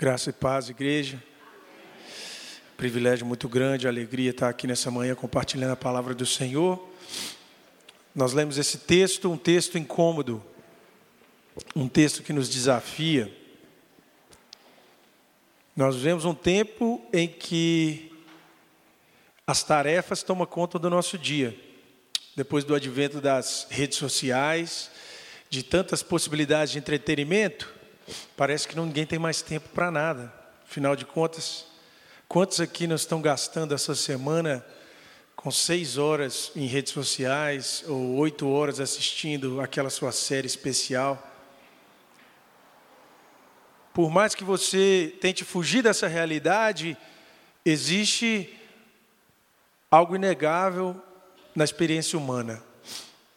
Graça 0.00 0.30
e 0.30 0.32
paz, 0.32 0.68
igreja. 0.68 1.20
Privilégio 2.76 3.26
muito 3.26 3.48
grande, 3.48 3.88
alegria 3.88 4.30
estar 4.30 4.48
aqui 4.48 4.64
nessa 4.64 4.92
manhã 4.92 5.12
compartilhando 5.16 5.72
a 5.72 5.76
palavra 5.76 6.14
do 6.14 6.24
Senhor. 6.24 6.88
Nós 8.14 8.32
lemos 8.32 8.58
esse 8.58 8.78
texto, 8.78 9.28
um 9.28 9.36
texto 9.36 9.76
incômodo, 9.76 10.40
um 11.74 11.88
texto 11.88 12.22
que 12.22 12.32
nos 12.32 12.48
desafia. 12.48 13.36
Nós 15.74 15.96
vivemos 15.96 16.24
um 16.24 16.32
tempo 16.32 17.04
em 17.12 17.26
que 17.26 18.12
as 19.44 19.64
tarefas 19.64 20.22
tomam 20.22 20.46
conta 20.46 20.78
do 20.78 20.88
nosso 20.88 21.18
dia. 21.18 21.58
Depois 22.36 22.62
do 22.62 22.72
advento 22.72 23.20
das 23.20 23.66
redes 23.68 23.98
sociais, 23.98 24.92
de 25.50 25.64
tantas 25.64 26.04
possibilidades 26.04 26.70
de 26.70 26.78
entretenimento, 26.78 27.77
Parece 28.36 28.66
que 28.66 28.78
ninguém 28.78 29.06
tem 29.06 29.18
mais 29.18 29.42
tempo 29.42 29.68
para 29.70 29.90
nada. 29.90 30.32
Afinal 30.64 30.94
de 30.94 31.04
contas, 31.04 31.66
quantos 32.28 32.60
aqui 32.60 32.86
nós 32.86 33.00
estão 33.00 33.20
gastando 33.20 33.74
essa 33.74 33.94
semana 33.94 34.64
com 35.34 35.50
seis 35.50 35.96
horas 35.96 36.50
em 36.54 36.66
redes 36.66 36.92
sociais 36.92 37.84
ou 37.86 38.16
oito 38.16 38.48
horas 38.48 38.80
assistindo 38.80 39.60
aquela 39.60 39.90
sua 39.90 40.12
série 40.12 40.46
especial? 40.46 41.24
Por 43.92 44.10
mais 44.10 44.34
que 44.34 44.44
você 44.44 45.16
tente 45.20 45.44
fugir 45.44 45.82
dessa 45.82 46.06
realidade, 46.06 46.96
existe 47.64 48.56
algo 49.90 50.14
inegável 50.14 51.00
na 51.54 51.64
experiência 51.64 52.18
humana. 52.18 52.62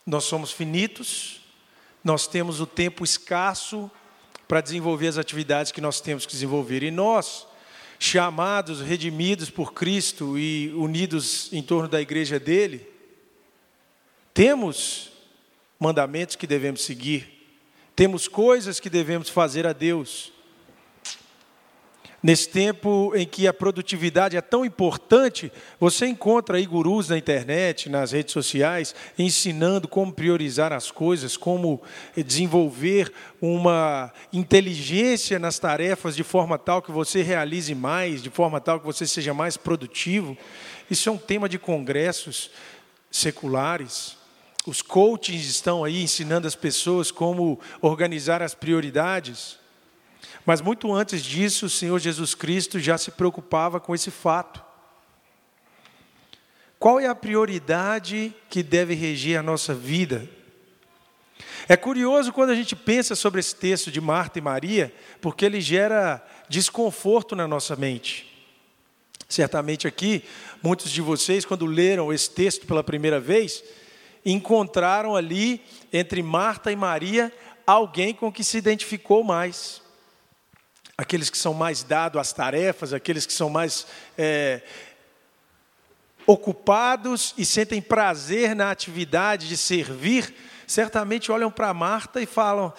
Nós 0.05 0.25
somos 0.25 0.51
finitos, 0.51 1.41
nós 2.03 2.27
temos 2.27 2.59
o 2.59 2.67
tempo 2.67 3.03
escasso 3.03 3.89
para 4.51 4.59
desenvolver 4.59 5.07
as 5.07 5.17
atividades 5.17 5.71
que 5.71 5.79
nós 5.79 6.01
temos 6.01 6.25
que 6.25 6.33
desenvolver. 6.33 6.83
E 6.83 6.91
nós, 6.91 7.47
chamados, 7.97 8.81
redimidos 8.81 9.49
por 9.49 9.71
Cristo 9.71 10.37
e 10.37 10.73
unidos 10.73 11.47
em 11.53 11.63
torno 11.63 11.87
da 11.87 12.01
igreja 12.01 12.37
dele, 12.37 12.85
temos 14.33 15.13
mandamentos 15.79 16.35
que 16.35 16.45
devemos 16.45 16.81
seguir, 16.81 17.47
temos 17.95 18.27
coisas 18.27 18.77
que 18.77 18.89
devemos 18.89 19.29
fazer 19.29 19.65
a 19.65 19.71
Deus. 19.71 20.33
Nesse 22.23 22.47
tempo 22.49 23.11
em 23.15 23.25
que 23.25 23.47
a 23.47 23.53
produtividade 23.53 24.37
é 24.37 24.41
tão 24.41 24.63
importante, 24.63 25.51
você 25.79 26.05
encontra 26.05 26.57
aí 26.57 26.67
gurus 26.67 27.09
na 27.09 27.17
internet, 27.17 27.89
nas 27.89 28.11
redes 28.11 28.31
sociais, 28.31 28.93
ensinando 29.17 29.87
como 29.87 30.13
priorizar 30.13 30.71
as 30.71 30.91
coisas, 30.91 31.35
como 31.35 31.81
desenvolver 32.15 33.11
uma 33.41 34.13
inteligência 34.31 35.39
nas 35.39 35.57
tarefas 35.57 36.15
de 36.15 36.23
forma 36.23 36.59
tal 36.59 36.79
que 36.79 36.91
você 36.91 37.23
realize 37.23 37.73
mais, 37.73 38.21
de 38.21 38.29
forma 38.29 38.61
tal 38.61 38.79
que 38.79 38.85
você 38.85 39.07
seja 39.07 39.33
mais 39.33 39.57
produtivo. 39.57 40.37
Isso 40.91 41.09
é 41.09 41.11
um 41.11 41.17
tema 41.17 41.49
de 41.49 41.57
congressos 41.57 42.51
seculares. 43.09 44.15
Os 44.67 44.83
coachings 44.83 45.49
estão 45.49 45.83
aí 45.83 46.03
ensinando 46.03 46.47
as 46.47 46.53
pessoas 46.53 47.09
como 47.09 47.59
organizar 47.81 48.43
as 48.43 48.53
prioridades. 48.53 49.59
Mas 50.45 50.61
muito 50.61 50.91
antes 50.93 51.23
disso, 51.23 51.67
o 51.67 51.69
Senhor 51.69 51.99
Jesus 51.99 52.33
Cristo 52.33 52.79
já 52.79 52.97
se 52.97 53.11
preocupava 53.11 53.79
com 53.79 53.93
esse 53.93 54.09
fato. 54.09 54.63
Qual 56.79 56.99
é 56.99 57.05
a 57.05 57.13
prioridade 57.13 58.33
que 58.49 58.63
deve 58.63 58.95
reger 58.95 59.39
a 59.39 59.43
nossa 59.43 59.73
vida? 59.73 60.27
É 61.67 61.77
curioso 61.77 62.33
quando 62.33 62.49
a 62.49 62.55
gente 62.55 62.75
pensa 62.75 63.15
sobre 63.15 63.39
esse 63.39 63.55
texto 63.55 63.91
de 63.91 64.01
Marta 64.01 64.39
e 64.39 64.41
Maria, 64.41 64.93
porque 65.21 65.45
ele 65.45 65.61
gera 65.61 66.25
desconforto 66.49 67.35
na 67.35 67.47
nossa 67.47 67.75
mente. 67.75 68.27
Certamente 69.29 69.87
aqui, 69.87 70.23
muitos 70.61 70.91
de 70.91 71.01
vocês, 71.01 71.45
quando 71.45 71.65
leram 71.65 72.11
esse 72.11 72.29
texto 72.29 72.65
pela 72.65 72.83
primeira 72.83 73.19
vez, 73.19 73.63
encontraram 74.25 75.15
ali, 75.15 75.61
entre 75.93 76.21
Marta 76.21 76.71
e 76.71 76.75
Maria, 76.75 77.31
alguém 77.65 78.13
com 78.13 78.31
que 78.31 78.43
se 78.43 78.57
identificou 78.57 79.23
mais 79.23 79.80
aqueles 81.01 81.31
que 81.31 81.37
são 81.37 81.51
mais 81.51 81.81
dados 81.81 82.21
às 82.21 82.31
tarefas, 82.31 82.93
aqueles 82.93 83.25
que 83.25 83.33
são 83.33 83.49
mais 83.49 83.87
é, 84.15 84.61
ocupados 86.27 87.33
e 87.39 87.43
sentem 87.43 87.81
prazer 87.81 88.55
na 88.55 88.69
atividade 88.69 89.47
de 89.47 89.57
servir, 89.57 90.31
certamente 90.67 91.31
olham 91.31 91.49
para 91.49 91.73
Marta 91.73 92.21
e 92.21 92.27
falam: 92.27 92.71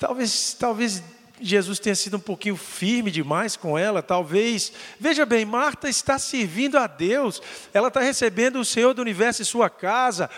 talvez, 0.00 0.52
talvez 0.54 1.00
Jesus 1.40 1.78
tenha 1.78 1.94
sido 1.94 2.16
um 2.16 2.20
pouquinho 2.20 2.56
firme 2.56 3.08
demais 3.08 3.54
com 3.54 3.78
ela, 3.78 4.02
talvez. 4.02 4.72
Veja 4.98 5.24
bem, 5.24 5.44
Marta 5.44 5.88
está 5.88 6.18
servindo 6.18 6.76
a 6.76 6.88
Deus, 6.88 7.40
ela 7.72 7.86
está 7.86 8.00
recebendo 8.00 8.58
o 8.58 8.64
Senhor 8.64 8.94
do 8.94 9.00
universo 9.00 9.42
em 9.42 9.44
sua 9.44 9.70
casa 9.70 10.28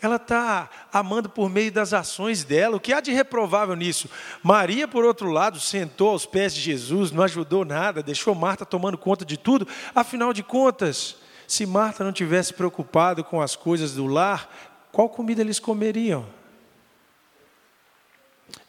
ela 0.00 0.16
está 0.16 0.68
amando 0.92 1.28
por 1.28 1.48
meio 1.48 1.72
das 1.72 1.92
ações 1.92 2.44
dela. 2.44 2.76
O 2.76 2.80
que 2.80 2.92
há 2.92 3.00
de 3.00 3.12
reprovável 3.12 3.74
nisso? 3.74 4.08
Maria, 4.42 4.86
por 4.86 5.04
outro 5.04 5.30
lado, 5.30 5.58
sentou 5.58 6.10
aos 6.10 6.26
pés 6.26 6.54
de 6.54 6.60
Jesus, 6.60 7.10
não 7.10 7.22
ajudou 7.22 7.64
nada, 7.64 8.02
deixou 8.02 8.34
Marta 8.34 8.66
tomando 8.66 8.98
conta 8.98 9.24
de 9.24 9.36
tudo. 9.36 9.66
Afinal 9.94 10.32
de 10.32 10.42
contas, 10.42 11.16
se 11.46 11.66
Marta 11.66 12.04
não 12.04 12.12
tivesse 12.12 12.52
preocupado 12.52 13.24
com 13.24 13.40
as 13.40 13.56
coisas 13.56 13.94
do 13.94 14.06
lar, 14.06 14.48
qual 14.92 15.08
comida 15.08 15.40
eles 15.40 15.58
comeriam? 15.58 16.26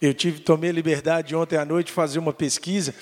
Eu 0.02 0.14
tive, 0.14 0.40
tomei 0.40 0.70
a 0.70 0.74
liberdade 0.74 1.36
ontem 1.36 1.58
à 1.58 1.64
noite 1.64 1.88
de 1.88 1.94
fazer 1.94 2.20
uma 2.20 2.34
pesquisa 2.34 2.94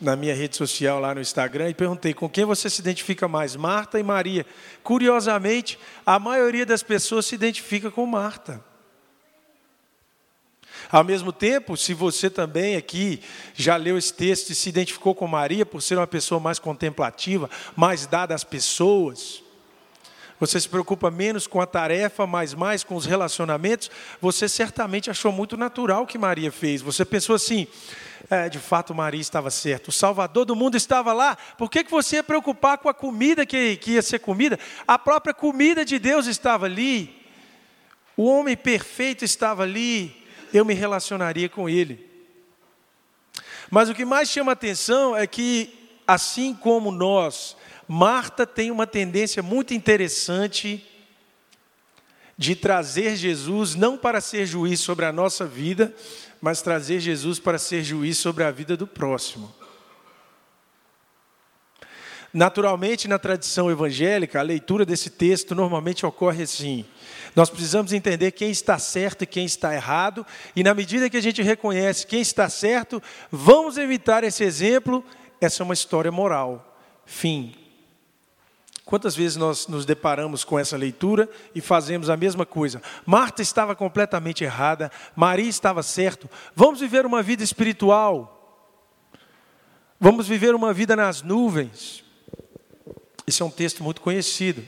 na 0.00 0.16
minha 0.16 0.34
rede 0.34 0.56
social 0.56 0.98
lá 0.98 1.14
no 1.14 1.20
Instagram 1.20 1.70
e 1.70 1.74
perguntei 1.74 2.12
com 2.12 2.28
quem 2.28 2.44
você 2.44 2.68
se 2.68 2.80
identifica 2.80 3.28
mais, 3.28 3.54
Marta 3.54 4.00
e 4.00 4.02
Maria. 4.02 4.44
Curiosamente, 4.82 5.78
a 6.04 6.18
maioria 6.18 6.66
das 6.66 6.82
pessoas 6.82 7.26
se 7.26 7.34
identifica 7.34 7.90
com 7.90 8.04
Marta. 8.04 8.62
Ao 10.90 11.04
mesmo 11.04 11.32
tempo, 11.32 11.76
se 11.76 11.94
você 11.94 12.28
também 12.28 12.74
aqui 12.74 13.20
já 13.54 13.76
leu 13.76 13.96
esse 13.96 14.12
texto 14.12 14.50
e 14.50 14.54
se 14.54 14.68
identificou 14.68 15.14
com 15.14 15.26
Maria 15.28 15.64
por 15.64 15.80
ser 15.80 15.96
uma 15.96 16.06
pessoa 16.06 16.40
mais 16.40 16.58
contemplativa, 16.58 17.48
mais 17.76 18.06
dada 18.06 18.34
às 18.34 18.42
pessoas, 18.42 19.40
você 20.40 20.58
se 20.58 20.68
preocupa 20.68 21.10
menos 21.10 21.46
com 21.46 21.60
a 21.60 21.66
tarefa, 21.66 22.26
mas 22.26 22.54
mais 22.54 22.82
com 22.82 22.96
os 22.96 23.04
relacionamentos, 23.04 23.90
você 24.22 24.48
certamente 24.48 25.10
achou 25.10 25.30
muito 25.30 25.54
natural 25.54 26.04
o 26.04 26.06
que 26.06 26.16
Maria 26.16 26.50
fez. 26.50 26.80
Você 26.80 27.04
pensou 27.04 27.36
assim: 27.36 27.66
é, 28.30 28.48
de 28.48 28.58
fato 28.58 28.94
Maria 28.94 29.20
estava 29.20 29.50
certa, 29.50 29.90
o 29.90 29.92
Salvador 29.92 30.46
do 30.46 30.56
mundo 30.56 30.78
estava 30.78 31.12
lá, 31.12 31.36
por 31.58 31.70
que, 31.70 31.84
que 31.84 31.90
você 31.90 32.16
ia 32.16 32.24
preocupar 32.24 32.78
com 32.78 32.88
a 32.88 32.94
comida 32.94 33.44
que, 33.44 33.76
que 33.76 33.92
ia 33.92 34.02
ser 34.02 34.20
comida? 34.20 34.58
A 34.88 34.98
própria 34.98 35.34
comida 35.34 35.84
de 35.84 35.98
Deus 35.98 36.26
estava 36.26 36.64
ali, 36.64 37.14
o 38.16 38.24
homem 38.24 38.56
perfeito 38.56 39.26
estava 39.26 39.62
ali, 39.62 40.26
eu 40.54 40.64
me 40.64 40.72
relacionaria 40.72 41.50
com 41.50 41.68
ele. 41.68 42.08
Mas 43.70 43.90
o 43.90 43.94
que 43.94 44.06
mais 44.06 44.28
chama 44.28 44.52
atenção 44.52 45.14
é 45.14 45.26
que, 45.26 45.92
assim 46.06 46.54
como 46.54 46.90
nós 46.90 47.56
Marta 47.92 48.46
tem 48.46 48.70
uma 48.70 48.86
tendência 48.86 49.42
muito 49.42 49.74
interessante 49.74 50.86
de 52.38 52.54
trazer 52.54 53.16
Jesus 53.16 53.74
não 53.74 53.98
para 53.98 54.20
ser 54.20 54.46
juiz 54.46 54.78
sobre 54.78 55.06
a 55.06 55.12
nossa 55.12 55.44
vida, 55.44 55.92
mas 56.40 56.62
trazer 56.62 57.00
Jesus 57.00 57.40
para 57.40 57.58
ser 57.58 57.82
juiz 57.82 58.16
sobre 58.16 58.44
a 58.44 58.50
vida 58.52 58.76
do 58.76 58.86
próximo. 58.86 59.52
Naturalmente, 62.32 63.08
na 63.08 63.18
tradição 63.18 63.68
evangélica, 63.68 64.38
a 64.38 64.42
leitura 64.42 64.86
desse 64.86 65.10
texto 65.10 65.52
normalmente 65.52 66.06
ocorre 66.06 66.44
assim. 66.44 66.84
Nós 67.34 67.50
precisamos 67.50 67.92
entender 67.92 68.30
quem 68.30 68.52
está 68.52 68.78
certo 68.78 69.22
e 69.22 69.26
quem 69.26 69.44
está 69.44 69.74
errado, 69.74 70.24
e 70.54 70.62
na 70.62 70.74
medida 70.74 71.10
que 71.10 71.16
a 71.16 71.20
gente 71.20 71.42
reconhece 71.42 72.06
quem 72.06 72.20
está 72.20 72.48
certo, 72.48 73.02
vamos 73.32 73.76
evitar 73.76 74.22
esse 74.22 74.44
exemplo. 74.44 75.04
Essa 75.40 75.60
é 75.60 75.64
uma 75.64 75.74
história 75.74 76.12
moral. 76.12 76.78
Fim. 77.04 77.59
Quantas 78.90 79.14
vezes 79.14 79.36
nós 79.36 79.68
nos 79.68 79.86
deparamos 79.86 80.42
com 80.42 80.58
essa 80.58 80.76
leitura 80.76 81.28
e 81.54 81.60
fazemos 81.60 82.10
a 82.10 82.16
mesma 82.16 82.44
coisa? 82.44 82.82
Marta 83.06 83.40
estava 83.40 83.76
completamente 83.76 84.42
errada, 84.42 84.90
Maria 85.14 85.48
estava 85.48 85.80
certo. 85.80 86.28
Vamos 86.56 86.80
viver 86.80 87.06
uma 87.06 87.22
vida 87.22 87.44
espiritual. 87.44 88.66
Vamos 90.00 90.26
viver 90.26 90.56
uma 90.56 90.72
vida 90.72 90.96
nas 90.96 91.22
nuvens. 91.22 92.02
Esse 93.24 93.42
é 93.42 93.44
um 93.44 93.50
texto 93.50 93.84
muito 93.84 94.00
conhecido. 94.00 94.60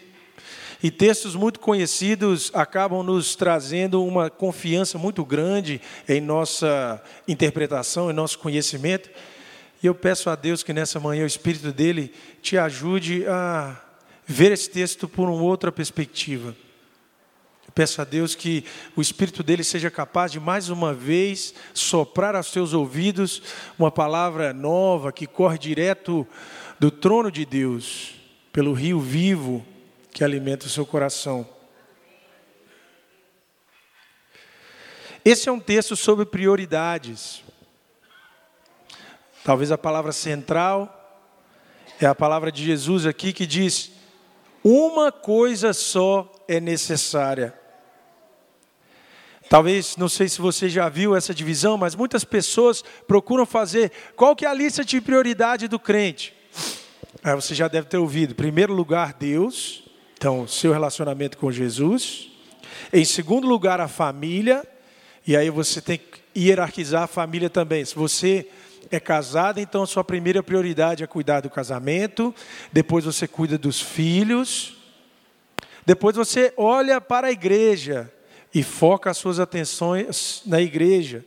E 0.80 0.88
textos 0.88 1.34
muito 1.34 1.58
conhecidos 1.58 2.52
acabam 2.54 3.02
nos 3.02 3.34
trazendo 3.34 4.04
uma 4.04 4.30
confiança 4.30 4.96
muito 4.98 5.24
grande 5.24 5.80
em 6.08 6.20
nossa 6.20 7.02
interpretação, 7.26 8.08
em 8.08 8.14
nosso 8.14 8.38
conhecimento. 8.38 9.10
E 9.82 9.86
eu 9.88 9.96
peço 9.96 10.30
a 10.30 10.36
Deus 10.36 10.62
que 10.62 10.72
nessa 10.72 11.00
manhã 11.00 11.24
o 11.24 11.26
Espírito 11.26 11.72
dele 11.72 12.14
te 12.40 12.56
ajude 12.56 13.26
a 13.26 13.90
ver 14.32 14.50
esse 14.50 14.68
texto 14.68 15.06
por 15.06 15.28
uma 15.28 15.42
outra 15.42 15.70
perspectiva. 15.70 16.56
Peço 17.74 18.02
a 18.02 18.04
Deus 18.04 18.34
que 18.34 18.64
o 18.96 19.00
Espírito 19.00 19.42
dele 19.42 19.64
seja 19.64 19.90
capaz 19.90 20.32
de 20.32 20.40
mais 20.40 20.68
uma 20.68 20.92
vez 20.92 21.54
soprar 21.72 22.34
aos 22.34 22.50
teus 22.50 22.74
ouvidos 22.74 23.42
uma 23.78 23.90
palavra 23.90 24.52
nova 24.52 25.12
que 25.12 25.26
corre 25.26 25.56
direto 25.58 26.26
do 26.78 26.90
trono 26.90 27.30
de 27.30 27.46
Deus, 27.46 28.14
pelo 28.52 28.72
rio 28.72 29.00
vivo 29.00 29.64
que 30.10 30.24
alimenta 30.24 30.66
o 30.66 30.70
seu 30.70 30.84
coração. 30.84 31.48
Esse 35.24 35.48
é 35.48 35.52
um 35.52 35.60
texto 35.60 35.94
sobre 35.94 36.26
prioridades. 36.26 37.42
Talvez 39.44 39.70
a 39.70 39.78
palavra 39.78 40.12
central 40.12 40.98
é 42.00 42.06
a 42.06 42.14
palavra 42.14 42.50
de 42.50 42.64
Jesus 42.64 43.06
aqui 43.06 43.32
que 43.32 43.46
diz: 43.46 43.92
uma 44.64 45.10
coisa 45.10 45.72
só 45.72 46.30
é 46.46 46.60
necessária. 46.60 47.54
Talvez, 49.48 49.96
não 49.96 50.08
sei 50.08 50.28
se 50.28 50.40
você 50.40 50.68
já 50.68 50.88
viu 50.88 51.14
essa 51.14 51.34
divisão, 51.34 51.76
mas 51.76 51.94
muitas 51.94 52.24
pessoas 52.24 52.82
procuram 53.06 53.44
fazer 53.44 53.92
qual 54.16 54.34
que 54.34 54.46
é 54.46 54.48
a 54.48 54.54
lista 54.54 54.84
de 54.84 55.00
prioridade 55.00 55.68
do 55.68 55.78
crente. 55.78 56.34
Aí 57.22 57.34
você 57.34 57.54
já 57.54 57.68
deve 57.68 57.86
ter 57.86 57.98
ouvido. 57.98 58.32
Em 58.32 58.36
primeiro 58.36 58.72
lugar, 58.72 59.12
Deus, 59.12 59.84
então, 60.16 60.46
seu 60.46 60.72
relacionamento 60.72 61.36
com 61.36 61.52
Jesus. 61.52 62.30
Em 62.92 63.04
segundo 63.04 63.46
lugar, 63.46 63.80
a 63.80 63.88
família, 63.88 64.66
e 65.26 65.36
aí 65.36 65.50
você 65.50 65.80
tem 65.80 65.98
que 65.98 66.22
hierarquizar 66.34 67.02
a 67.02 67.06
família 67.06 67.50
também. 67.50 67.84
Se 67.84 67.94
você 67.94 68.48
é 68.90 69.00
casado, 69.00 69.60
então 69.60 69.82
a 69.82 69.86
sua 69.86 70.04
primeira 70.04 70.42
prioridade 70.42 71.02
é 71.02 71.06
cuidar 71.06 71.40
do 71.40 71.50
casamento, 71.50 72.34
depois 72.72 73.04
você 73.04 73.26
cuida 73.26 73.56
dos 73.56 73.80
filhos, 73.80 74.76
depois 75.84 76.16
você 76.16 76.52
olha 76.56 77.00
para 77.00 77.28
a 77.28 77.32
igreja, 77.32 78.12
e 78.54 78.62
foca 78.62 79.10
as 79.10 79.16
suas 79.16 79.40
atenções 79.40 80.42
na 80.44 80.60
igreja. 80.60 81.24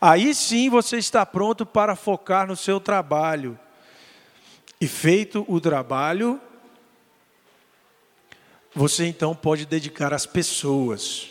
Aí 0.00 0.34
sim 0.34 0.68
você 0.68 0.98
está 0.98 1.24
pronto 1.24 1.64
para 1.64 1.94
focar 1.94 2.46
no 2.46 2.56
seu 2.56 2.80
trabalho. 2.80 3.58
E 4.80 4.88
feito 4.88 5.44
o 5.46 5.60
trabalho, 5.60 6.40
você 8.74 9.06
então 9.06 9.34
pode 9.34 9.64
dedicar 9.64 10.12
às 10.12 10.26
pessoas. 10.26 11.30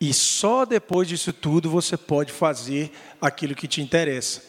E 0.00 0.14
só 0.14 0.64
depois 0.64 1.06
disso 1.06 1.32
tudo 1.32 1.68
você 1.68 1.96
pode 1.96 2.32
fazer 2.32 2.90
aquilo 3.20 3.54
que 3.54 3.68
te 3.68 3.82
interessa. 3.82 4.42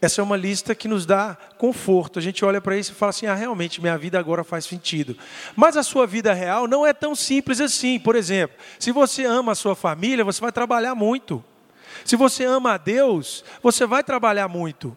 Essa 0.00 0.20
é 0.20 0.24
uma 0.24 0.36
lista 0.36 0.74
que 0.74 0.88
nos 0.88 1.06
dá 1.06 1.36
conforto. 1.56 2.18
A 2.18 2.22
gente 2.22 2.44
olha 2.44 2.60
para 2.60 2.76
isso 2.76 2.92
e 2.92 2.94
fala 2.94 3.10
assim: 3.10 3.26
ah, 3.26 3.34
realmente 3.34 3.80
minha 3.80 3.96
vida 3.96 4.18
agora 4.18 4.42
faz 4.42 4.64
sentido. 4.64 5.16
Mas 5.56 5.76
a 5.76 5.82
sua 5.82 6.06
vida 6.06 6.32
real 6.32 6.66
não 6.66 6.86
é 6.86 6.92
tão 6.92 7.14
simples 7.14 7.60
assim. 7.60 7.98
Por 7.98 8.16
exemplo, 8.16 8.56
se 8.78 8.92
você 8.92 9.24
ama 9.24 9.52
a 9.52 9.56
sua 9.56 9.76
família, 9.76 10.24
você 10.24 10.40
vai 10.40 10.52
trabalhar 10.52 10.94
muito. 10.94 11.44
Se 12.04 12.16
você 12.16 12.44
ama 12.44 12.74
a 12.74 12.76
Deus, 12.76 13.44
você 13.62 13.86
vai 13.86 14.04
trabalhar 14.04 14.48
muito. 14.48 14.96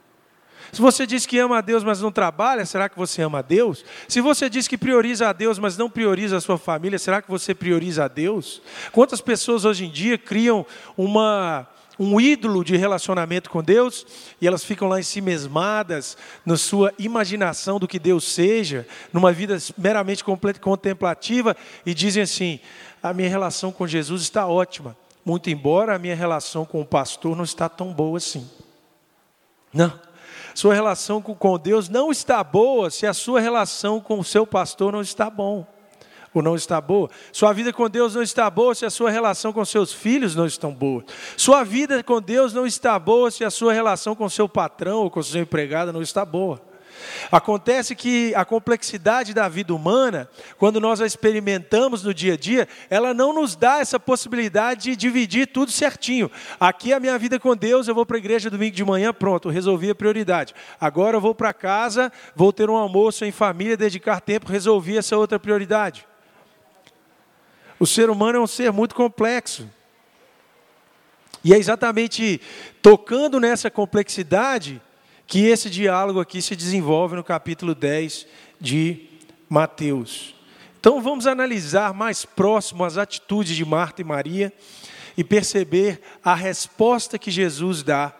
Se 0.71 0.81
você 0.81 1.05
diz 1.05 1.25
que 1.25 1.37
ama 1.37 1.57
a 1.57 1.61
Deus, 1.61 1.83
mas 1.83 2.01
não 2.01 2.11
trabalha, 2.11 2.65
será 2.65 2.87
que 2.87 2.97
você 2.97 3.21
ama 3.21 3.39
a 3.39 3.41
Deus? 3.41 3.83
Se 4.07 4.21
você 4.21 4.49
diz 4.49 4.67
que 4.67 4.77
prioriza 4.77 5.27
a 5.27 5.33
Deus, 5.33 5.59
mas 5.59 5.77
não 5.77 5.89
prioriza 5.89 6.37
a 6.37 6.41
sua 6.41 6.57
família, 6.57 6.97
será 6.97 7.21
que 7.21 7.29
você 7.29 7.53
prioriza 7.53 8.05
a 8.05 8.07
Deus? 8.07 8.61
Quantas 8.91 9.19
pessoas 9.19 9.65
hoje 9.65 9.85
em 9.85 9.89
dia 9.89 10.17
criam 10.17 10.65
uma 10.97 11.67
um 11.99 12.19
ídolo 12.19 12.63
de 12.63 12.75
relacionamento 12.75 13.47
com 13.47 13.61
Deus, 13.61 14.07
e 14.41 14.47
elas 14.47 14.63
ficam 14.63 14.87
lá 14.87 14.99
em 14.99 15.03
si 15.03 15.21
mesmadas, 15.21 16.17
na 16.43 16.57
sua 16.57 16.91
imaginação 16.97 17.77
do 17.77 17.87
que 17.87 17.99
Deus 17.99 18.23
seja, 18.23 18.87
numa 19.13 19.31
vida 19.31 19.55
meramente 19.77 20.23
contemplativa, 20.59 21.55
e 21.85 21.93
dizem 21.93 22.23
assim: 22.23 22.59
a 23.03 23.13
minha 23.13 23.29
relação 23.29 23.71
com 23.71 23.85
Jesus 23.85 24.23
está 24.23 24.47
ótima, 24.47 24.97
muito 25.23 25.51
embora 25.51 25.95
a 25.95 25.99
minha 25.99 26.15
relação 26.15 26.65
com 26.65 26.81
o 26.81 26.85
pastor 26.85 27.35
não 27.35 27.43
está 27.43 27.69
tão 27.69 27.93
boa 27.93 28.17
assim. 28.17 28.49
Não. 29.71 30.10
Sua 30.53 30.73
relação 30.73 31.21
com 31.21 31.57
Deus 31.57 31.89
não 31.89 32.11
está 32.11 32.43
boa 32.43 32.89
se 32.89 33.05
a 33.05 33.13
sua 33.13 33.39
relação 33.39 33.99
com 33.99 34.19
o 34.19 34.23
seu 34.23 34.45
pastor 34.45 34.91
não 34.91 35.01
está 35.01 35.29
bom 35.29 35.65
ou 36.33 36.41
não 36.41 36.55
está 36.55 36.79
boa. 36.79 37.09
Sua 37.31 37.53
vida 37.53 37.73
com 37.73 37.89
Deus 37.89 38.15
não 38.15 38.21
está 38.21 38.49
boa 38.49 38.73
se 38.73 38.85
a 38.85 38.89
sua 38.89 39.09
relação 39.11 39.51
com 39.51 39.63
seus 39.65 39.91
filhos 39.91 40.35
não 40.35 40.45
está 40.45 40.67
boa. 40.69 41.03
Sua 41.35 41.63
vida 41.63 42.01
com 42.03 42.21
Deus 42.21 42.53
não 42.53 42.65
está 42.65 42.97
boa 42.97 43.29
se 43.29 43.43
a 43.43 43.49
sua 43.49 43.73
relação 43.73 44.15
com 44.15 44.29
seu 44.29 44.47
patrão 44.47 44.99
ou 44.99 45.11
com 45.11 45.21
seu 45.21 45.41
empregado 45.41 45.91
não 45.91 46.01
está 46.01 46.25
boa. 46.25 46.70
Acontece 47.31 47.95
que 47.95 48.33
a 48.35 48.43
complexidade 48.43 49.33
da 49.33 49.47
vida 49.47 49.73
humana, 49.73 50.29
quando 50.57 50.79
nós 50.79 51.01
a 51.01 51.05
experimentamos 51.05 52.03
no 52.03 52.13
dia 52.13 52.33
a 52.33 52.37
dia, 52.37 52.67
ela 52.89 53.13
não 53.13 53.33
nos 53.33 53.55
dá 53.55 53.79
essa 53.79 53.99
possibilidade 53.99 54.91
de 54.91 54.95
dividir 54.95 55.47
tudo 55.47 55.71
certinho. 55.71 56.29
Aqui 56.59 56.91
é 56.91 56.95
a 56.95 56.99
minha 56.99 57.17
vida 57.17 57.39
com 57.39 57.55
Deus, 57.55 57.87
eu 57.87 57.95
vou 57.95 58.05
para 58.05 58.17
a 58.17 58.19
igreja 58.19 58.49
domingo 58.49 58.75
de 58.75 58.83
manhã, 58.83 59.13
pronto, 59.13 59.49
resolvi 59.49 59.89
a 59.89 59.95
prioridade. 59.95 60.53
Agora 60.79 61.17
eu 61.17 61.21
vou 61.21 61.35
para 61.35 61.53
casa, 61.53 62.11
vou 62.35 62.51
ter 62.51 62.69
um 62.69 62.75
almoço 62.75 63.25
em 63.25 63.31
família, 63.31 63.77
dedicar 63.77 64.21
tempo, 64.21 64.51
resolvi 64.51 64.97
essa 64.97 65.17
outra 65.17 65.39
prioridade. 65.39 66.05
O 67.79 67.87
ser 67.87 68.09
humano 68.09 68.37
é 68.37 68.41
um 68.41 68.47
ser 68.47 68.71
muito 68.71 68.93
complexo. 68.93 69.67
E 71.43 71.53
é 71.53 71.57
exatamente 71.57 72.39
tocando 72.81 73.39
nessa 73.39 73.71
complexidade 73.71 74.79
que 75.31 75.47
esse 75.47 75.69
diálogo 75.69 76.19
aqui 76.19 76.41
se 76.41 76.57
desenvolve 76.57 77.15
no 77.15 77.23
capítulo 77.23 77.73
10 77.73 78.27
de 78.59 79.07
Mateus. 79.47 80.35
Então 80.77 81.01
vamos 81.01 81.25
analisar 81.25 81.93
mais 81.93 82.25
próximo 82.25 82.83
as 82.83 82.97
atitudes 82.97 83.55
de 83.55 83.63
Marta 83.63 84.01
e 84.01 84.03
Maria 84.03 84.51
e 85.15 85.23
perceber 85.23 86.01
a 86.21 86.35
resposta 86.35 87.17
que 87.17 87.31
Jesus 87.31 87.81
dá 87.81 88.13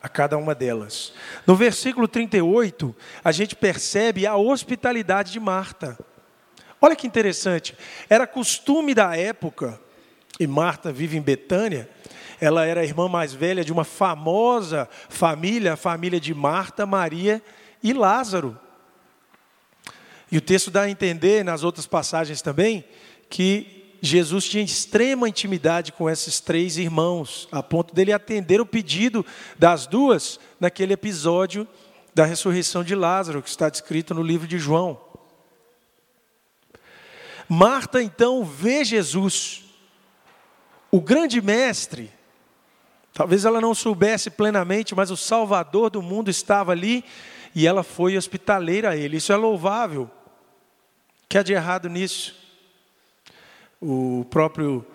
a 0.00 0.08
cada 0.08 0.38
uma 0.38 0.54
delas. 0.54 1.12
No 1.44 1.56
versículo 1.56 2.06
38, 2.06 2.94
a 3.24 3.32
gente 3.32 3.56
percebe 3.56 4.24
a 4.24 4.36
hospitalidade 4.36 5.32
de 5.32 5.40
Marta. 5.40 5.98
Olha 6.80 6.94
que 6.94 7.08
interessante. 7.08 7.76
Era 8.08 8.24
costume 8.24 8.94
da 8.94 9.16
época, 9.16 9.80
e 10.38 10.46
Marta 10.46 10.92
vive 10.92 11.16
em 11.16 11.22
Betânia, 11.22 11.90
ela 12.42 12.66
era 12.66 12.80
a 12.80 12.84
irmã 12.84 13.08
mais 13.08 13.32
velha 13.32 13.64
de 13.64 13.72
uma 13.72 13.84
famosa 13.84 14.88
família, 15.08 15.74
a 15.74 15.76
família 15.76 16.18
de 16.18 16.34
Marta, 16.34 16.84
Maria 16.84 17.40
e 17.80 17.92
Lázaro. 17.92 18.58
E 20.28 20.38
o 20.38 20.40
texto 20.40 20.68
dá 20.68 20.82
a 20.82 20.90
entender, 20.90 21.44
nas 21.44 21.62
outras 21.62 21.86
passagens 21.86 22.42
também, 22.42 22.84
que 23.30 23.94
Jesus 24.02 24.48
tinha 24.48 24.64
extrema 24.64 25.28
intimidade 25.28 25.92
com 25.92 26.10
esses 26.10 26.40
três 26.40 26.78
irmãos, 26.78 27.46
a 27.52 27.62
ponto 27.62 27.94
dele 27.94 28.12
atender 28.12 28.60
o 28.60 28.66
pedido 28.66 29.24
das 29.56 29.86
duas 29.86 30.40
naquele 30.58 30.94
episódio 30.94 31.64
da 32.12 32.24
ressurreição 32.24 32.82
de 32.82 32.96
Lázaro, 32.96 33.40
que 33.40 33.50
está 33.50 33.68
descrito 33.68 34.14
no 34.14 34.22
livro 34.22 34.48
de 34.48 34.58
João. 34.58 35.00
Marta 37.48 38.02
então 38.02 38.44
vê 38.44 38.84
Jesus, 38.84 39.62
o 40.90 41.00
grande 41.00 41.40
mestre. 41.40 42.10
Talvez 43.12 43.44
ela 43.44 43.60
não 43.60 43.74
soubesse 43.74 44.30
plenamente, 44.30 44.94
mas 44.94 45.10
o 45.10 45.16
Salvador 45.16 45.90
do 45.90 46.00
mundo 46.00 46.30
estava 46.30 46.72
ali 46.72 47.04
e 47.54 47.66
ela 47.66 47.82
foi 47.82 48.16
hospitaleira 48.16 48.90
a 48.90 48.96
ele. 48.96 49.18
Isso 49.18 49.32
é 49.32 49.36
louvável. 49.36 50.10
O 51.24 51.28
que 51.28 51.36
há 51.36 51.42
de 51.42 51.52
errado 51.52 51.88
nisso? 51.88 52.34
O 53.80 54.26
próprio 54.30 54.86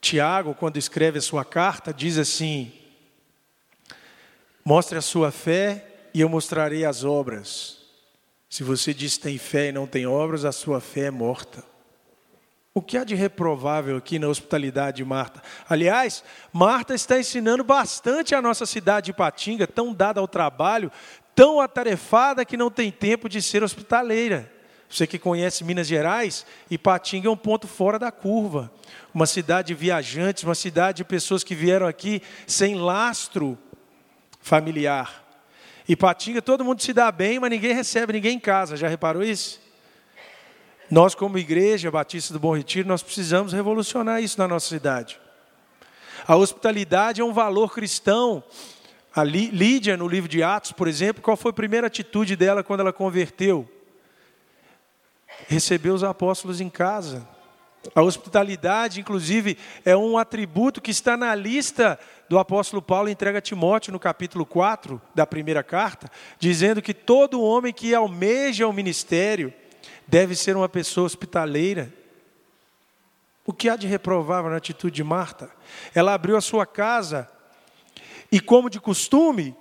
Tiago, 0.00 0.54
quando 0.54 0.76
escreve 0.76 1.18
a 1.18 1.22
sua 1.22 1.44
carta, 1.44 1.92
diz 1.92 2.18
assim: 2.18 2.72
Mostre 4.64 4.98
a 4.98 5.02
sua 5.02 5.30
fé 5.30 5.86
e 6.12 6.20
eu 6.20 6.28
mostrarei 6.28 6.84
as 6.84 7.04
obras. 7.04 7.78
Se 8.50 8.64
você 8.64 8.92
diz 8.92 9.16
tem 9.16 9.38
fé 9.38 9.68
e 9.68 9.72
não 9.72 9.86
tem 9.86 10.06
obras, 10.06 10.44
a 10.44 10.52
sua 10.52 10.80
fé 10.80 11.06
é 11.06 11.10
morta. 11.10 11.71
O 12.74 12.80
que 12.80 12.96
há 12.96 13.04
de 13.04 13.14
reprovável 13.14 13.98
aqui 13.98 14.18
na 14.18 14.28
hospitalidade 14.28 14.96
de 14.98 15.04
Marta? 15.04 15.42
Aliás, 15.68 16.24
Marta 16.50 16.94
está 16.94 17.18
ensinando 17.18 17.62
bastante 17.62 18.34
a 18.34 18.40
nossa 18.40 18.64
cidade 18.64 19.06
de 19.06 19.12
Patinga, 19.12 19.66
tão 19.66 19.92
dada 19.92 20.20
ao 20.20 20.26
trabalho, 20.26 20.90
tão 21.34 21.60
atarefada 21.60 22.46
que 22.46 22.56
não 22.56 22.70
tem 22.70 22.90
tempo 22.90 23.28
de 23.28 23.42
ser 23.42 23.62
hospitaleira. 23.62 24.50
Você 24.88 25.06
que 25.06 25.18
conhece 25.18 25.64
Minas 25.64 25.86
Gerais, 25.86 26.46
Ipatinga 26.70 27.28
é 27.28 27.30
um 27.30 27.36
ponto 27.36 27.66
fora 27.66 27.98
da 27.98 28.10
curva. 28.12 28.70
Uma 29.12 29.26
cidade 29.26 29.68
de 29.68 29.74
viajantes, 29.74 30.44
uma 30.44 30.54
cidade 30.54 30.98
de 30.98 31.04
pessoas 31.04 31.42
que 31.42 31.54
vieram 31.54 31.86
aqui 31.86 32.22
sem 32.46 32.74
lastro 32.74 33.58
familiar. 34.40 35.24
E 35.88 35.96
Patinga 35.96 36.42
todo 36.42 36.64
mundo 36.64 36.82
se 36.82 36.92
dá 36.92 37.10
bem, 37.10 37.38
mas 37.38 37.50
ninguém 37.50 37.74
recebe 37.74 38.12
ninguém 38.12 38.36
em 38.36 38.40
casa. 38.40 38.76
Já 38.76 38.86
reparou 38.88 39.22
isso? 39.22 39.61
Nós, 40.92 41.14
como 41.14 41.38
igreja 41.38 41.90
Batista 41.90 42.34
do 42.34 42.38
Bom 42.38 42.54
Retiro, 42.54 42.86
nós 42.86 43.02
precisamos 43.02 43.54
revolucionar 43.54 44.22
isso 44.22 44.38
na 44.38 44.46
nossa 44.46 44.68
cidade. 44.68 45.18
A 46.28 46.36
hospitalidade 46.36 47.18
é 47.18 47.24
um 47.24 47.32
valor 47.32 47.72
cristão. 47.72 48.44
A 49.16 49.24
Lídia, 49.24 49.96
no 49.96 50.06
livro 50.06 50.28
de 50.28 50.42
Atos, 50.42 50.72
por 50.72 50.86
exemplo, 50.86 51.22
qual 51.22 51.34
foi 51.34 51.48
a 51.48 51.54
primeira 51.54 51.86
atitude 51.86 52.36
dela 52.36 52.62
quando 52.62 52.80
ela 52.80 52.92
converteu? 52.92 53.66
Recebeu 55.48 55.94
os 55.94 56.04
apóstolos 56.04 56.60
em 56.60 56.68
casa. 56.68 57.26
A 57.94 58.02
hospitalidade, 58.02 59.00
inclusive, 59.00 59.56
é 59.86 59.96
um 59.96 60.18
atributo 60.18 60.82
que 60.82 60.90
está 60.90 61.16
na 61.16 61.34
lista 61.34 61.98
do 62.28 62.38
apóstolo 62.38 62.82
Paulo 62.82 63.08
entrega 63.08 63.38
a 63.38 63.40
Timóteo 63.40 63.94
no 63.94 63.98
capítulo 63.98 64.44
4 64.44 65.00
da 65.14 65.26
primeira 65.26 65.62
carta, 65.62 66.10
dizendo 66.38 66.82
que 66.82 66.92
todo 66.92 67.40
homem 67.40 67.72
que 67.72 67.94
almeja 67.94 68.68
o 68.68 68.74
ministério 68.74 69.54
deve 70.06 70.34
ser 70.34 70.56
uma 70.56 70.68
pessoa 70.68 71.06
hospitaleira. 71.06 71.92
O 73.44 73.52
que 73.52 73.68
há 73.68 73.76
de 73.76 73.86
reprovável 73.86 74.50
na 74.50 74.56
atitude 74.56 74.96
de 74.96 75.04
Marta? 75.04 75.50
Ela 75.94 76.14
abriu 76.14 76.36
a 76.36 76.40
sua 76.40 76.64
casa 76.64 77.28
e, 78.30 78.40
como 78.40 78.70
de 78.70 78.80
costume, 78.80 79.56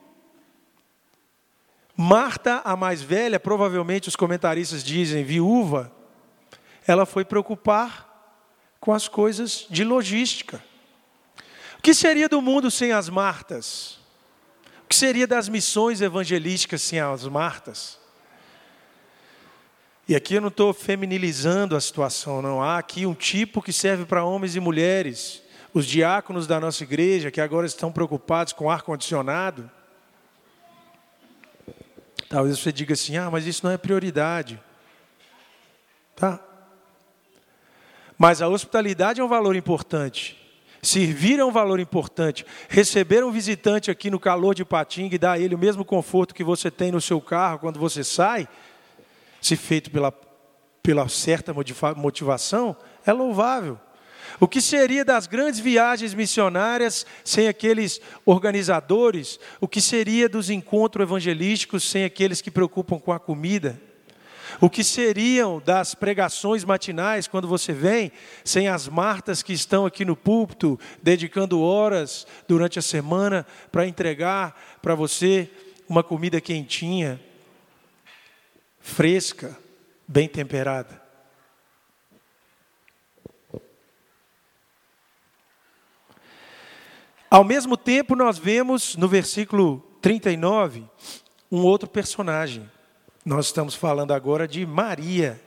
Marta, 1.96 2.62
a 2.64 2.76
mais 2.76 3.02
velha, 3.02 3.40
provavelmente 3.40 4.08
os 4.08 4.16
comentaristas 4.16 4.84
dizem 4.84 5.24
viúva, 5.24 5.92
ela 6.88 7.06
foi 7.06 7.24
preocupar 7.24 8.10
com 8.80 8.92
as 8.92 9.08
coisas 9.08 9.68
de 9.70 9.84
logística. 9.84 10.64
O 11.78 11.82
que 11.82 11.94
seria 11.94 12.28
do 12.28 12.42
mundo 12.42 12.72
sem 12.72 12.92
as 12.92 13.10
Martas? 13.10 14.00
O 14.84 14.88
que 14.88 14.96
seria 14.96 15.28
das 15.28 15.48
missões 15.48 16.02
evangelísticas 16.02 16.82
sem 16.82 17.00
as 17.00 17.26
Martas? 17.28 18.01
E 20.08 20.16
aqui 20.16 20.36
eu 20.36 20.42
não 20.42 20.50
estou 20.50 20.74
feminilizando 20.74 21.76
a 21.76 21.82
situação, 21.82 22.42
não. 22.42 22.62
Há 22.62 22.78
aqui 22.78 23.06
um 23.06 23.14
tipo 23.14 23.62
que 23.62 23.72
serve 23.72 24.06
para 24.06 24.24
homens 24.24 24.56
e 24.56 24.60
mulheres. 24.60 25.42
Os 25.74 25.86
diáconos 25.86 26.48
da 26.48 26.60
nossa 26.60 26.84
igreja, 26.84 27.32
que 27.32 27.40
agora 27.40 27.66
estão 27.66 27.92
preocupados 27.92 28.52
com 28.52 28.70
ar-condicionado. 28.70 29.70
Talvez 32.28 32.60
você 32.60 32.72
diga 32.72 32.94
assim: 32.94 33.16
ah, 33.16 33.30
mas 33.30 33.46
isso 33.46 33.66
não 33.66 33.72
é 33.72 33.78
prioridade. 33.78 34.60
Tá? 36.16 36.40
Mas 38.18 38.42
a 38.42 38.48
hospitalidade 38.48 39.22
é 39.22 39.24
um 39.24 39.30
valor 39.30 39.56
importante. 39.56 40.38
Servir 40.82 41.40
é 41.40 41.46
um 41.46 41.52
valor 41.52 41.80
importante. 41.80 42.46
Receber 42.68 43.24
um 43.24 43.32
visitante 43.32 43.92
aqui 43.92 44.10
no 44.10 44.20
calor 44.20 44.56
de 44.56 44.66
Patinga 44.66 45.16
e 45.16 45.20
dar 45.20 45.34
a 45.34 45.40
ele 45.40 45.56
o 45.56 45.60
mesmo 45.60 45.86
conforto 45.86 46.34
que 46.34 46.44
você 46.44 46.72
tem 46.72 46.92
no 46.92 47.00
seu 47.00 47.22
carro 47.22 47.60
quando 47.60 47.80
você 47.80 48.04
sai 48.04 48.48
se 49.42 49.56
feito 49.56 49.90
pela, 49.90 50.14
pela 50.84 51.10
certa 51.10 51.54
motivação, 51.96 52.76
é 53.06 53.12
louvável. 53.12 53.80
O 54.40 54.48
que 54.48 54.62
seria 54.62 55.04
das 55.04 55.28
grandes 55.28 55.60
viagens 55.60 56.14
missionárias 56.14 57.06
sem 57.24 57.48
aqueles 57.48 58.00
organizadores? 58.26 59.40
O 59.60 59.68
que 59.68 59.82
seria 59.82 60.30
dos 60.30 60.50
encontros 60.50 61.04
evangelísticos 61.04 61.84
sem 61.84 62.04
aqueles 62.04 62.42
que 62.42 62.52
preocupam 62.52 63.00
com 63.00 63.12
a 63.12 63.20
comida? 63.20 63.82
O 64.60 64.70
que 64.70 64.84
seriam 64.84 65.62
das 65.64 65.96
pregações 65.96 66.64
matinais 66.64 67.28
quando 67.28 67.48
você 67.48 67.72
vem, 67.72 68.12
sem 68.44 68.68
as 68.68 68.88
Martas 68.88 69.42
que 69.42 69.54
estão 69.54 69.86
aqui 69.86 70.04
no 70.04 70.16
púlpito, 70.16 70.80
dedicando 71.02 71.62
horas 71.62 72.28
durante 72.48 72.78
a 72.78 72.82
semana 72.82 73.46
para 73.72 73.88
entregar 73.88 74.80
para 74.82 74.94
você 74.94 75.50
uma 75.88 76.04
comida 76.04 76.42
quentinha, 76.42 77.20
fresca, 78.82 79.58
bem 80.08 80.28
temperada. 80.28 81.02
Ao 87.30 87.46
mesmo 87.46 87.78
tempo, 87.78 88.14
nós 88.14 88.38
vemos 88.38 88.98
no 88.98 89.08
versículo 89.08 89.80
39 90.02 90.84
um 91.50 91.64
outro 91.64 91.88
personagem. 91.88 92.70
Nós 93.24 93.46
estamos 93.46 93.74
falando 93.74 94.12
agora 94.12 94.48
de 94.48 94.66
Maria. 94.66 95.42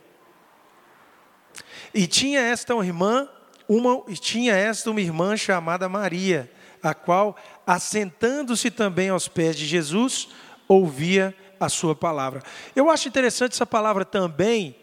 E 1.93 2.07
tinha 2.07 2.41
esta 2.41 2.75
uma 2.75 2.87
irmã, 2.87 3.29
uma, 3.69 4.03
tinha 4.15 4.55
esta 4.55 4.91
uma 4.91 5.01
irmã 5.01 5.37
chamada 5.37 5.89
Maria, 5.89 6.51
a 6.83 6.95
qual, 6.95 7.37
assentando-se 7.67 8.71
também 8.71 9.11
aos 9.11 9.29
pés 9.29 9.57
de 9.57 9.67
Jesus, 9.67 10.29
ouvia 10.67 11.37
a 11.65 11.69
sua 11.69 11.95
palavra. 11.95 12.43
Eu 12.75 12.91
acho 12.91 13.09
interessante 13.09 13.53
essa 13.53 13.67
palavra 13.67 14.05
também, 14.05 14.77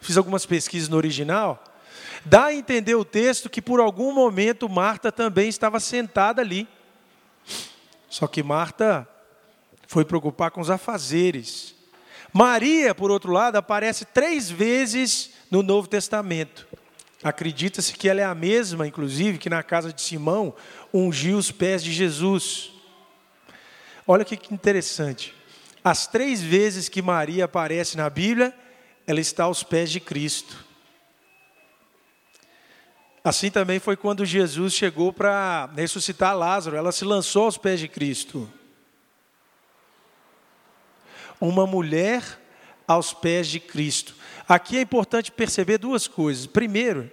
fiz 0.00 0.16
algumas 0.16 0.46
pesquisas 0.46 0.88
no 0.88 0.96
original, 0.96 1.62
dá 2.24 2.46
a 2.46 2.54
entender 2.54 2.94
o 2.94 3.04
texto 3.04 3.50
que 3.50 3.62
por 3.62 3.80
algum 3.80 4.12
momento 4.12 4.68
Marta 4.68 5.10
também 5.10 5.48
estava 5.48 5.80
sentada 5.80 6.42
ali. 6.42 6.66
Só 8.08 8.26
que 8.26 8.42
Marta 8.42 9.08
foi 9.86 10.04
preocupar 10.04 10.50
com 10.50 10.60
os 10.60 10.70
afazeres. 10.70 11.74
Maria, 12.32 12.94
por 12.94 13.10
outro 13.10 13.32
lado, 13.32 13.56
aparece 13.56 14.04
três 14.04 14.50
vezes 14.50 15.30
no 15.50 15.62
Novo 15.62 15.88
Testamento. 15.88 16.66
Acredita-se 17.22 17.94
que 17.94 18.08
ela 18.08 18.20
é 18.20 18.24
a 18.24 18.34
mesma, 18.34 18.86
inclusive, 18.86 19.38
que 19.38 19.50
na 19.50 19.62
casa 19.62 19.92
de 19.92 20.00
Simão 20.00 20.54
ungiu 20.92 21.36
os 21.36 21.50
pés 21.50 21.82
de 21.82 21.92
Jesus. 21.92 22.70
Olha 24.06 24.24
que 24.24 24.38
interessante. 24.52 25.34
As 25.88 26.06
três 26.06 26.42
vezes 26.42 26.86
que 26.86 27.00
Maria 27.00 27.46
aparece 27.46 27.96
na 27.96 28.10
Bíblia, 28.10 28.54
ela 29.06 29.20
está 29.20 29.44
aos 29.44 29.62
pés 29.62 29.90
de 29.90 29.98
Cristo. 29.98 30.62
Assim 33.24 33.50
também 33.50 33.80
foi 33.80 33.96
quando 33.96 34.22
Jesus 34.22 34.74
chegou 34.74 35.14
para 35.14 35.64
ressuscitar 35.74 36.36
Lázaro, 36.36 36.76
ela 36.76 36.92
se 36.92 37.06
lançou 37.06 37.44
aos 37.44 37.56
pés 37.56 37.80
de 37.80 37.88
Cristo. 37.88 38.52
Uma 41.40 41.66
mulher 41.66 42.22
aos 42.86 43.14
pés 43.14 43.48
de 43.48 43.58
Cristo. 43.58 44.14
Aqui 44.46 44.76
é 44.76 44.82
importante 44.82 45.32
perceber 45.32 45.78
duas 45.78 46.06
coisas. 46.06 46.44
Primeiro, 46.44 47.10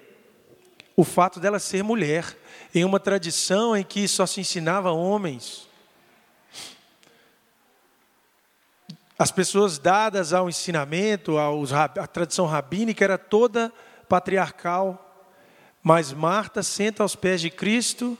o 0.97 1.05
fato 1.05 1.39
dela 1.39 1.59
ser 1.59 1.81
mulher, 1.81 2.37
em 2.73 2.83
uma 2.83 2.99
tradição 2.99 3.73
em 3.73 3.85
que 3.85 4.05
só 4.05 4.25
se 4.25 4.41
ensinava 4.41 4.91
homens. 4.91 5.65
As 9.17 9.31
pessoas 9.31 9.79
dadas 9.79 10.33
ao 10.33 10.49
ensinamento, 10.49 11.37
aos, 11.37 11.71
a 11.71 11.87
tradição 11.87 12.45
rabínica 12.45 13.03
era 13.03 13.17
toda 13.17 13.71
patriarcal, 14.09 15.01
mas 15.81 16.11
Marta 16.11 16.61
senta 16.61 17.01
aos 17.01 17.15
pés 17.15 17.39
de 17.39 17.49
Cristo 17.49 18.17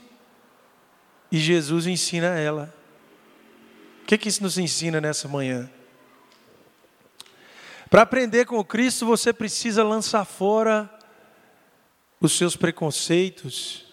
e 1.30 1.38
Jesus 1.38 1.86
ensina 1.86 2.28
ela. 2.38 2.74
O 4.02 4.06
que, 4.06 4.16
que 4.16 4.28
isso 4.28 4.42
nos 4.42 4.56
ensina 4.56 5.00
nessa 5.00 5.28
manhã? 5.28 5.70
Para 7.90 8.02
aprender 8.02 8.46
com 8.46 8.64
Cristo, 8.64 9.04
você 9.04 9.32
precisa 9.32 9.84
lançar 9.84 10.24
fora 10.24 10.90
os 12.20 12.36
seus 12.36 12.56
preconceitos, 12.56 13.84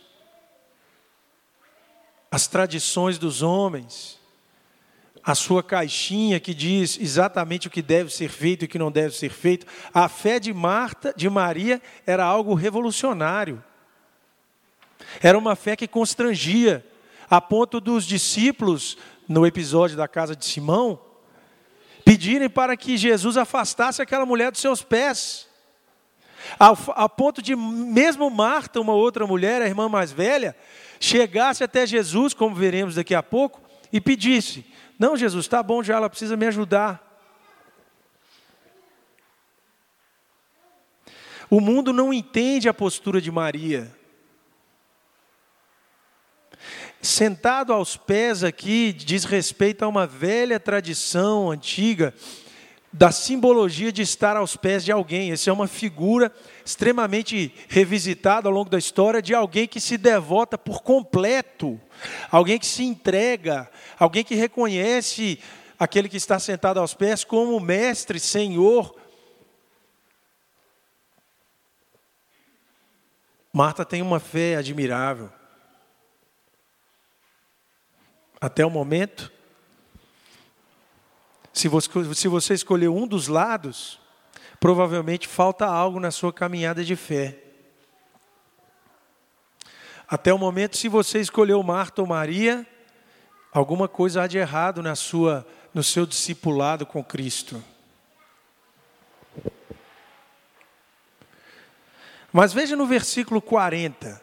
as 2.31 2.47
tradições 2.47 3.17
dos 3.17 3.41
homens, 3.41 4.19
a 5.25 5.33
sua 5.33 5.63
caixinha 5.63 6.39
que 6.39 6.53
diz 6.53 6.99
exatamente 6.99 7.67
o 7.67 7.71
que 7.71 7.81
deve 7.81 8.13
ser 8.13 8.29
feito 8.29 8.63
e 8.63 8.65
o 8.65 8.67
que 8.67 8.77
não 8.77 8.91
deve 8.91 9.15
ser 9.15 9.29
feito. 9.29 9.65
A 9.93 10.09
fé 10.09 10.39
de 10.39 10.53
Marta, 10.53 11.13
de 11.15 11.29
Maria, 11.29 11.81
era 12.05 12.25
algo 12.25 12.53
revolucionário. 12.53 13.63
Era 15.21 15.37
uma 15.37 15.55
fé 15.55 15.75
que 15.75 15.87
constrangia, 15.87 16.85
a 17.29 17.39
ponto 17.39 17.79
dos 17.79 18.05
discípulos, 18.05 18.97
no 19.27 19.47
episódio 19.47 19.95
da 19.95 20.07
casa 20.07 20.35
de 20.35 20.43
Simão, 20.43 20.99
pedirem 22.03 22.49
para 22.49 22.75
que 22.75 22.97
Jesus 22.97 23.37
afastasse 23.37 24.01
aquela 24.01 24.25
mulher 24.25 24.51
dos 24.51 24.59
seus 24.59 24.81
pés. 24.81 25.47
A, 26.59 27.07
ponto 27.07 27.41
de, 27.41 27.55
mesmo 27.55 28.29
Marta, 28.29 28.81
uma 28.81 28.93
outra 28.93 29.25
mulher, 29.25 29.61
a 29.61 29.67
irmã 29.67 29.87
mais 29.87 30.11
velha, 30.11 30.53
chegasse 30.99 31.63
até 31.63 31.87
Jesus, 31.87 32.33
como 32.33 32.53
veremos 32.53 32.95
daqui 32.95 33.15
a 33.15 33.23
pouco, 33.23 33.61
e 33.93 34.01
pedisse: 34.01 34.65
não, 34.97 35.17
Jesus, 35.17 35.45
está 35.45 35.61
bom 35.61 35.83
já, 35.83 35.95
ela 35.95 36.09
precisa 36.09 36.37
me 36.37 36.45
ajudar. 36.47 37.11
O 41.49 41.59
mundo 41.59 41.93
não 41.93 42.13
entende 42.13 42.67
a 42.67 42.73
postura 42.73 43.21
de 43.21 43.31
Maria. 43.31 43.95
Sentado 47.01 47.73
aos 47.73 47.97
pés 47.97 48.43
aqui, 48.43 48.93
diz 48.93 49.25
respeito 49.25 49.83
a 49.83 49.87
uma 49.87 50.07
velha 50.07 50.59
tradição 50.59 51.51
antiga 51.51 52.13
da 52.93 53.11
simbologia 53.11 53.91
de 53.91 54.03
estar 54.03 54.37
aos 54.37 54.55
pés 54.55 54.85
de 54.85 54.91
alguém. 54.91 55.31
Essa 55.31 55.49
é 55.49 55.53
uma 55.53 55.67
figura 55.67 56.31
extremamente 56.63 57.53
revisitada 57.67 58.47
ao 58.47 58.53
longo 58.53 58.69
da 58.69 58.77
história 58.77 59.21
de 59.21 59.33
alguém 59.33 59.67
que 59.67 59.81
se 59.81 59.97
devota 59.97 60.57
por 60.57 60.83
completo 60.83 61.81
alguém 62.29 62.59
que 62.59 62.65
se 62.65 62.83
entrega, 62.83 63.69
alguém 63.97 64.23
que 64.23 64.35
reconhece 64.35 65.39
aquele 65.77 66.09
que 66.09 66.17
está 66.17 66.39
sentado 66.39 66.79
aos 66.79 66.93
pés 66.93 67.23
como 67.23 67.59
mestre, 67.59 68.19
senhor. 68.19 68.95
Marta 73.51 73.85
tem 73.85 74.01
uma 74.01 74.19
fé 74.19 74.55
admirável. 74.55 75.31
Até 78.41 78.65
o 78.65 78.69
momento, 78.69 79.31
se 81.53 81.67
você, 81.67 81.89
se 82.15 82.27
você 82.27 82.55
escolher 82.55 82.89
um 82.89 83.07
dos 83.07 83.27
lados, 83.27 83.99
provavelmente 84.59 85.27
falta 85.27 85.67
algo 85.67 85.99
na 85.99 86.09
sua 86.09 86.33
caminhada 86.33 86.83
de 86.83 86.95
fé. 86.95 87.37
Até 90.07 90.33
o 90.33 90.37
momento, 90.37 90.75
se 90.75 90.89
você 90.89 91.19
escolheu 91.19 91.61
Marta 91.61 92.01
ou 92.01 92.07
Maria, 92.07 92.67
alguma 93.51 93.87
coisa 93.87 94.23
há 94.23 94.27
de 94.27 94.39
errado 94.39 94.81
na 94.81 94.95
sua, 94.95 95.47
no 95.73 95.83
seu 95.83 96.05
discipulado 96.07 96.85
com 96.85 97.03
Cristo. 97.03 97.63
Mas 102.31 102.51
veja 102.51 102.75
no 102.75 102.87
versículo 102.87 103.39
40. 103.39 104.19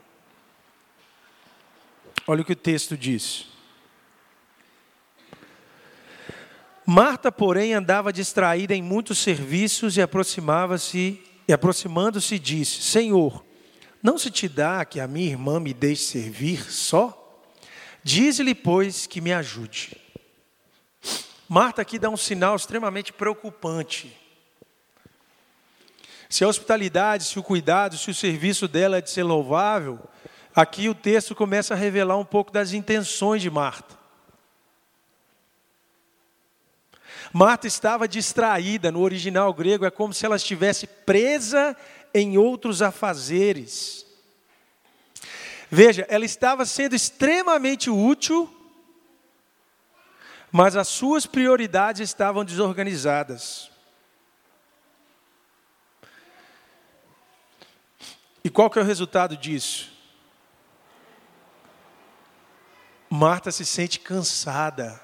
Olha 2.26 2.42
o 2.42 2.44
que 2.44 2.52
o 2.52 2.56
texto 2.56 2.96
diz. 2.96 3.49
Marta, 6.92 7.30
porém, 7.30 7.72
andava 7.72 8.12
distraída 8.12 8.74
em 8.74 8.82
muitos 8.82 9.18
serviços 9.18 9.96
e 9.96 10.02
aproximava-se 10.02 11.22
e 11.46 11.52
aproximando-se 11.52 12.36
disse: 12.36 12.82
Senhor, 12.82 13.44
não 14.02 14.18
se 14.18 14.28
te 14.28 14.48
dá 14.48 14.84
que 14.84 14.98
a 14.98 15.06
minha 15.06 15.30
irmã 15.30 15.60
me 15.60 15.72
deixe 15.72 16.02
servir 16.02 16.68
só? 16.68 17.46
Dize-lhe, 18.02 18.56
pois, 18.56 19.06
que 19.06 19.20
me 19.20 19.32
ajude. 19.32 19.96
Marta 21.48 21.80
aqui 21.80 21.96
dá 21.96 22.10
um 22.10 22.16
sinal 22.16 22.56
extremamente 22.56 23.12
preocupante. 23.12 24.12
Se 26.28 26.42
a 26.42 26.48
hospitalidade, 26.48 27.22
se 27.22 27.38
o 27.38 27.42
cuidado, 27.44 27.96
se 27.96 28.10
o 28.10 28.14
serviço 28.14 28.66
dela 28.66 28.98
é 28.98 29.00
de 29.00 29.10
ser 29.10 29.22
louvável, 29.22 30.00
aqui 30.52 30.88
o 30.88 30.94
texto 30.96 31.36
começa 31.36 31.72
a 31.72 31.76
revelar 31.76 32.16
um 32.16 32.24
pouco 32.24 32.50
das 32.50 32.72
intenções 32.72 33.40
de 33.40 33.48
Marta. 33.48 33.99
Marta 37.32 37.66
estava 37.66 38.08
distraída, 38.08 38.90
no 38.90 39.00
original 39.00 39.52
grego 39.54 39.84
é 39.84 39.90
como 39.90 40.12
se 40.12 40.26
ela 40.26 40.36
estivesse 40.36 40.86
presa 40.86 41.76
em 42.12 42.36
outros 42.36 42.82
afazeres. 42.82 44.04
Veja, 45.70 46.04
ela 46.08 46.24
estava 46.24 46.66
sendo 46.66 46.96
extremamente 46.96 47.88
útil, 47.88 48.52
mas 50.50 50.74
as 50.74 50.88
suas 50.88 51.26
prioridades 51.26 52.00
estavam 52.00 52.44
desorganizadas. 52.44 53.70
E 58.42 58.50
qual 58.50 58.68
que 58.68 58.78
é 58.80 58.82
o 58.82 58.84
resultado 58.84 59.36
disso? 59.36 59.92
Marta 63.08 63.52
se 63.52 63.64
sente 63.64 64.00
cansada. 64.00 65.00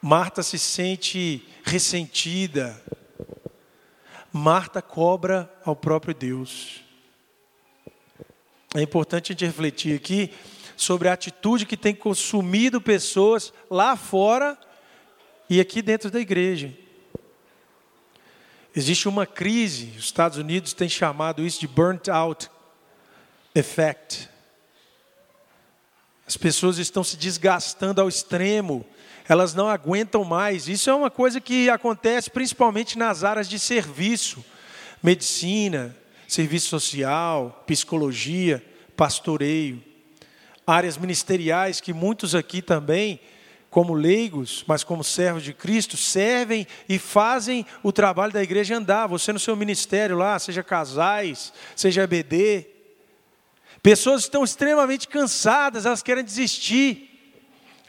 Marta 0.00 0.42
se 0.42 0.58
sente 0.58 1.46
ressentida. 1.62 2.82
Marta 4.32 4.80
cobra 4.80 5.52
ao 5.64 5.76
próprio 5.76 6.14
Deus. 6.14 6.82
É 8.74 8.80
importante 8.80 9.32
a 9.32 9.34
gente 9.34 9.44
refletir 9.44 9.96
aqui 9.96 10.32
sobre 10.76 11.08
a 11.08 11.12
atitude 11.12 11.66
que 11.66 11.76
tem 11.76 11.94
consumido 11.94 12.80
pessoas 12.80 13.52
lá 13.68 13.96
fora 13.96 14.56
e 15.48 15.60
aqui 15.60 15.82
dentro 15.82 16.10
da 16.10 16.20
igreja. 16.20 16.72
Existe 18.74 19.08
uma 19.08 19.26
crise, 19.26 19.92
os 19.98 20.04
Estados 20.04 20.38
Unidos 20.38 20.72
têm 20.72 20.88
chamado 20.88 21.44
isso 21.44 21.60
de 21.60 21.66
burnt 21.66 22.08
out 22.08 22.48
effect. 23.54 24.28
As 26.26 26.36
pessoas 26.36 26.78
estão 26.78 27.02
se 27.02 27.16
desgastando 27.16 28.00
ao 28.00 28.08
extremo, 28.08 28.86
elas 29.30 29.54
não 29.54 29.68
aguentam 29.68 30.24
mais. 30.24 30.66
Isso 30.66 30.90
é 30.90 30.94
uma 30.94 31.08
coisa 31.08 31.40
que 31.40 31.70
acontece 31.70 32.28
principalmente 32.28 32.98
nas 32.98 33.22
áreas 33.22 33.48
de 33.48 33.60
serviço, 33.60 34.44
medicina, 35.00 35.96
serviço 36.26 36.68
social, 36.68 37.62
psicologia, 37.64 38.60
pastoreio, 38.96 39.80
áreas 40.66 40.96
ministeriais 40.96 41.80
que 41.80 41.92
muitos 41.92 42.34
aqui 42.34 42.60
também 42.60 43.20
como 43.70 43.94
leigos, 43.94 44.64
mas 44.66 44.82
como 44.82 45.04
servos 45.04 45.44
de 45.44 45.52
Cristo, 45.52 45.96
servem 45.96 46.66
e 46.88 46.98
fazem 46.98 47.64
o 47.84 47.92
trabalho 47.92 48.32
da 48.32 48.42
igreja 48.42 48.76
andar. 48.76 49.06
Você 49.06 49.32
no 49.32 49.38
seu 49.38 49.54
ministério 49.54 50.18
lá, 50.18 50.36
seja 50.40 50.64
casais, 50.64 51.52
seja 51.76 52.02
EBD. 52.02 52.66
Pessoas 53.80 54.22
estão 54.22 54.42
extremamente 54.42 55.06
cansadas, 55.06 55.86
elas 55.86 56.02
querem 56.02 56.24
desistir, 56.24 57.32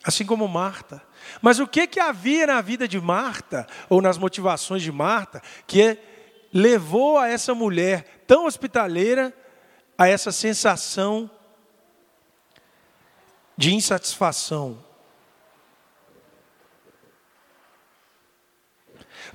assim 0.03 0.23
como 0.23 0.47
Marta. 0.47 1.09
Mas 1.41 1.59
o 1.59 1.67
que, 1.67 1.87
que 1.87 1.99
havia 1.99 2.47
na 2.47 2.61
vida 2.61 2.87
de 2.87 2.99
Marta, 2.99 3.67
ou 3.89 4.01
nas 4.01 4.17
motivações 4.17 4.81
de 4.81 4.91
Marta, 4.91 5.41
que 5.65 5.97
levou 6.53 7.17
a 7.17 7.27
essa 7.27 7.53
mulher 7.53 8.23
tão 8.27 8.45
hospitaleira 8.45 9.33
a 9.97 10.07
essa 10.07 10.31
sensação 10.31 11.29
de 13.57 13.73
insatisfação? 13.73 14.83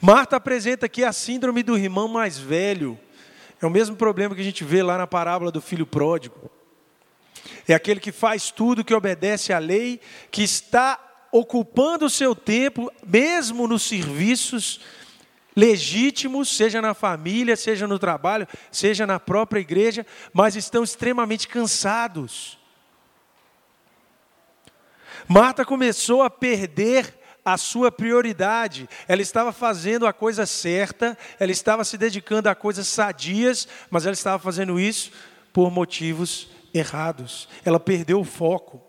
Marta 0.01 0.37
apresenta 0.37 0.87
aqui 0.87 1.05
a 1.05 1.13
síndrome 1.13 1.63
do 1.63 1.77
irmão 1.77 2.07
mais 2.07 2.39
velho. 2.39 2.99
É 3.61 3.67
o 3.67 3.71
mesmo 3.71 3.97
problema 3.97 4.35
que 4.35 4.41
a 4.41 4.45
gente 4.45 4.63
vê 4.65 4.83
lá 4.83 4.99
na 4.99 5.07
parábola 5.07 5.51
do 5.51 5.61
filho 5.61 5.87
pródigo. 5.87 6.51
É 7.67 7.75
aquele 7.75 8.01
que 8.01 8.13
faz 8.13 8.51
tudo, 8.51 8.85
que 8.85 8.95
obedece 8.95 9.53
à 9.53 9.59
lei, 9.59 10.01
que 10.31 10.43
está 10.43 11.06
ocupando 11.39 12.07
o 12.07 12.11
seu 12.11 12.35
tempo, 12.35 12.91
mesmo 13.05 13.69
nos 13.69 13.83
serviços 13.83 14.81
legítimos, 15.55 16.55
seja 16.55 16.83
na 16.83 16.95
família, 16.95 17.57
seja 17.57 17.87
no 17.87 17.99
trabalho, 17.99 18.47
seja 18.71 19.07
na 19.07 19.19
própria 19.19 19.61
igreja, 19.61 20.07
mas 20.33 20.55
estão 20.55 20.85
extremamente 20.85 21.49
cansados. 21.49 22.59
Marta 25.27 25.65
começou 25.65 26.23
a 26.23 26.31
perder 26.31 27.19
a 27.45 27.57
sua 27.57 27.91
prioridade. 27.91 28.89
Ela 29.09 29.23
estava 29.23 29.53
fazendo 29.53 30.07
a 30.07 30.13
coisa 30.13 30.45
certa, 30.47 31.17
ela 31.39 31.53
estava 31.53 31.85
se 31.85 31.97
dedicando 31.97 32.49
a 32.49 32.55
coisas 32.55 32.87
sadias, 32.87 33.67
mas 33.91 34.05
ela 34.05 34.15
estava 34.15 34.39
fazendo 34.39 34.79
isso 34.79 35.11
por 35.53 35.71
motivos 35.71 36.49
errados. 36.75 37.49
Ela 37.65 37.81
perdeu 37.81 38.21
o 38.21 38.25
foco. 38.25 38.86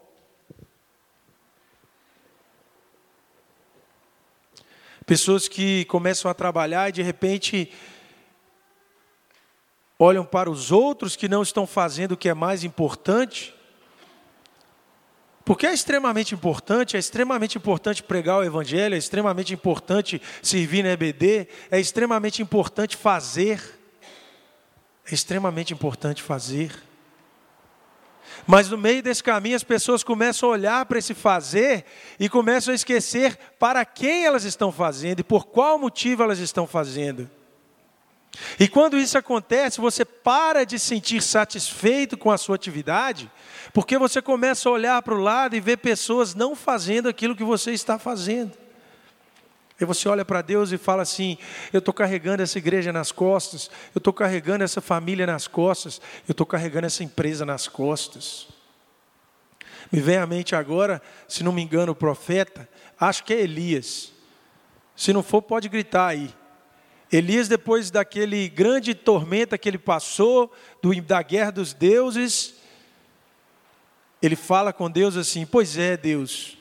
Pessoas 5.08 5.48
que 5.48 5.86
começam 5.86 6.30
a 6.30 6.36
trabalhar 6.36 6.89
e 6.89 6.91
de 6.91 7.02
repente 7.02 7.72
olham 9.98 10.24
para 10.24 10.52
os 10.52 10.72
outros 10.72 11.15
que 11.15 11.28
não 11.28 11.41
estão 11.41 11.65
fazendo 11.65 12.12
o 12.12 12.17
que 12.17 12.30
é 12.30 12.36
mais 12.36 12.63
importante 12.63 13.58
porque 15.48 15.65
é 15.65 15.74
extremamente 15.74 16.36
importante, 16.36 16.98
é 16.98 17.00
extremamente 17.00 17.58
importante 17.58 18.04
pregar 18.04 18.39
o 18.39 18.43
Evangelho, 18.43 18.93
é 18.96 18.98
extremamente 18.98 19.54
importante 19.54 20.22
servir 20.43 20.84
na 20.84 20.89
EBD, 20.89 21.48
é 21.72 21.80
extremamente 21.80 22.41
importante 22.41 22.98
fazer. 22.98 23.63
É 25.10 25.13
extremamente 25.13 25.74
importante 25.74 26.22
fazer. 26.22 26.87
Mas 28.48 28.70
no 28.70 28.78
meio 28.78 29.04
desse 29.04 29.22
caminho 29.22 29.58
as 29.58 29.64
pessoas 29.64 30.06
começam 30.06 30.48
a 30.48 30.54
olhar 30.54 30.86
para 30.86 30.98
esse 30.98 31.14
fazer 31.14 31.84
e 32.18 32.30
começam 32.30 32.72
a 32.72 32.76
esquecer 32.76 33.38
para 33.60 33.84
quem 33.84 34.26
elas 34.26 34.46
estão 34.46 34.72
fazendo 34.72 35.20
e 35.20 35.24
por 35.24 35.48
qual 35.48 35.78
motivo 35.78 36.24
elas 36.24 36.40
estão 36.40 36.66
fazendo. 36.66 37.30
E 38.60 38.68
quando 38.68 38.98
isso 38.98 39.18
acontece, 39.18 39.82
você 39.82 40.06
para 40.06 40.64
de 40.64 40.80
sentir 40.80 41.22
satisfeito 41.22 42.18
com 42.18 42.32
a 42.32 42.38
sua 42.38 42.56
atividade, 42.56 43.30
porque 43.74 43.98
você 43.98 44.22
começa 44.22 44.70
a 44.70 44.72
olhar 44.72 45.02
para 45.02 45.16
o 45.16 45.22
lado 45.22 45.56
e 45.56 45.60
ver 45.60 45.78
pessoas 45.78 46.34
não 46.34 46.56
fazendo 46.56 47.10
aquilo 47.10 47.36
que 47.36 47.44
você 47.44 47.72
está 47.72 48.00
fazendo. 48.00 48.52
E 49.80 49.86
você 49.86 50.10
olha 50.10 50.26
para 50.26 50.42
Deus 50.42 50.72
e 50.72 50.78
fala 50.78 51.04
assim: 51.04 51.38
eu 51.72 51.80
estou 51.80 51.94
carregando 51.94 52.42
essa 52.42 52.58
igreja 52.58 52.92
nas 52.92 53.12
costas, 53.12 53.70
eu 53.94 54.00
estou 54.00 54.12
carregando 54.12 54.63
essa 54.63 54.82
família 54.82 55.26
nas 55.26 55.48
costas, 55.48 56.02
eu 56.28 56.32
estou 56.32 56.46
carregando 56.46 56.88
essa 56.88 57.04
empresa 57.04 57.46
nas 57.46 57.68
costas. 57.68 58.48
Me 59.92 60.02
vem 60.02 60.18
à 60.18 60.26
mente 60.26 60.56
agora, 60.56 61.02
se 61.28 61.44
não 61.44 61.52
me 61.52 61.62
engano, 61.62 61.92
o 61.92 61.96
profeta, 61.96 62.68
acho 63.00 63.24
que 63.24 63.34
é 63.34 63.42
Elias. 63.42 64.12
Se 64.96 65.13
não 65.13 65.22
for, 65.22 65.42
pode 65.42 65.70
gritar 65.70 66.08
aí. 66.08 66.34
Elias, 67.12 67.48
depois 67.48 67.90
daquele 67.90 68.50
grande 68.50 68.94
tormenta 68.94 69.58
que 69.58 69.70
ele 69.70 69.78
passou, 69.78 70.52
do, 70.82 71.00
da 71.02 71.22
guerra 71.22 71.52
dos 71.52 71.74
deuses, 71.74 72.56
ele 74.22 74.36
fala 74.36 74.74
com 74.74 74.90
Deus 74.90 75.16
assim: 75.16 75.46
Pois 75.46 75.78
é, 75.78 75.96
Deus, 75.96 76.57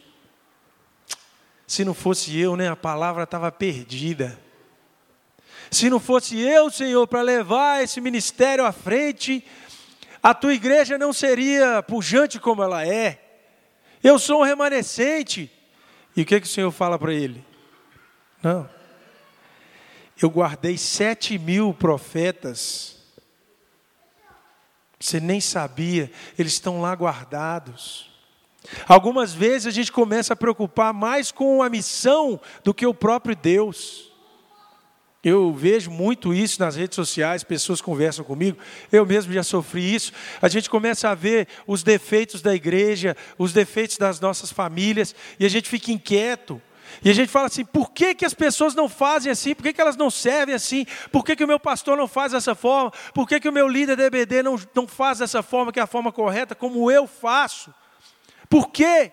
se 1.66 1.85
não 1.85 1.94
fosse 1.94 2.38
eu, 2.38 2.57
né, 2.57 2.68
a 2.68 2.76
palavra 2.76 3.24
estava 3.24 3.50
perdida. 3.50 4.38
Se 5.70 5.90
não 5.90 5.98
fosse 5.98 6.38
eu, 6.38 6.70
Senhor, 6.70 7.07
para 7.07 7.22
levar 7.22 7.83
esse 7.83 8.00
ministério 8.00 8.64
à 8.64 8.72
frente, 8.72 9.44
a 10.22 10.33
tua 10.33 10.55
igreja 10.55 10.96
não 10.96 11.12
seria 11.12 11.83
pujante 11.83 12.38
como 12.38 12.62
ela 12.62 12.87
é. 12.87 13.20
Eu 14.02 14.18
sou 14.18 14.40
um 14.40 14.44
remanescente. 14.44 15.50
E 16.16 16.22
o 16.22 16.24
que, 16.24 16.40
que 16.40 16.46
o 16.46 16.50
Senhor 16.50 16.70
fala 16.70 16.98
para 16.98 17.12
ele? 17.12 17.44
Não 18.42 18.76
eu 20.22 20.31
guardei 20.31 20.79
sete 20.79 21.38
mil 21.38 21.74
profetas 21.74 22.96
Você 24.98 25.20
nem 25.20 25.40
sabia, 25.40 26.11
eles 26.38 26.55
estão 26.55 26.81
lá 26.81 26.94
guardados. 26.94 28.15
Algumas 28.87 29.33
vezes 29.33 29.66
a 29.66 29.70
gente 29.70 29.92
começa 29.92 30.33
a 30.33 30.37
preocupar 30.37 30.92
mais 30.92 31.31
com 31.31 31.62
a 31.62 31.68
missão 31.68 32.40
do 32.64 32.74
que 32.74 32.87
o 32.87 32.94
próprio 32.94 33.37
Deus. 33.37 34.12
Eu 35.24 35.52
vejo 35.52 35.90
muito 35.90 36.33
isso 36.33 36.61
nas 36.61 36.76
redes 36.76 36.94
sociais, 36.94 37.42
pessoas 37.42 37.81
conversam 37.81 38.24
comigo, 38.24 38.59
eu 38.92 39.05
mesmo 39.05 39.33
já 39.33 39.42
sofri 39.42 39.92
isso. 39.92 40.12
A 40.40 40.48
gente 40.48 40.70
começa 40.70 41.09
a 41.09 41.16
ver 41.16 41.48
os 41.66 41.83
defeitos 41.83 42.40
da 42.40 42.55
igreja, 42.55 43.16
os 43.37 43.52
defeitos 43.52 43.98
das 43.98 44.20
nossas 44.20 44.52
famílias, 44.52 45.16
e 45.40 45.44
a 45.44 45.48
gente 45.48 45.68
fica 45.68 45.90
inquieto. 45.90 46.62
E 47.05 47.11
a 47.11 47.12
gente 47.12 47.29
fala 47.29 47.46
assim: 47.46 47.64
por 47.64 47.90
que, 47.90 48.14
que 48.14 48.24
as 48.24 48.35
pessoas 48.35 48.74
não 48.74 48.88
fazem 48.88 49.33
assim? 49.33 49.52
Por 49.52 49.64
que, 49.64 49.72
que 49.72 49.81
elas 49.81 49.96
não 49.96 50.11
servem 50.11 50.55
assim? 50.55 50.87
Por 51.11 51.24
que, 51.24 51.35
que 51.35 51.44
o 51.44 51.48
meu 51.48 51.59
pastor 51.59 51.96
não 51.96 52.07
faz 52.07 52.31
dessa 52.31 52.55
forma? 52.55 52.92
Por 53.12 53.29
que, 53.29 53.40
que 53.40 53.48
o 53.48 53.52
meu 53.52 53.68
líder 53.68 53.96
da 53.96 54.05
EBD 54.05 54.44
não, 54.44 54.57
não 54.74 54.87
faz 54.87 55.18
dessa 55.18 55.42
forma, 55.42 55.72
que 55.72 55.81
é 55.81 55.83
a 55.83 55.88
forma 55.88 56.12
correta, 56.12 56.55
como 56.55 56.88
eu 56.88 57.07
faço? 57.07 57.74
Por 58.48 58.70
quê? 58.70 59.12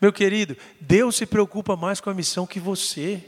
Meu 0.00 0.12
querido, 0.12 0.56
Deus 0.80 1.16
se 1.16 1.24
preocupa 1.24 1.74
mais 1.74 2.00
com 2.00 2.10
a 2.10 2.14
missão 2.14 2.46
que 2.46 2.60
você. 2.60 3.24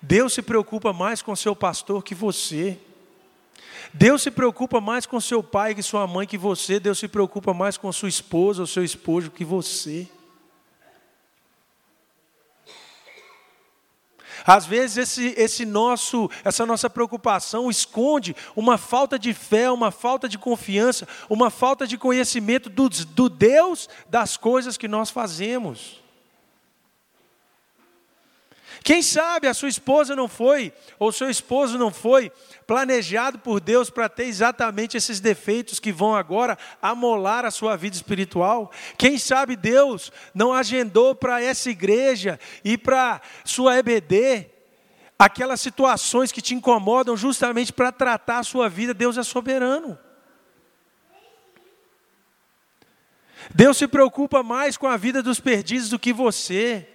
Deus 0.00 0.34
se 0.34 0.42
preocupa 0.42 0.92
mais 0.92 1.22
com 1.22 1.34
seu 1.34 1.56
pastor 1.56 2.04
que 2.04 2.14
você. 2.14 2.78
Deus 3.92 4.22
se 4.22 4.30
preocupa 4.30 4.80
mais 4.80 5.06
com 5.06 5.20
seu 5.20 5.42
pai 5.42 5.74
que 5.74 5.82
sua 5.82 6.06
mãe 6.06 6.26
que 6.26 6.36
você. 6.36 6.78
Deus 6.78 6.98
se 6.98 7.08
preocupa 7.08 7.54
mais 7.54 7.78
com 7.78 7.90
sua 7.90 8.08
esposa 8.08 8.62
ou 8.62 8.66
seu 8.66 8.84
esposo 8.84 9.30
que 9.30 9.44
você. 9.44 10.08
Às 14.46 14.66
vezes 14.66 14.98
esse, 14.98 15.34
esse 15.38 15.64
nosso, 15.64 16.30
essa 16.44 16.66
nossa 16.66 16.90
preocupação 16.90 17.70
esconde 17.70 18.36
uma 18.54 18.76
falta 18.76 19.18
de 19.18 19.32
fé, 19.32 19.70
uma 19.70 19.90
falta 19.90 20.28
de 20.28 20.36
confiança, 20.36 21.08
uma 21.30 21.48
falta 21.48 21.86
de 21.86 21.96
conhecimento 21.96 22.68
do, 22.68 22.88
do 22.88 23.30
Deus 23.30 23.88
das 24.08 24.36
coisas 24.36 24.76
que 24.76 24.86
nós 24.86 25.08
fazemos. 25.08 26.03
Quem 28.84 29.00
sabe 29.00 29.48
a 29.48 29.54
sua 29.54 29.70
esposa 29.70 30.14
não 30.14 30.28
foi, 30.28 30.70
ou 30.98 31.10
seu 31.10 31.30
esposo 31.30 31.78
não 31.78 31.90
foi, 31.90 32.30
planejado 32.66 33.38
por 33.38 33.58
Deus 33.58 33.88
para 33.88 34.10
ter 34.10 34.24
exatamente 34.24 34.94
esses 34.94 35.20
defeitos 35.20 35.80
que 35.80 35.90
vão 35.90 36.14
agora 36.14 36.58
amolar 36.82 37.46
a 37.46 37.50
sua 37.50 37.78
vida 37.78 37.96
espiritual. 37.96 38.70
Quem 38.98 39.16
sabe 39.16 39.56
Deus 39.56 40.12
não 40.34 40.52
agendou 40.52 41.14
para 41.14 41.42
essa 41.42 41.70
igreja 41.70 42.38
e 42.62 42.76
para 42.76 43.22
sua 43.42 43.78
EBD 43.78 44.50
aquelas 45.18 45.62
situações 45.62 46.30
que 46.30 46.42
te 46.42 46.54
incomodam 46.54 47.16
justamente 47.16 47.72
para 47.72 47.90
tratar 47.90 48.40
a 48.40 48.44
sua 48.44 48.68
vida. 48.68 48.92
Deus 48.92 49.16
é 49.16 49.22
soberano. 49.22 49.98
Deus 53.54 53.78
se 53.78 53.88
preocupa 53.88 54.42
mais 54.42 54.76
com 54.76 54.86
a 54.86 54.98
vida 54.98 55.22
dos 55.22 55.40
perdidos 55.40 55.88
do 55.88 55.98
que 55.98 56.12
você. 56.12 56.90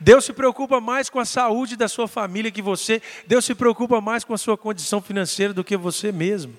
Deus 0.00 0.24
se 0.24 0.32
preocupa 0.32 0.80
mais 0.80 1.08
com 1.08 1.18
a 1.18 1.24
saúde 1.24 1.76
da 1.76 1.88
sua 1.88 2.08
família 2.08 2.50
que 2.50 2.62
você. 2.62 3.00
Deus 3.26 3.44
se 3.44 3.54
preocupa 3.54 4.00
mais 4.00 4.24
com 4.24 4.34
a 4.34 4.38
sua 4.38 4.56
condição 4.56 5.00
financeira 5.00 5.52
do 5.52 5.64
que 5.64 5.76
você 5.76 6.10
mesmo. 6.10 6.56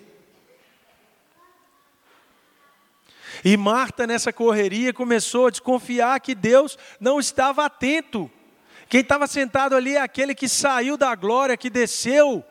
E 3.44 3.58
Marta, 3.58 4.08
nessa 4.08 4.32
correria, 4.32 4.94
começou 4.94 5.48
a 5.48 5.52
desconfiar 5.52 6.20
que 6.20 6.34
Deus 6.34 6.78
não 7.00 7.20
estava 7.20 7.66
atento. 7.66 8.32
Quem 8.88 9.02
estava 9.02 9.28
sentado 9.28 9.76
ali 9.76 9.96
é 9.96 10.02
aquele 10.02 10.34
que 10.34 10.48
saiu 10.48 10.96
da 10.96 11.14
glória, 11.16 11.58
que 11.58 11.70
desceu 11.70 12.44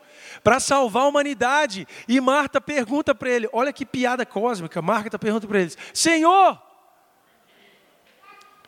para 0.43 0.59
salvar 0.59 1.03
a 1.03 1.07
humanidade. 1.07 1.87
E 2.07 2.21
Marta 2.21 2.61
pergunta 2.61 3.15
para 3.15 3.29
ele: 3.29 3.49
olha 3.51 3.73
que 3.73 3.85
piada 3.85 4.25
cósmica. 4.25 4.81
Marta 4.81 5.17
pergunta 5.17 5.47
para 5.47 5.61
ele: 5.61 5.73
Senhor, 5.93 6.61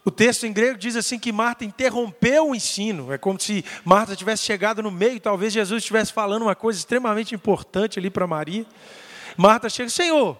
o 0.08 0.12
texto 0.12 0.46
em 0.46 0.54
grego 0.54 0.80
diz 0.80 0.96
assim 0.96 1.20
que 1.20 1.34
Marta 1.34 1.66
interrompeu 1.66 2.48
o 2.48 2.56
ensino. 2.56 3.12
É 3.12 3.18
como 3.18 3.38
se 3.38 3.66
Marta 3.84 4.16
tivesse 4.16 4.42
chegado 4.46 4.82
no 4.82 4.90
meio, 4.90 5.20
talvez 5.20 5.52
Jesus 5.52 5.84
estivesse 5.84 6.14
falando 6.14 6.44
uma 6.44 6.56
coisa 6.56 6.80
extremamente 6.80 7.36
importante 7.36 8.00
ali 8.00 8.10
para 8.10 8.26
Maria. 8.26 8.66
Marta 9.36 9.68
chega, 9.68 9.90
Senhor, 9.90 10.38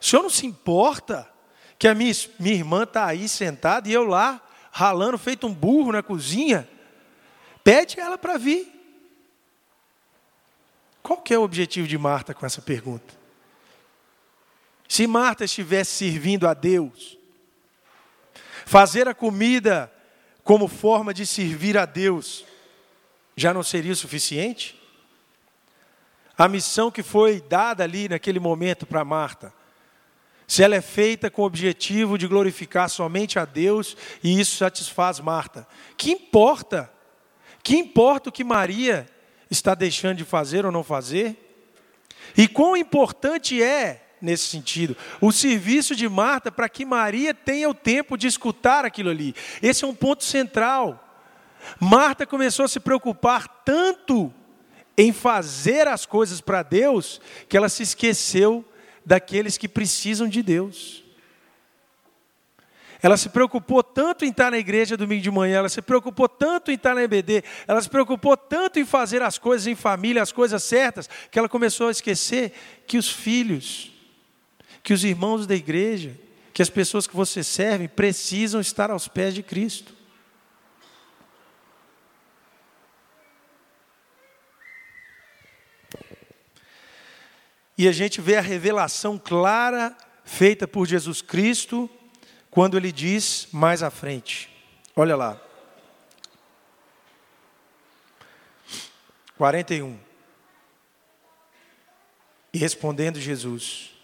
o 0.00 0.02
senhor 0.02 0.22
não 0.22 0.30
se 0.30 0.46
importa 0.46 1.30
que 1.78 1.86
a 1.86 1.94
minha, 1.94 2.14
minha 2.40 2.54
irmã 2.54 2.84
está 2.84 3.04
aí 3.04 3.28
sentada 3.28 3.90
e 3.90 3.92
eu 3.92 4.04
lá, 4.04 4.40
ralando, 4.70 5.18
feito 5.18 5.46
um 5.46 5.52
burro 5.52 5.92
na 5.92 6.02
cozinha? 6.02 6.66
Pede 7.62 8.00
ela 8.00 8.16
para 8.16 8.38
vir. 8.38 8.72
Qual 11.02 11.20
que 11.20 11.34
é 11.34 11.38
o 11.38 11.42
objetivo 11.42 11.86
de 11.86 11.98
Marta 11.98 12.32
com 12.32 12.46
essa 12.46 12.62
pergunta? 12.62 13.12
Se 14.88 15.06
Marta 15.06 15.44
estivesse 15.44 15.92
servindo 15.92 16.48
a 16.48 16.54
Deus, 16.54 17.18
Fazer 18.68 19.06
a 19.06 19.14
comida 19.14 19.92
como 20.42 20.66
forma 20.66 21.14
de 21.14 21.24
servir 21.24 21.78
a 21.78 21.86
Deus 21.86 22.44
já 23.36 23.54
não 23.54 23.62
seria 23.62 23.94
suficiente? 23.94 24.76
A 26.36 26.48
missão 26.48 26.90
que 26.90 27.00
foi 27.00 27.40
dada 27.40 27.84
ali 27.84 28.08
naquele 28.08 28.40
momento 28.40 28.84
para 28.84 29.04
Marta, 29.04 29.54
se 30.48 30.64
ela 30.64 30.74
é 30.74 30.80
feita 30.80 31.30
com 31.30 31.42
o 31.42 31.46
objetivo 31.46 32.18
de 32.18 32.26
glorificar 32.26 32.90
somente 32.90 33.38
a 33.38 33.44
Deus 33.44 33.96
e 34.20 34.40
isso 34.40 34.56
satisfaz 34.56 35.20
Marta, 35.20 35.64
que 35.96 36.10
importa? 36.10 36.92
Que 37.62 37.76
importa 37.76 38.30
o 38.30 38.32
que 38.32 38.42
Maria 38.42 39.06
está 39.48 39.76
deixando 39.76 40.18
de 40.18 40.24
fazer 40.24 40.66
ou 40.66 40.72
não 40.72 40.82
fazer? 40.82 41.36
E 42.36 42.48
quão 42.48 42.76
importante 42.76 43.62
é 43.62 44.05
nesse 44.20 44.44
sentido. 44.44 44.96
O 45.20 45.30
serviço 45.32 45.94
de 45.94 46.08
Marta 46.08 46.50
para 46.50 46.68
que 46.68 46.84
Maria 46.84 47.34
tenha 47.34 47.68
o 47.68 47.74
tempo 47.74 48.16
de 48.16 48.26
escutar 48.26 48.84
aquilo 48.84 49.10
ali. 49.10 49.34
Esse 49.62 49.84
é 49.84 49.86
um 49.86 49.94
ponto 49.94 50.24
central. 50.24 51.02
Marta 51.80 52.26
começou 52.26 52.64
a 52.64 52.68
se 52.68 52.80
preocupar 52.80 53.48
tanto 53.64 54.32
em 54.96 55.12
fazer 55.12 55.86
as 55.86 56.06
coisas 56.06 56.40
para 56.40 56.62
Deus 56.62 57.20
que 57.48 57.56
ela 57.56 57.68
se 57.68 57.82
esqueceu 57.82 58.64
daqueles 59.04 59.58
que 59.58 59.68
precisam 59.68 60.28
de 60.28 60.42
Deus. 60.42 61.04
Ela 63.02 63.16
se 63.16 63.28
preocupou 63.28 63.82
tanto 63.82 64.24
em 64.24 64.30
estar 64.30 64.50
na 64.50 64.58
igreja 64.58 64.96
domingo 64.96 65.22
de 65.22 65.30
manhã, 65.30 65.58
ela 65.58 65.68
se 65.68 65.82
preocupou 65.82 66.28
tanto 66.28 66.70
em 66.70 66.74
estar 66.74 66.94
na 66.94 67.02
EBD, 67.02 67.44
ela 67.66 67.80
se 67.80 67.90
preocupou 67.90 68.36
tanto 68.36 68.78
em 68.78 68.86
fazer 68.86 69.20
as 69.22 69.38
coisas 69.38 69.66
em 69.66 69.74
família, 69.74 70.22
as 70.22 70.32
coisas 70.32 70.62
certas, 70.62 71.08
que 71.30 71.38
ela 71.38 71.48
começou 71.48 71.88
a 71.88 71.90
esquecer 71.90 72.52
que 72.86 72.96
os 72.96 73.08
filhos 73.08 73.92
que 74.86 74.94
os 74.94 75.02
irmãos 75.02 75.48
da 75.48 75.54
igreja, 75.56 76.16
que 76.54 76.62
as 76.62 76.70
pessoas 76.70 77.08
que 77.08 77.16
você 77.16 77.42
serve 77.42 77.88
precisam 77.88 78.60
estar 78.60 78.88
aos 78.88 79.08
pés 79.08 79.34
de 79.34 79.42
Cristo. 79.42 79.92
E 87.76 87.88
a 87.88 87.90
gente 87.90 88.20
vê 88.20 88.36
a 88.36 88.40
revelação 88.40 89.18
clara 89.18 89.92
feita 90.24 90.68
por 90.68 90.86
Jesus 90.86 91.20
Cristo 91.20 91.90
quando 92.48 92.76
ele 92.76 92.92
diz 92.92 93.48
mais 93.50 93.82
à 93.82 93.90
frente. 93.90 94.48
Olha 94.94 95.16
lá. 95.16 95.40
41. 99.36 99.98
E 102.54 102.58
respondendo 102.58 103.20
Jesus, 103.20 103.95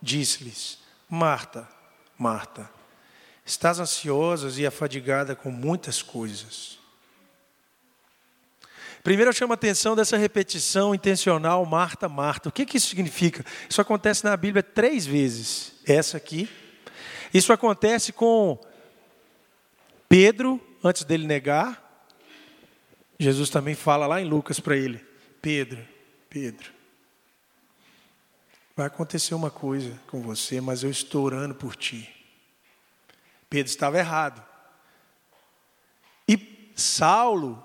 disse-lhes: 0.00 0.78
Marta, 1.08 1.68
Marta, 2.16 2.70
estás 3.44 3.78
ansiosa 3.78 4.60
e 4.60 4.66
afadigada 4.66 5.34
com 5.34 5.50
muitas 5.50 6.02
coisas. 6.02 6.78
Primeiro 9.02 9.30
eu 9.30 9.34
chamo 9.34 9.52
a 9.52 9.54
atenção 9.54 9.96
dessa 9.96 10.16
repetição 10.16 10.94
intencional, 10.94 11.64
Marta, 11.64 12.08
Marta. 12.08 12.48
O 12.48 12.52
que, 12.52 12.66
que 12.66 12.76
isso 12.76 12.88
significa? 12.88 13.44
Isso 13.68 13.80
acontece 13.80 14.24
na 14.24 14.36
Bíblia 14.36 14.62
três 14.62 15.06
vezes. 15.06 15.72
Essa 15.86 16.16
aqui. 16.16 16.48
Isso 17.32 17.52
acontece 17.52 18.12
com 18.12 18.58
Pedro, 20.08 20.60
antes 20.82 21.04
dele 21.04 21.26
negar. 21.26 21.84
Jesus 23.18 23.50
também 23.50 23.74
fala 23.74 24.06
lá 24.06 24.20
em 24.20 24.24
Lucas 24.24 24.60
para 24.60 24.76
ele: 24.76 25.04
Pedro, 25.40 25.86
Pedro, 26.28 26.70
Vai 28.78 28.86
acontecer 28.86 29.34
uma 29.34 29.50
coisa 29.50 29.98
com 30.06 30.22
você, 30.22 30.60
mas 30.60 30.84
eu 30.84 30.90
estou 30.90 31.24
orando 31.24 31.52
por 31.52 31.74
ti. 31.74 32.08
Pedro 33.50 33.68
estava 33.68 33.98
errado. 33.98 34.40
E 36.28 36.70
Saulo, 36.76 37.60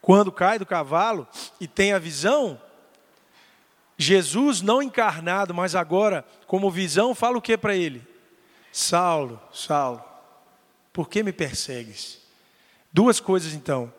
quando 0.00 0.30
cai 0.30 0.60
do 0.60 0.64
cavalo 0.64 1.26
e 1.60 1.66
tem 1.66 1.92
a 1.92 1.98
visão, 1.98 2.62
Jesus 3.98 4.62
não 4.62 4.80
encarnado, 4.80 5.52
mas 5.52 5.74
agora 5.74 6.24
como 6.46 6.70
visão, 6.70 7.16
fala 7.16 7.38
o 7.38 7.42
que 7.42 7.58
para 7.58 7.74
ele? 7.74 8.06
Saulo, 8.70 9.42
Saulo, 9.52 10.04
por 10.92 11.08
que 11.08 11.24
me 11.24 11.32
persegues? 11.32 12.20
Duas 12.92 13.18
coisas 13.18 13.54
então. 13.54 13.92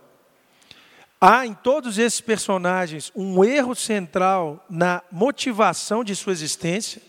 Há 1.26 1.46
em 1.46 1.54
todos 1.54 1.98
esses 1.98 2.20
personagens 2.20 3.10
um 3.16 3.46
erro 3.46 3.74
central 3.74 4.62
na 4.70 5.02
motivação 5.10 6.04
de 6.04 6.14
sua 6.18 6.34
existência. 6.34 7.02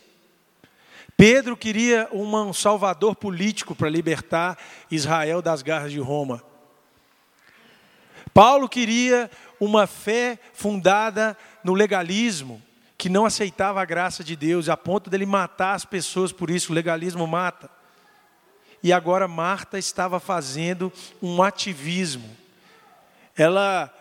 Pedro 1.17 1.57
queria 1.57 2.09
um 2.13 2.53
salvador 2.53 3.17
político 3.17 3.75
para 3.75 3.91
libertar 3.91 4.57
Israel 4.89 5.43
das 5.43 5.63
garras 5.63 5.91
de 5.91 5.99
Roma. 5.99 6.41
Paulo 8.33 8.69
queria 8.69 9.29
uma 9.59 9.85
fé 9.85 10.39
fundada 10.53 11.37
no 11.65 11.75
legalismo, 11.75 12.63
que 12.97 13.09
não 13.09 13.27
aceitava 13.27 13.83
a 13.83 13.85
graça 13.85 14.23
de 14.23 14.37
Deus, 14.37 14.69
a 14.69 14.77
ponto 14.77 15.11
dele 15.11 15.27
matar 15.27 15.75
as 15.75 15.85
pessoas 15.85 16.31
por 16.31 16.51
isso, 16.51 16.71
o 16.71 16.75
legalismo 16.77 17.27
mata. 17.27 17.69
E 18.81 18.93
agora 18.93 19.27
Marta 19.27 19.77
estava 19.77 20.21
fazendo 20.21 20.93
um 21.21 21.43
ativismo. 21.43 22.31
Ela 23.37 23.93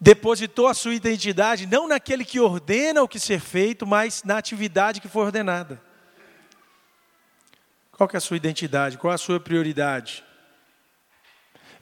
depositou 0.00 0.66
a 0.66 0.74
sua 0.74 0.94
identidade 0.94 1.66
não 1.66 1.86
naquele 1.86 2.24
que 2.24 2.40
ordena 2.40 3.02
o 3.02 3.08
que 3.08 3.20
ser 3.20 3.40
feito, 3.40 3.86
mas 3.86 4.24
na 4.24 4.38
atividade 4.38 5.00
que 5.00 5.08
foi 5.08 5.24
ordenada. 5.24 5.80
Qual 7.92 8.08
é 8.12 8.16
a 8.16 8.20
sua 8.20 8.38
identidade? 8.38 8.96
Qual 8.96 9.12
é 9.12 9.14
a 9.14 9.18
sua 9.18 9.38
prioridade? 9.38 10.24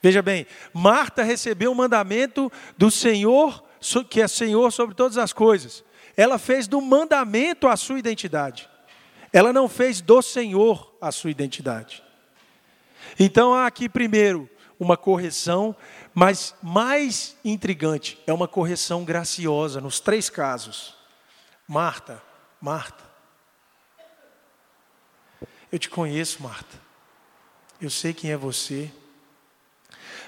Veja 0.02 0.20
bem, 0.20 0.46
Marta 0.72 1.22
recebeu 1.22 1.70
o 1.70 1.74
mandamento 1.74 2.50
do 2.76 2.90
Senhor, 2.90 3.64
que 4.10 4.20
é 4.20 4.26
Senhor 4.26 4.72
sobre 4.72 4.96
todas 4.96 5.16
as 5.16 5.32
coisas. 5.32 5.84
Ela 6.16 6.38
fez 6.38 6.66
do 6.66 6.80
mandamento 6.80 7.68
a 7.68 7.76
sua 7.76 8.00
identidade. 8.00 8.68
Ela 9.32 9.52
não 9.52 9.68
fez 9.68 10.00
do 10.00 10.20
Senhor 10.20 10.96
a 11.00 11.12
sua 11.12 11.30
identidade. 11.30 12.02
Então 13.18 13.54
há 13.54 13.66
aqui 13.66 13.88
primeiro 13.88 14.50
uma 14.78 14.96
correção, 14.96 15.74
mas 16.18 16.52
mais 16.60 17.36
intrigante, 17.44 18.18
é 18.26 18.32
uma 18.32 18.48
correção 18.48 19.04
graciosa 19.04 19.80
nos 19.80 20.00
três 20.00 20.28
casos. 20.28 20.96
Marta, 21.64 22.20
Marta. 22.60 23.04
Eu 25.70 25.78
te 25.78 25.88
conheço, 25.88 26.42
Marta. 26.42 26.76
Eu 27.80 27.88
sei 27.88 28.12
quem 28.12 28.32
é 28.32 28.36
você. 28.36 28.90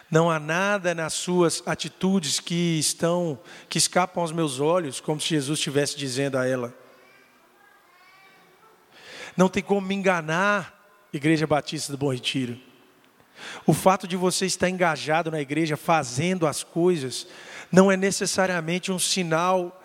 Não 0.09 0.31
há 0.31 0.39
nada 0.39 0.95
nas 0.95 1.15
suas 1.15 1.61
atitudes 1.67 2.39
que 2.39 2.79
estão 2.79 3.37
que 3.69 3.77
escapam 3.77 4.23
aos 4.23 4.31
meus 4.31 4.61
olhos, 4.61 5.01
como 5.01 5.21
se 5.21 5.31
Jesus 5.31 5.59
estivesse 5.59 5.97
dizendo 5.97 6.39
a 6.39 6.47
ela. 6.47 6.73
Não 9.37 9.49
tem 9.49 9.61
como 9.61 9.81
me 9.81 9.97
enganar, 9.97 10.73
Igreja 11.13 11.49
Batista 11.49 11.91
do 11.91 11.99
Bom 11.99 12.13
Retiro. 12.13 12.70
O 13.67 13.73
fato 13.73 14.07
de 14.07 14.17
você 14.17 14.47
estar 14.47 14.69
engajado 14.69 15.31
na 15.31 15.41
igreja, 15.41 15.77
fazendo 15.77 16.47
as 16.47 16.63
coisas, 16.63 17.27
não 17.71 17.91
é 17.91 17.97
necessariamente 17.97 18.91
um 18.91 18.99
sinal 18.99 19.81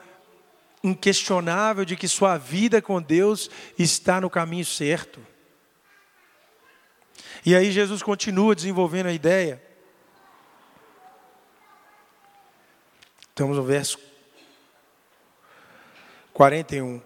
inquestionável 0.84 1.84
de 1.84 1.96
que 1.96 2.08
sua 2.08 2.38
vida 2.38 2.82
com 2.82 3.02
Deus 3.02 3.50
está 3.78 4.22
no 4.22 4.30
caminho 4.30 4.66
certo. 4.66 5.20
E 7.46 7.56
aí 7.56 7.72
Jesus 7.72 8.02
continua 8.02 8.56
desenvolvendo 8.56 9.08
a 9.08 9.14
ideia. 9.14 9.62
Estamos 13.30 13.58
no 13.58 13.64
verso 13.64 14.00
41. 16.34 17.02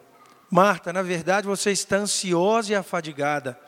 Marta, 0.49 0.91
na 0.91 1.01
verdade 1.01 1.47
você 1.47 1.71
está 1.71 1.97
ansiosa 1.97 2.71
e 2.71 2.75
afadigada. 2.75 3.59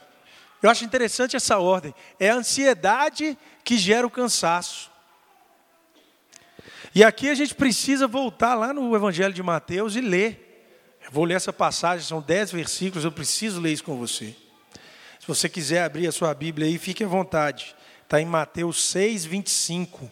Eu 0.61 0.69
acho 0.69 0.85
interessante 0.85 1.35
essa 1.35 1.57
ordem. 1.57 1.93
É 2.19 2.29
a 2.29 2.35
ansiedade 2.35 3.37
que 3.63 3.77
gera 3.77 4.05
o 4.05 4.11
cansaço. 4.11 4.91
E 6.93 7.03
aqui 7.03 7.29
a 7.29 7.35
gente 7.35 7.55
precisa 7.55 8.07
voltar 8.07 8.53
lá 8.53 8.73
no 8.73 8.95
Evangelho 8.95 9.33
de 9.33 9.41
Mateus 9.41 9.95
e 9.95 10.01
ler. 10.01 10.99
Eu 11.03 11.11
vou 11.11 11.23
ler 11.23 11.35
essa 11.35 11.51
passagem, 11.51 12.05
são 12.05 12.21
dez 12.21 12.51
versículos, 12.51 13.03
eu 13.03 13.11
preciso 13.11 13.59
ler 13.59 13.71
isso 13.71 13.83
com 13.83 13.97
você. 13.97 14.35
Se 15.19 15.27
você 15.27 15.47
quiser 15.47 15.83
abrir 15.83 16.07
a 16.07 16.11
sua 16.11 16.33
Bíblia 16.33 16.67
aí, 16.67 16.77
fique 16.77 17.03
à 17.03 17.07
vontade. 17.07 17.75
Está 18.03 18.19
em 18.21 18.25
Mateus 18.25 18.83
6, 18.89 19.25
25. 19.25 20.11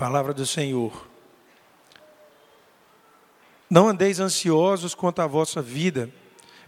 Palavra 0.00 0.32
do 0.32 0.46
Senhor. 0.46 1.06
Não 3.68 3.86
andeis 3.86 4.18
ansiosos 4.18 4.94
quanto 4.94 5.20
à 5.20 5.26
vossa 5.26 5.60
vida, 5.60 6.08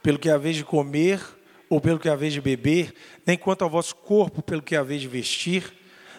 pelo 0.03 0.19
que 0.19 0.29
haveis 0.29 0.55
de 0.55 0.63
comer 0.63 1.19
ou 1.67 1.81
pelo 1.81 1.99
que 1.99 2.11
haveis 2.11 2.35
de 2.35 2.43
beber, 2.43 2.95
nem 3.25 3.39
quanto 3.39 3.63
ao 3.63 3.71
vosso 3.71 3.97
corpo, 3.97 4.43
pelo 4.43 4.61
que 4.61 4.77
haveis 4.77 5.01
de 5.01 5.09
vestir. 5.09 5.73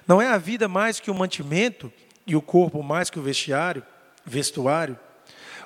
Não 0.08 0.19
é 0.19 0.28
a 0.28 0.39
vida 0.39 0.67
mais 0.67 0.99
que 0.99 1.12
o 1.12 1.13
mantimento 1.13 1.93
e 2.26 2.36
o 2.36 2.41
corpo 2.41 2.82
mais 2.82 3.12
que 3.12 3.19
o 3.19 3.21
vestiário, 3.21 3.86
vestuário? 4.26 4.97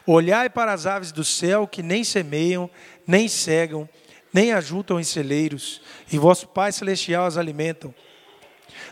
Olhai 0.05 0.49
para 0.49 0.73
as 0.73 0.85
aves 0.85 1.13
do 1.13 1.23
céu 1.23 1.65
que 1.65 1.81
nem 1.81 2.03
semeiam, 2.03 2.69
nem 3.07 3.29
cegam, 3.29 3.87
nem 4.33 4.51
ajuntam 4.51 4.99
em 4.99 5.03
celeiros, 5.05 5.81
e 6.11 6.17
vosso 6.17 6.45
Pai 6.45 6.73
celestial 6.73 7.25
as 7.25 7.37
alimentam. 7.37 7.95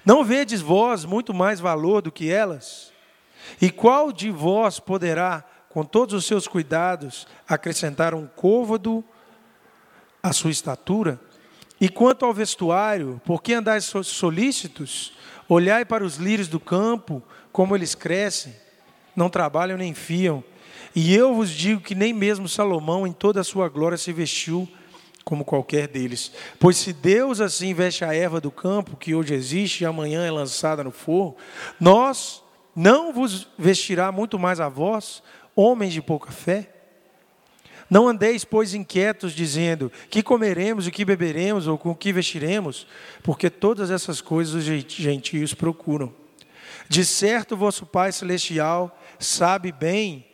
Não 0.05 0.23
vedes 0.23 0.61
vós 0.61 1.05
muito 1.05 1.33
mais 1.33 1.59
valor 1.59 2.01
do 2.01 2.11
que 2.11 2.29
elas? 2.29 2.93
E 3.61 3.69
qual 3.69 4.11
de 4.11 4.31
vós 4.31 4.79
poderá, 4.79 5.43
com 5.69 5.83
todos 5.83 6.13
os 6.13 6.25
seus 6.25 6.47
cuidados, 6.47 7.27
acrescentar 7.47 8.13
um 8.13 8.27
côvado 8.27 9.03
à 10.21 10.33
sua 10.33 10.51
estatura? 10.51 11.19
E 11.79 11.89
quanto 11.89 12.25
ao 12.25 12.33
vestuário, 12.33 13.21
por 13.25 13.41
que 13.41 13.53
andais 13.53 13.91
solícitos? 14.03 15.13
Olhai 15.47 15.85
para 15.85 16.03
os 16.03 16.15
lírios 16.15 16.47
do 16.47 16.59
campo, 16.59 17.21
como 17.51 17.75
eles 17.75 17.93
crescem, 17.93 18.55
não 19.15 19.29
trabalham 19.29 19.77
nem 19.77 19.93
fiam. 19.93 20.43
E 20.95 21.13
eu 21.13 21.33
vos 21.33 21.49
digo 21.49 21.81
que 21.81 21.93
nem 21.93 22.13
mesmo 22.13 22.47
Salomão, 22.47 23.05
em 23.05 23.11
toda 23.11 23.41
a 23.41 23.43
sua 23.43 23.67
glória, 23.67 23.97
se 23.97 24.13
vestiu 24.13 24.67
como 25.25 25.43
qualquer 25.43 25.87
deles. 25.87 26.31
Pois 26.59 26.77
se 26.77 26.93
Deus 26.93 27.41
assim 27.41 27.73
veste 27.73 28.05
a 28.05 28.13
erva 28.13 28.39
do 28.39 28.51
campo, 28.51 28.95
que 28.95 29.15
hoje 29.15 29.33
existe 29.33 29.81
e 29.81 29.85
amanhã 29.85 30.23
é 30.23 30.29
lançada 30.29 30.83
no 30.83 30.91
forno, 30.91 31.35
nós 31.79 32.43
não 32.75 33.11
vos 33.11 33.47
vestirá 33.57 34.11
muito 34.11 34.37
mais 34.37 34.59
a 34.59 34.69
vós, 34.69 35.23
homens 35.55 35.93
de 35.93 36.01
pouca 36.01 36.31
fé? 36.31 36.69
Não 37.89 38.07
andeis, 38.07 38.43
pois, 38.43 38.73
inquietos, 38.73 39.33
dizendo: 39.33 39.91
que 40.09 40.23
comeremos, 40.23 40.87
o 40.87 40.91
que 40.91 41.05
beberemos, 41.05 41.67
ou 41.67 41.77
com 41.77 41.91
o 41.91 41.95
que 41.95 42.13
vestiremos, 42.13 42.87
porque 43.23 43.49
todas 43.49 43.91
essas 43.91 44.21
coisas 44.21 44.55
os 44.55 44.63
gentios 44.63 45.53
procuram. 45.53 46.13
De 46.87 47.03
certo, 47.03 47.57
vosso 47.57 47.85
Pai 47.85 48.11
Celestial 48.11 48.99
sabe 49.19 49.71
bem 49.71 50.25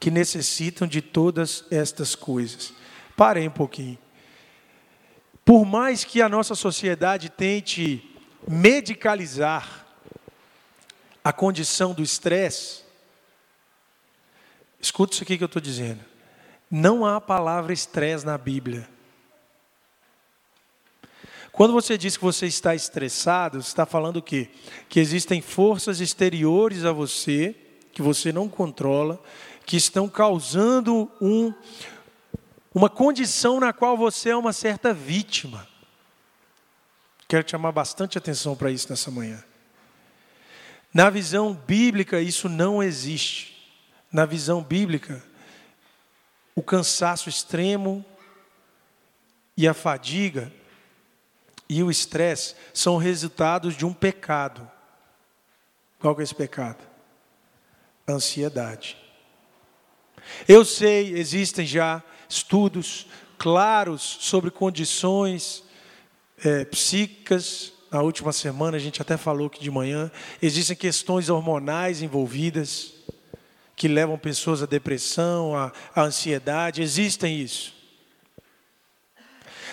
que 0.00 0.10
necessitam 0.10 0.88
de 0.88 1.00
todas 1.00 1.64
estas 1.70 2.14
coisas. 2.14 2.72
Parem 3.16 3.48
um 3.48 3.52
pouquinho. 3.52 4.03
Por 5.44 5.64
mais 5.66 6.04
que 6.04 6.22
a 6.22 6.28
nossa 6.28 6.54
sociedade 6.54 7.28
tente 7.28 8.10
medicalizar 8.48 9.84
a 11.22 11.32
condição 11.32 11.92
do 11.92 12.02
estresse, 12.02 12.82
escuta 14.80 15.14
isso 15.14 15.22
aqui 15.22 15.36
que 15.36 15.44
eu 15.44 15.46
estou 15.46 15.60
dizendo. 15.60 16.00
Não 16.70 17.04
há 17.04 17.20
palavra 17.20 17.72
estresse 17.72 18.24
na 18.24 18.38
Bíblia. 18.38 18.88
Quando 21.52 21.72
você 21.72 21.96
diz 21.96 22.16
que 22.16 22.24
você 22.24 22.46
está 22.46 22.74
estressado, 22.74 23.62
você 23.62 23.68
está 23.68 23.86
falando 23.86 24.16
o 24.16 24.22
quê? 24.22 24.48
Que 24.88 24.98
existem 24.98 25.40
forças 25.40 26.00
exteriores 26.00 26.84
a 26.84 26.92
você, 26.92 27.54
que 27.92 28.02
você 28.02 28.32
não 28.32 28.48
controla, 28.48 29.22
que 29.64 29.76
estão 29.76 30.08
causando 30.08 31.08
um, 31.20 31.54
uma 32.74 32.90
condição 32.90 33.60
na 33.60 33.72
qual 33.72 33.96
você 33.96 34.30
é 34.30 34.36
uma 34.36 34.52
certa 34.52 34.92
vítima. 34.92 35.68
Quero 37.28 37.48
chamar 37.48 37.70
bastante 37.70 38.18
atenção 38.18 38.56
para 38.56 38.70
isso 38.70 38.90
nessa 38.90 39.10
manhã. 39.10 39.42
Na 40.92 41.08
visão 41.08 41.54
bíblica, 41.54 42.20
isso 42.20 42.48
não 42.48 42.82
existe. 42.82 43.54
Na 44.12 44.26
visão 44.26 44.62
bíblica, 44.62 45.22
o 46.54 46.62
cansaço 46.62 47.28
extremo 47.28 48.04
e 49.56 49.66
a 49.68 49.74
fadiga 49.74 50.52
e 51.68 51.82
o 51.82 51.90
estresse 51.90 52.54
são 52.72 52.96
resultados 52.96 53.76
de 53.76 53.86
um 53.86 53.92
pecado. 53.92 54.70
Qual 55.98 56.18
é 56.20 56.22
esse 56.22 56.34
pecado? 56.34 56.84
Ansiedade. 58.06 58.96
Eu 60.46 60.64
sei, 60.64 61.16
existem 61.16 61.66
já 61.66 62.02
estudos 62.34 63.06
claros 63.38 64.02
sobre 64.20 64.50
condições 64.50 65.62
é, 66.44 66.64
psíquicas. 66.64 67.72
Na 67.90 68.02
última 68.02 68.32
semana 68.32 68.76
a 68.76 68.80
gente 68.80 69.00
até 69.00 69.16
falou 69.16 69.48
que 69.48 69.60
de 69.60 69.70
manhã 69.70 70.10
existem 70.42 70.76
questões 70.76 71.28
hormonais 71.28 72.02
envolvidas. 72.02 72.92
que 73.76 73.88
levam 73.88 74.16
pessoas 74.16 74.62
à 74.62 74.66
depressão, 74.66 75.56
à, 75.56 75.72
à 75.94 76.02
ansiedade, 76.02 76.80
existem 76.80 77.40
isso. 77.40 77.74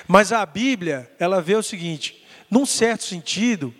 Mas 0.07 0.31
a 0.31 0.43
Bíblia, 0.43 1.09
ela 1.19 1.39
vê 1.39 1.55
o 1.55 1.61
seguinte: 1.61 2.25
num 2.49 2.65
certo 2.65 3.03
sentido, 3.03 3.73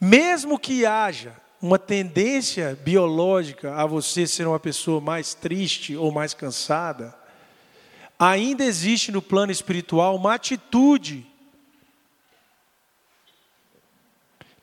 mesmo 0.00 0.58
que 0.58 0.84
haja 0.84 1.36
uma 1.60 1.78
tendência 1.78 2.76
biológica 2.82 3.76
a 3.76 3.86
você 3.86 4.26
ser 4.26 4.48
uma 4.48 4.58
pessoa 4.58 5.00
mais 5.00 5.32
triste 5.32 5.96
ou 5.96 6.10
mais 6.10 6.34
cansada, 6.34 7.14
ainda 8.30 8.64
existe 8.64 9.10
no 9.10 9.20
plano 9.20 9.50
espiritual 9.50 10.14
uma 10.14 10.34
atitude 10.34 11.26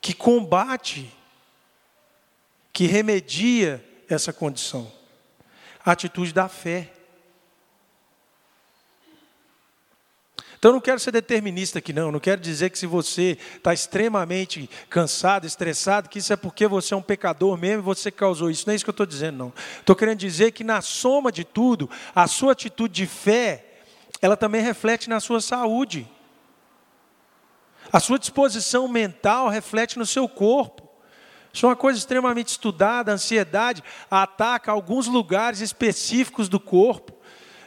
que 0.00 0.14
combate, 0.14 1.12
que 2.72 2.86
remedia 2.86 3.84
essa 4.08 4.32
condição. 4.32 4.90
A 5.84 5.92
atitude 5.92 6.32
da 6.32 6.48
fé. 6.48 6.90
Então, 10.60 10.72
não 10.72 10.80
quero 10.80 11.00
ser 11.00 11.10
determinista 11.10 11.78
aqui, 11.78 11.90
não. 11.90 12.12
Não 12.12 12.20
quero 12.20 12.38
dizer 12.38 12.68
que 12.68 12.78
se 12.78 12.84
você 12.86 13.38
está 13.56 13.72
extremamente 13.72 14.68
cansado, 14.90 15.46
estressado, 15.46 16.10
que 16.10 16.18
isso 16.18 16.34
é 16.34 16.36
porque 16.36 16.66
você 16.66 16.92
é 16.92 16.96
um 16.98 17.00
pecador 17.00 17.56
mesmo 17.56 17.78
e 17.78 17.82
você 17.82 18.10
causou 18.10 18.50
isso. 18.50 18.66
Não 18.66 18.72
é 18.72 18.76
isso 18.76 18.84
que 18.84 18.90
eu 18.90 18.92
estou 18.92 19.06
dizendo, 19.06 19.38
não. 19.38 19.52
Estou 19.78 19.96
querendo 19.96 20.18
dizer 20.18 20.52
que, 20.52 20.62
na 20.62 20.82
soma 20.82 21.32
de 21.32 21.44
tudo, 21.44 21.88
a 22.14 22.26
sua 22.26 22.52
atitude 22.52 22.92
de 22.92 23.06
fé, 23.06 23.64
ela 24.20 24.36
também 24.36 24.60
reflete 24.60 25.08
na 25.08 25.18
sua 25.18 25.40
saúde. 25.40 26.06
A 27.90 27.98
sua 27.98 28.18
disposição 28.18 28.86
mental 28.86 29.48
reflete 29.48 29.98
no 29.98 30.04
seu 30.04 30.28
corpo. 30.28 30.86
Isso 31.54 31.64
é 31.64 31.70
uma 31.70 31.76
coisa 31.76 31.98
extremamente 31.98 32.48
estudada. 32.48 33.10
A 33.10 33.14
ansiedade 33.14 33.82
ataca 34.10 34.70
alguns 34.70 35.06
lugares 35.06 35.60
específicos 35.60 36.50
do 36.50 36.60
corpo. 36.60 37.18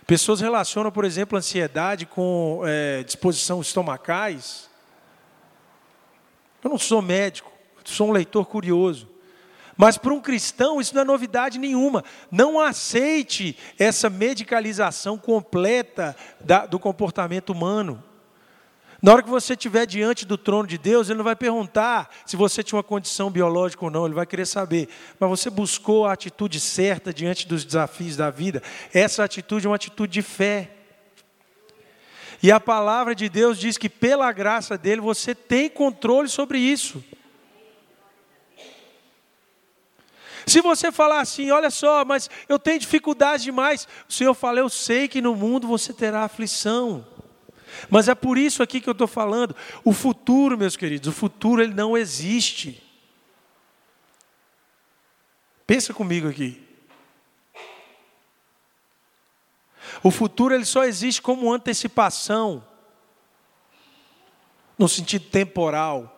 Pessoas 0.05 0.41
relacionam, 0.41 0.91
por 0.91 1.05
exemplo, 1.05 1.37
ansiedade 1.37 2.05
com 2.05 2.61
é, 2.65 3.03
disposição 3.03 3.61
estomacais. 3.61 4.69
Eu 6.63 6.69
não 6.69 6.77
sou 6.77 7.01
médico, 7.01 7.51
sou 7.85 8.09
um 8.09 8.11
leitor 8.11 8.45
curioso. 8.45 9.09
Mas 9.75 9.97
para 9.97 10.13
um 10.13 10.19
cristão 10.19 10.79
isso 10.79 10.93
não 10.93 11.01
é 11.01 11.05
novidade 11.05 11.57
nenhuma. 11.57 12.03
Não 12.29 12.59
aceite 12.59 13.57
essa 13.79 14.09
medicalização 14.09 15.17
completa 15.17 16.15
da, 16.39 16.65
do 16.65 16.77
comportamento 16.77 17.51
humano. 17.51 18.03
Na 19.03 19.11
hora 19.11 19.21
que 19.21 19.29
você 19.29 19.51
estiver 19.51 19.85
diante 19.85 20.25
do 20.25 20.37
trono 20.37 20.65
de 20.65 20.77
Deus, 20.77 21.09
Ele 21.09 21.17
não 21.17 21.25
vai 21.25 21.35
perguntar 21.35 22.09
se 22.25 22.37
você 22.37 22.63
tinha 22.63 22.77
uma 22.77 22.83
condição 22.83 23.29
biológica 23.29 23.83
ou 23.83 23.91
não, 23.91 24.05
Ele 24.05 24.15
vai 24.15 24.25
querer 24.25 24.45
saber. 24.45 24.87
Mas 25.19 25.29
você 25.29 25.49
buscou 25.49 26.05
a 26.05 26.13
atitude 26.13 26.57
certa 26.57 27.13
diante 27.13 27.45
dos 27.45 27.65
desafios 27.65 28.15
da 28.15 28.29
vida. 28.29 28.63
Essa 28.93 29.25
atitude 29.25 29.65
é 29.65 29.69
uma 29.69 29.75
atitude 29.75 30.13
de 30.13 30.21
fé. 30.21 30.71
E 32.41 32.49
a 32.49 32.61
palavra 32.61 33.13
de 33.13 33.27
Deus 33.27 33.59
diz 33.59 33.77
que 33.77 33.89
pela 33.89 34.31
graça 34.31 34.77
dele 34.77 35.01
você 35.01 35.35
tem 35.35 35.69
controle 35.69 36.29
sobre 36.29 36.57
isso. 36.57 37.03
Se 40.47 40.61
você 40.61 40.93
falar 40.93 41.19
assim, 41.19 41.51
olha 41.51 41.69
só, 41.69 42.05
mas 42.05 42.29
eu 42.47 42.57
tenho 42.57 42.79
dificuldade 42.79 43.43
demais, 43.43 43.85
o 44.07 44.13
Senhor 44.13 44.33
fala, 44.33 44.59
eu 44.59 44.69
sei 44.69 45.09
que 45.09 45.21
no 45.21 45.35
mundo 45.35 45.67
você 45.67 45.91
terá 45.91 46.23
aflição. 46.23 47.05
Mas 47.89 48.07
é 48.07 48.15
por 48.15 48.37
isso 48.37 48.61
aqui 48.61 48.81
que 48.81 48.89
eu 48.89 48.93
estou 48.93 49.07
falando. 49.07 49.55
O 49.83 49.93
futuro, 49.93 50.57
meus 50.57 50.75
queridos, 50.75 51.07
o 51.07 51.13
futuro 51.13 51.61
ele 51.61 51.73
não 51.73 51.97
existe. 51.97 52.81
Pensa 55.65 55.93
comigo 55.93 56.27
aqui. 56.27 56.61
O 60.03 60.11
futuro 60.11 60.53
ele 60.53 60.65
só 60.65 60.83
existe 60.83 61.21
como 61.21 61.53
antecipação, 61.53 62.65
no 64.77 64.89
sentido 64.89 65.25
temporal. 65.29 66.09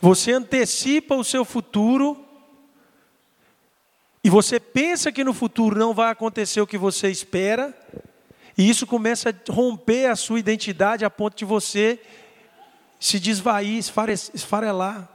Você 0.00 0.32
antecipa 0.32 1.14
o 1.14 1.24
seu 1.24 1.44
futuro 1.44 2.27
e 4.28 4.30
você 4.30 4.60
pensa 4.60 5.10
que 5.10 5.24
no 5.24 5.32
futuro 5.32 5.78
não 5.78 5.94
vai 5.94 6.10
acontecer 6.10 6.60
o 6.60 6.66
que 6.66 6.76
você 6.76 7.08
espera, 7.08 7.74
e 8.58 8.68
isso 8.68 8.86
começa 8.86 9.30
a 9.30 9.52
romper 9.52 10.04
a 10.04 10.14
sua 10.14 10.38
identidade 10.38 11.02
a 11.02 11.08
ponto 11.08 11.34
de 11.34 11.46
você 11.46 11.98
se 13.00 13.18
desvair, 13.18 13.82
esfarelar. 14.34 15.08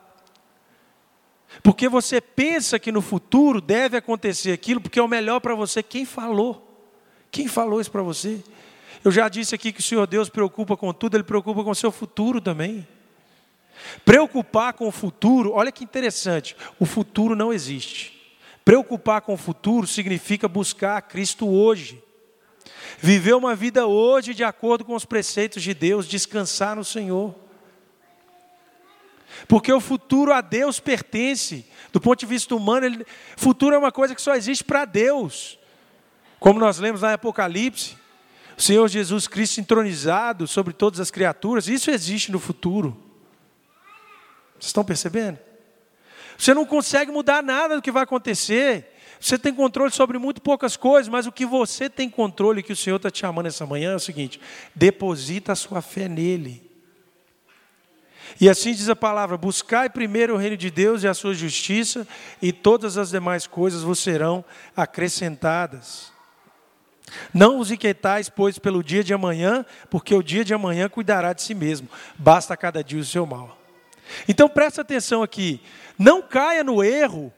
Porque 1.61 1.87
você 1.87 2.19
pensa 2.19 2.79
que 2.79 2.91
no 2.91 3.03
futuro 3.03 3.61
deve 3.61 3.97
acontecer 3.97 4.51
aquilo, 4.51 4.81
porque 4.81 4.97
é 4.97 5.03
o 5.03 5.07
melhor 5.07 5.39
para 5.41 5.53
você. 5.53 5.83
Quem 5.83 6.05
falou? 6.05 6.89
Quem 7.29 7.47
falou 7.47 7.79
isso 7.79 7.91
para 7.91 8.01
você? 8.01 8.43
Eu 9.03 9.11
já 9.11 9.29
disse 9.29 9.53
aqui 9.53 9.71
que 9.71 9.79
o 9.79 9.83
Senhor 9.83 10.07
Deus 10.07 10.27
preocupa 10.27 10.75
com 10.75 10.91
tudo, 10.91 11.17
Ele 11.17 11.23
preocupa 11.23 11.63
com 11.63 11.69
o 11.69 11.75
seu 11.75 11.91
futuro 11.91 12.41
também. 12.41 12.87
Preocupar 14.03 14.73
com 14.73 14.87
o 14.87 14.91
futuro, 14.91 15.51
olha 15.53 15.71
que 15.71 15.83
interessante, 15.83 16.55
o 16.79 16.85
futuro 16.87 17.35
não 17.35 17.53
existe. 17.53 18.22
Preocupar 18.65 19.21
com 19.21 19.33
o 19.33 19.37
futuro 19.37 19.85
significa 19.85 20.47
buscar 20.47 21.01
Cristo 21.01 21.47
hoje. 21.47 22.01
Viver 22.97 23.33
uma 23.33 23.55
vida 23.55 23.85
hoje 23.85 24.33
de 24.33 24.43
acordo 24.43 24.85
com 24.85 24.95
os 24.95 25.05
preceitos 25.05 25.61
de 25.61 25.73
Deus, 25.73 26.07
descansar 26.07 26.75
no 26.75 26.85
Senhor. 26.85 27.35
Porque 29.47 29.73
o 29.73 29.81
futuro 29.81 30.31
a 30.31 30.41
Deus 30.41 30.79
pertence. 30.79 31.65
Do 31.91 31.99
ponto 31.99 32.19
de 32.19 32.25
vista 32.25 32.55
humano, 32.55 32.85
ele, 32.85 33.05
futuro 33.35 33.75
é 33.75 33.77
uma 33.77 33.91
coisa 33.91 34.15
que 34.15 34.21
só 34.21 34.35
existe 34.35 34.63
para 34.63 34.85
Deus. 34.85 35.59
Como 36.39 36.59
nós 36.59 36.79
lemos 36.79 37.01
lá 37.01 37.11
em 37.11 37.15
Apocalipse, 37.15 37.97
o 38.57 38.61
Senhor 38.61 38.87
Jesus 38.87 39.27
Cristo 39.27 39.59
entronizado 39.59 40.47
sobre 40.47 40.73
todas 40.73 40.99
as 40.99 41.11
criaturas, 41.11 41.67
isso 41.67 41.91
existe 41.91 42.31
no 42.31 42.39
futuro. 42.39 42.97
Vocês 44.53 44.67
estão 44.67 44.85
percebendo? 44.85 45.39
Você 46.37 46.53
não 46.53 46.65
consegue 46.65 47.11
mudar 47.11 47.43
nada 47.43 47.75
do 47.75 47.81
que 47.81 47.91
vai 47.91 48.03
acontecer. 48.03 48.93
Você 49.19 49.37
tem 49.37 49.53
controle 49.53 49.91
sobre 49.91 50.17
muito 50.17 50.41
poucas 50.41 50.75
coisas, 50.75 51.07
mas 51.07 51.25
o 51.25 51.31
que 51.31 51.45
você 51.45 51.89
tem 51.89 52.09
controle, 52.09 52.61
que 52.61 52.73
o 52.73 52.75
Senhor 52.75 52.97
está 52.97 53.09
te 53.09 53.19
chamando 53.19 53.45
essa 53.45 53.65
manhã, 53.65 53.93
é 53.93 53.95
o 53.95 53.99
seguinte: 53.99 54.39
deposita 54.75 55.53
a 55.53 55.55
sua 55.55 55.81
fé 55.81 56.09
nele. 56.09 56.69
E 58.39 58.49
assim 58.49 58.73
diz 58.73 58.89
a 58.89 58.95
palavra: 58.95 59.37
buscai 59.37 59.89
primeiro 59.89 60.33
o 60.33 60.37
reino 60.37 60.57
de 60.57 60.69
Deus 60.69 61.03
e 61.03 61.07
a 61.07 61.13
sua 61.13 61.33
justiça, 61.33 62.05
e 62.41 62.51
todas 62.51 62.97
as 62.97 63.11
demais 63.11 63.47
coisas 63.47 63.81
vos 63.81 63.99
serão 63.99 64.43
acrescentadas. 64.75 66.11
Não 67.33 67.59
os 67.59 67.71
inquietais, 67.71 68.29
pois, 68.29 68.57
pelo 68.57 68.83
dia 68.83 69.03
de 69.03 69.13
amanhã, 69.13 69.65
porque 69.89 70.15
o 70.15 70.23
dia 70.23 70.43
de 70.43 70.53
amanhã 70.53 70.89
cuidará 70.89 71.31
de 71.31 71.43
si 71.43 71.53
mesmo, 71.53 71.87
basta 72.17 72.57
cada 72.57 72.83
dia 72.83 72.99
o 72.99 73.05
seu 73.05 73.25
mal. 73.25 73.62
Então 74.27 74.49
presta 74.49 74.81
atenção 74.81 75.23
aqui, 75.23 75.61
não 75.97 76.21
caia 76.21 76.63
no 76.63 76.83
erro 76.83 77.31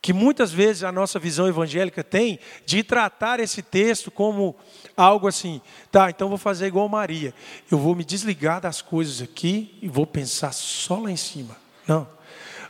que 0.00 0.12
muitas 0.12 0.52
vezes 0.52 0.84
a 0.84 0.92
nossa 0.92 1.18
visão 1.18 1.48
evangélica 1.48 2.04
tem 2.04 2.38
de 2.64 2.82
tratar 2.82 3.40
esse 3.40 3.62
texto 3.62 4.10
como 4.10 4.56
algo 4.96 5.26
assim, 5.26 5.60
tá, 5.90 6.08
então 6.08 6.28
vou 6.28 6.38
fazer 6.38 6.66
igual 6.66 6.88
Maria, 6.88 7.34
eu 7.70 7.78
vou 7.78 7.94
me 7.94 8.04
desligar 8.04 8.60
das 8.60 8.80
coisas 8.80 9.20
aqui 9.20 9.76
e 9.82 9.88
vou 9.88 10.06
pensar 10.06 10.52
só 10.52 10.98
lá 10.98 11.10
em 11.10 11.16
cima. 11.16 11.56
Não. 11.86 12.06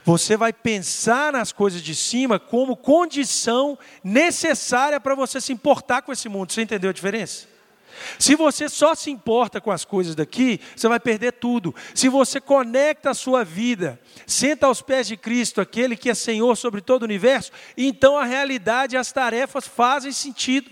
Você 0.05 0.37
vai 0.37 0.53
pensar 0.53 1.33
nas 1.33 1.53
coisas 1.53 1.83
de 1.83 1.95
cima 1.95 2.39
como 2.39 2.77
condição 2.77 3.79
necessária 4.03 4.99
para 4.99 5.15
você 5.15 5.41
se 5.41 5.53
importar 5.53 6.01
com 6.01 6.13
esse 6.13 6.29
mundo. 6.31 6.51
Você 6.51 6.63
entendeu 6.63 6.89
a 6.89 6.95
diferença? 6.95 7.47
Se 8.19 8.35
você 8.35 8.69
só 8.69 8.95
se 8.95 9.11
importa 9.11 9.61
com 9.61 9.71
as 9.71 9.85
coisas 9.85 10.15
daqui, 10.15 10.61
você 10.75 10.89
vai 10.89 11.01
perder 11.01 11.33
tudo. 11.33 11.75
Se 11.95 12.09
você 12.09 12.41
conecta 12.41 13.11
a 13.11 13.15
sua 13.15 13.45
vida, 13.45 14.01
senta 14.27 14.67
aos 14.67 14.83
pés 14.83 15.07
de 15.07 15.17
Cristo, 15.17 15.61
aquele 15.61 15.97
que 15.97 16.11
é 16.11 16.15
Senhor 16.15 16.57
sobre 16.57 16.81
todo 16.81 17.03
o 17.03 17.05
universo, 17.05 17.53
então 17.77 18.17
a 18.19 18.25
realidade 18.25 18.97
e 18.97 18.99
as 18.99 19.13
tarefas 19.13 19.67
fazem 19.67 20.13
sentido. 20.13 20.71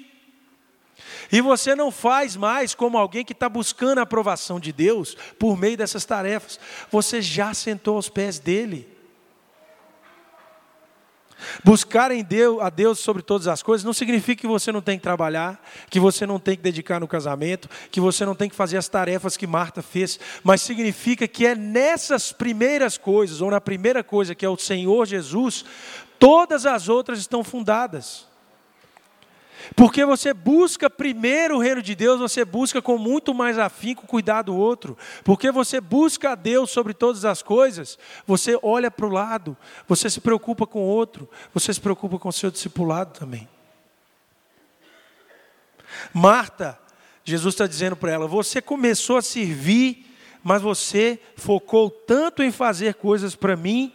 E 1.31 1.41
você 1.41 1.75
não 1.75 1.91
faz 1.91 2.37
mais 2.37 2.75
como 2.75 2.99
alguém 2.99 3.25
que 3.25 3.33
está 3.33 3.49
buscando 3.49 3.99
a 3.99 4.03
aprovação 4.03 4.61
de 4.61 4.73
Deus 4.73 5.17
por 5.39 5.57
meio 5.57 5.77
dessas 5.77 6.05
tarefas. 6.05 6.59
Você 6.91 7.21
já 7.21 7.53
sentou 7.53 7.97
aos 7.97 8.09
pés 8.09 8.39
dele. 8.39 8.96
Buscar 11.63 12.11
em 12.11 12.23
Deus, 12.23 12.61
a 12.61 12.71
Deus 12.71 12.99
sobre 12.99 13.23
todas 13.23 13.47
as 13.47 13.63
coisas 13.63 13.85
não 13.85 13.93
significa 13.93 14.41
que 14.41 14.47
você 14.47 14.73
não 14.73 14.81
tem 14.81 14.97
que 14.97 15.03
trabalhar, 15.03 15.63
que 15.91 16.01
você 16.01 16.27
não 16.27 16.39
tem 16.39 16.57
que 16.57 16.63
dedicar 16.63 17.01
no 17.01 17.09
casamento, 17.09 17.69
que 17.91 18.01
você 18.01 18.25
não 18.25 18.35
tem 18.35 18.49
que 18.49 18.57
fazer 18.57 18.77
as 18.77 18.89
tarefas 18.89 19.37
que 19.37 19.47
Marta 19.47 19.83
fez, 19.83 20.19
mas 20.43 20.63
significa 20.63 21.29
que 21.29 21.47
é 21.47 21.55
nessas 21.55 22.33
primeiras 22.33 22.97
coisas, 22.97 23.41
ou 23.41 23.51
na 23.51 23.61
primeira 23.61 24.03
coisa 24.03 24.35
que 24.35 24.45
é 24.45 24.49
o 24.49 24.57
Senhor 24.57 25.07
Jesus, 25.07 25.65
todas 26.19 26.67
as 26.67 26.89
outras 26.89 27.19
estão 27.19 27.45
fundadas. 27.45 28.27
Porque 29.75 30.05
você 30.05 30.33
busca 30.33 30.89
primeiro 30.89 31.57
o 31.57 31.61
reino 31.61 31.83
de 31.83 31.95
Deus, 31.95 32.21
você 32.21 32.45
busca 32.45 32.81
com 32.81 32.99
muito 32.99 33.35
mais 33.35 33.59
afinco 33.59 34.07
cuidar 34.07 34.43
do 34.43 34.57
outro. 34.57 34.97
Porque 35.25 35.51
você 35.51 35.81
busca 35.81 36.33
a 36.33 36.35
Deus 36.35 36.71
sobre 36.71 36.95
todas 36.95 37.25
as 37.25 37.43
coisas, 37.43 37.99
você 38.27 38.59
olha 38.63 38.91
para 38.91 39.07
o 39.07 39.11
lado, 39.11 39.57
você 39.89 40.09
se 40.09 40.21
preocupa 40.21 40.67
com 40.67 40.81
o 40.81 40.87
outro, 40.87 41.29
você 41.53 41.73
se 41.73 41.81
preocupa 41.81 42.19
com 42.19 42.29
o 42.29 42.33
seu 42.33 42.51
discipulado 42.51 43.19
também. 43.19 43.49
Marta, 46.13 46.79
Jesus 47.25 47.55
está 47.55 47.67
dizendo 47.67 47.97
para 47.97 48.13
ela: 48.13 48.27
você 48.27 48.61
começou 48.61 49.17
a 49.17 49.23
servir, 49.23 50.07
mas 50.43 50.63
você 50.63 51.19
focou 51.37 51.91
tanto 51.91 52.43
em 52.43 52.53
fazer 52.53 52.95
coisas 52.95 53.35
para 53.35 53.57
mim, 53.57 53.93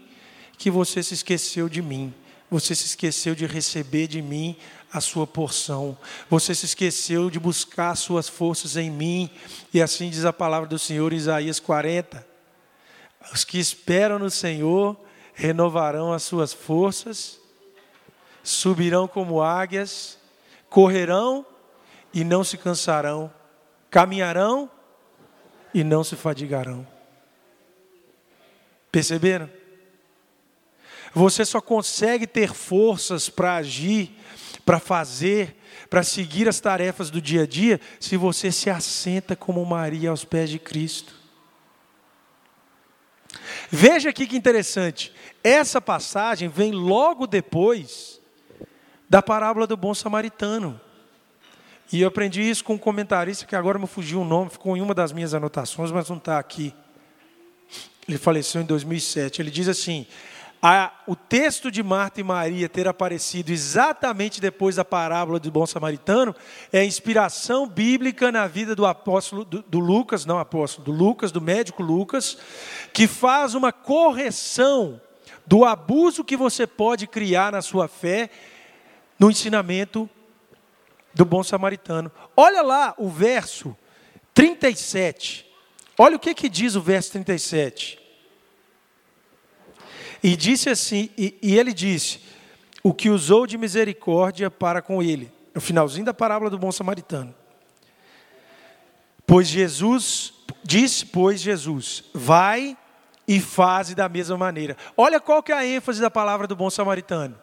que 0.58 0.70
você 0.70 1.02
se 1.02 1.14
esqueceu 1.14 1.70
de 1.70 1.82
mim. 1.82 2.14
Você 2.52 2.76
se 2.76 2.86
esqueceu 2.86 3.34
de 3.34 3.46
receber 3.46 4.08
de 4.08 4.22
mim 4.22 4.58
a 4.92 5.00
sua 5.00 5.26
porção. 5.26 5.98
Você 6.30 6.54
se 6.54 6.66
esqueceu 6.66 7.30
de 7.30 7.40
buscar 7.40 7.96
suas 7.96 8.28
forças 8.28 8.76
em 8.76 8.90
mim. 8.92 9.30
E 9.74 9.82
assim 9.82 10.10
diz 10.10 10.26
a 10.26 10.34
palavra 10.34 10.68
do 10.68 10.78
Senhor 10.78 11.14
em 11.14 11.16
Isaías 11.16 11.62
40. 11.62 12.28
Os 13.34 13.46
que 13.46 13.58
esperam 13.58 14.20
no 14.20 14.30
Senhor 14.30 15.00
renovarão 15.34 16.12
as 16.12 16.24
suas 16.24 16.52
forças, 16.52 17.40
subirão 18.44 19.08
como 19.08 19.42
águias, 19.42 20.18
correrão 20.70 21.46
e 22.14 22.26
não 22.26 22.44
se 22.44 22.58
cansarão, 22.58 23.32
caminharão 23.90 24.70
e 25.74 25.86
não 25.86 26.04
se 26.04 26.18
fadigarão. 26.18 26.86
Perceberam? 28.92 29.61
Você 31.14 31.44
só 31.46 31.60
consegue 31.60 32.26
ter 32.26 32.54
forças 32.54 33.30
para 33.30 33.56
agir 33.56 34.16
para 34.66 34.80
fazer, 34.80 35.56
para 35.90 36.04
seguir 36.04 36.48
as 36.48 36.60
tarefas 36.60 37.10
do 37.10 37.22
dia 37.22 37.44
a 37.44 37.48
dia, 37.48 37.80
se 38.00 38.16
você 38.18 38.52
se 38.52 38.70
assenta 38.70 39.36
como 39.36 39.66
Maria 39.66 40.10
aos 40.10 40.24
pés 40.24 40.50
de 40.50 40.60
Cristo. 40.60 41.16
Veja 43.70 44.10
aqui 44.10 44.28
que 44.28 44.38
interessante, 44.38 45.14
essa 45.44 45.82
passagem 45.82 46.50
vem 46.50 46.72
logo 46.72 47.26
depois 47.26 48.20
da 49.10 49.22
parábola 49.22 49.66
do 49.66 49.78
bom 49.78 49.94
samaritano. 49.94 50.80
E 51.92 52.02
eu 52.02 52.08
aprendi 52.08 52.42
isso 52.42 52.64
com 52.64 52.76
um 52.76 52.78
comentarista 52.78 53.46
que 53.46 53.56
agora 53.56 53.78
me 53.78 53.88
fugiu 53.88 54.22
o 54.22 54.26
nome, 54.26 54.50
ficou 54.50 54.78
em 54.78 54.82
uma 54.82 54.94
das 54.94 55.12
minhas 55.12 55.34
anotações, 55.34 55.92
mas 55.92 56.10
não 56.10 56.18
está 56.18 56.40
aqui. 56.40 56.74
Ele 58.08 58.18
faleceu 58.18 58.62
em 58.62 58.66
2007. 58.66 59.42
Ele 59.42 59.52
diz 59.52 59.68
assim: 59.68 60.08
a, 60.62 60.92
o 61.08 61.16
texto 61.16 61.72
de 61.72 61.82
Marta 61.82 62.22
e 62.22 62.24
Maria 62.24 62.70
ter 62.70 62.88
aparecido 62.88 63.52
exatamente 63.52 64.40
depois 64.40 64.76
da 64.76 64.86
parábola 64.86 65.40
do 65.40 65.50
bom 65.50 65.66
samaritano 65.66 66.36
é 66.72 66.86
inspiração 66.86 67.68
bíblica 67.68 68.32
na 68.32 68.46
vida 68.46 68.76
do 68.76 68.86
apóstolo, 68.86 69.44
do, 69.44 69.64
do 69.64 69.80
Lucas, 69.80 70.24
não 70.24 70.38
apóstolo, 70.38 70.86
do 70.86 70.92
Lucas, 70.92 71.32
do 71.32 71.42
médico 71.42 71.82
Lucas, 71.82 72.38
que 72.94 73.08
faz 73.08 73.56
uma 73.56 73.72
correção 73.72 75.02
do 75.48 75.66
abuso 75.66 76.24
que 76.24 76.38
você 76.38 76.68
pode 76.68 77.08
criar 77.08 77.52
na 77.52 77.62
sua 77.64 77.88
fé 77.88 78.30
no 79.18 79.32
ensinamento 79.32 80.08
do 81.12 81.26
bom 81.26 81.44
samaritano. 81.44 82.12
Olha 82.38 82.62
lá 82.62 82.94
o 83.00 83.10
verso 83.10 83.76
37. 84.34 85.48
Olha 85.98 86.16
o 86.16 86.20
que, 86.20 86.36
que 86.36 86.48
diz 86.48 86.76
o 86.76 86.82
verso 86.82 87.12
37. 87.14 88.01
E 90.24 90.36
disse 90.36 90.70
assim, 90.70 91.10
e, 91.18 91.38
e 91.42 91.58
ele 91.58 91.74
disse: 91.74 92.20
o 92.84 92.94
que 92.94 93.10
usou 93.10 93.46
de 93.46 93.58
misericórdia 93.58 94.50
para 94.50 94.82
com 94.82 95.02
ele. 95.02 95.32
No 95.54 95.62
finalzinho 95.62 96.06
da 96.06 96.14
parábola 96.14 96.50
do 96.50 96.58
bom 96.58 96.72
samaritano. 96.72 97.34
Pois 99.26 99.48
Jesus, 99.48 100.34
disse, 100.64 101.06
pois 101.06 101.42
Jesus, 101.42 102.04
vai 102.14 102.78
e 103.28 103.40
faze 103.40 103.96
da 103.96 104.10
mesma 104.10 104.38
maneira. 104.38 104.76
Olha 104.98 105.20
qual 105.20 105.44
que 105.44 105.52
é 105.52 105.56
a 105.56 105.66
ênfase 105.66 106.02
da 106.02 106.10
palavra 106.10 106.48
do 106.48 106.56
bom 106.56 106.70
samaritano. 106.70 107.40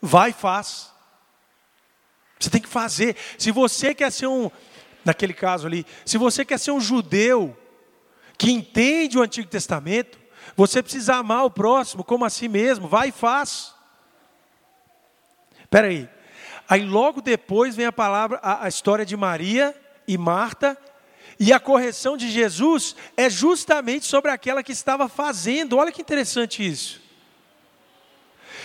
Vai 0.00 0.30
e 0.30 0.32
faz. 0.32 0.90
Você 2.38 2.50
tem 2.50 2.60
que 2.60 2.68
fazer. 2.68 3.16
Se 3.38 3.50
você 3.50 3.94
quer 3.94 4.10
ser 4.10 4.26
um, 4.26 4.50
naquele 5.04 5.32
caso 5.32 5.66
ali, 5.66 5.86
se 6.04 6.18
você 6.18 6.44
quer 6.44 6.58
ser 6.58 6.70
um 6.70 6.80
judeu 6.80 7.56
que 8.38 8.50
entende 8.50 9.18
o 9.18 9.22
Antigo 9.22 9.48
Testamento, 9.48 10.18
você 10.56 10.82
precisa 10.82 11.16
amar 11.16 11.44
o 11.44 11.50
próximo 11.50 12.04
como 12.04 12.24
a 12.24 12.30
si 12.30 12.48
mesmo. 12.48 12.88
Vai 12.88 13.08
e 13.08 13.12
faz. 13.12 13.74
Espera 15.60 15.88
aí. 15.88 16.08
Aí 16.68 16.84
logo 16.84 17.20
depois 17.20 17.74
vem 17.74 17.86
a 17.86 17.92
palavra, 17.92 18.38
a, 18.42 18.64
a 18.64 18.68
história 18.68 19.04
de 19.04 19.16
Maria 19.16 19.74
e 20.06 20.16
Marta. 20.18 20.76
E 21.38 21.52
a 21.52 21.58
correção 21.58 22.16
de 22.16 22.30
Jesus 22.30 22.94
é 23.16 23.28
justamente 23.28 24.06
sobre 24.06 24.30
aquela 24.30 24.62
que 24.62 24.72
estava 24.72 25.08
fazendo. 25.08 25.76
Olha 25.76 25.90
que 25.90 26.02
interessante 26.02 26.66
isso. 26.66 27.00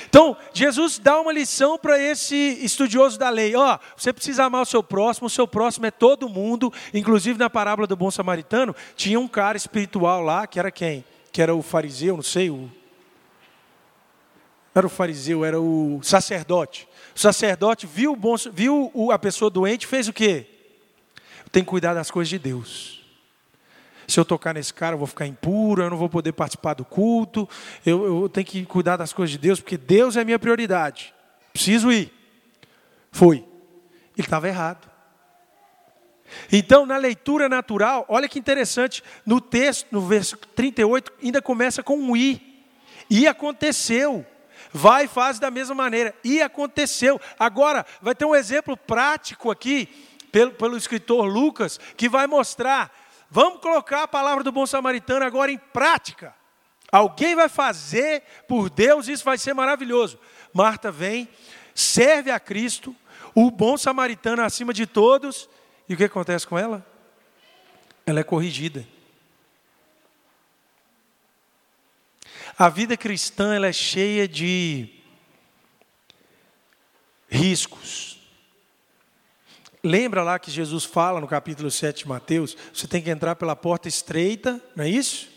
Então, 0.10 0.38
Jesus 0.54 1.00
dá 1.00 1.20
uma 1.20 1.34
lição 1.34 1.78
para 1.78 2.00
esse 2.00 2.36
estudioso 2.62 3.18
da 3.20 3.30
lei. 3.30 3.56
Ó, 3.56 3.76
oh, 3.76 3.80
você 3.96 4.14
precisa 4.14 4.46
amar 4.46 4.62
o 4.62 4.66
seu 4.66 4.82
próximo, 4.82 5.28
o 5.28 5.30
seu 5.30 5.48
próximo 5.48 5.86
é 5.86 5.92
todo 5.92 6.30
mundo. 6.30 6.72
Inclusive 6.94 7.38
na 7.38 7.50
parábola 7.50 7.88
do 7.88 7.96
bom 7.96 8.10
samaritano, 8.10 8.76
tinha 8.96 9.20
um 9.20 9.28
cara 9.28 9.58
espiritual 9.58 10.22
lá, 10.22 10.48
que 10.48 10.60
era 10.60 10.72
quem? 10.72 11.04
Que 11.32 11.42
era 11.42 11.56
o 11.56 11.62
fariseu, 11.62 12.16
não 12.16 12.24
sei, 12.24 12.50
o, 12.50 12.70
era 14.74 14.86
o 14.86 14.90
fariseu, 14.90 15.44
era 15.44 15.60
o 15.60 16.00
sacerdote. 16.04 16.88
O 17.16 17.20
sacerdote 17.20 17.88
viu, 17.88 18.14
o 18.14 18.16
bom, 18.16 18.36
viu 18.54 18.92
a 19.12 19.18
pessoa 19.18 19.50
doente, 19.50 19.88
fez 19.88 20.08
o 20.08 20.14
quê? 20.14 20.46
Tem 21.52 21.64
que 21.64 21.70
cuidar 21.70 21.94
das 21.94 22.12
coisas 22.12 22.30
de 22.30 22.38
Deus. 22.38 23.04
Se 24.08 24.20
eu 24.20 24.24
tocar 24.24 24.54
nesse 24.54 24.74
cara, 24.74 24.94
eu 24.94 24.98
vou 24.98 25.08
ficar 25.08 25.26
impuro, 25.26 25.82
eu 25.82 25.90
não 25.90 25.98
vou 25.98 26.08
poder 26.08 26.32
participar 26.32 26.76
do 26.76 26.86
culto, 26.86 27.48
eu, 27.86 28.24
eu 28.24 28.30
tenho 28.30 28.46
que 28.46 28.66
cuidar 28.66 28.96
das 28.98 29.12
coisas 29.12 29.32
de 29.32 29.38
Deus, 29.38 29.60
porque 29.60 29.78
Deus 29.78 30.16
é 30.16 30.24
minha 30.24 30.40
prioridade. 30.40 31.14
Preciso 31.52 31.92
ir. 31.92 32.14
Foi. 33.12 33.38
Ele 33.38 34.26
estava 34.26 34.48
errado. 34.48 34.90
Então, 36.52 36.86
na 36.86 36.98
leitura 36.98 37.48
natural, 37.48 38.06
olha 38.08 38.28
que 38.28 38.40
interessante, 38.40 39.04
no 39.26 39.40
texto, 39.40 39.88
no 39.92 40.02
verso 40.02 40.38
38, 40.38 41.12
ainda 41.24 41.42
começa 41.42 41.82
com 41.82 41.98
um 41.98 42.16
i. 42.16 42.66
E 43.10 43.28
aconteceu. 43.28 44.26
Vai 44.74 45.06
e 45.06 45.08
faz 45.08 45.40
da 45.40 45.50
mesma 45.50 45.76
maneira. 45.76 46.14
E 46.24 46.42
aconteceu. 46.42 47.20
Agora, 47.40 47.86
vai 48.02 48.14
ter 48.14 48.26
um 48.26 48.36
exemplo 48.36 48.76
prático 48.76 49.50
aqui, 49.50 49.88
pelo, 50.32 50.52
pelo 50.52 50.78
escritor 50.78 51.26
Lucas, 51.26 51.80
que 51.96 52.10
vai 52.10 52.28
mostrar. 52.28 52.92
Vamos 53.30 53.62
colocar 53.62 54.04
a 54.04 54.08
palavra 54.08 54.44
do 54.44 54.52
bom 54.52 54.66
samaritano 54.66 55.26
agora 55.26 55.52
em 55.52 55.58
prática. 55.58 56.34
Alguém 56.92 57.36
vai 57.36 57.50
fazer 57.50 58.24
por 58.48 58.70
Deus, 58.70 59.08
isso 59.08 59.24
vai 59.24 59.38
ser 59.38 59.54
maravilhoso. 59.54 60.18
Marta 60.54 60.92
vem, 60.92 61.28
serve 61.76 62.32
a 62.32 62.40
Cristo, 62.40 62.96
o 63.36 63.52
bom 63.52 63.78
samaritano 63.78 64.42
acima 64.42 64.74
de 64.74 64.88
todos, 64.88 65.50
e 65.88 65.94
o 65.94 65.98
que 65.98 66.04
acontece 66.04 66.46
com 66.46 66.58
ela? 66.58 66.86
Ela 68.06 68.20
é 68.20 68.24
corrigida. 68.24 68.86
A 72.58 72.70
vida 72.70 72.98
cristã 72.98 73.54
ela 73.54 73.68
é 73.68 73.74
cheia 73.74 74.28
de 74.28 74.90
riscos. 77.30 78.20
Lembra 79.84 80.24
lá 80.24 80.40
que 80.40 80.50
Jesus 80.50 80.84
fala 80.84 81.22
no 81.22 81.28
capítulo 81.28 81.70
7 81.70 82.00
de 82.00 82.10
Mateus: 82.10 82.58
você 82.74 82.88
tem 82.88 83.02
que 83.02 83.10
entrar 83.10 83.36
pela 83.36 83.56
porta 83.56 83.88
estreita, 83.88 84.62
não 84.76 84.84
é 84.84 84.90
isso? 84.90 85.30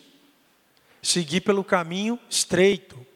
Seguir 1.03 1.43
pelo 1.43 1.63
caminho 1.63 2.19
estreito. 2.29 3.07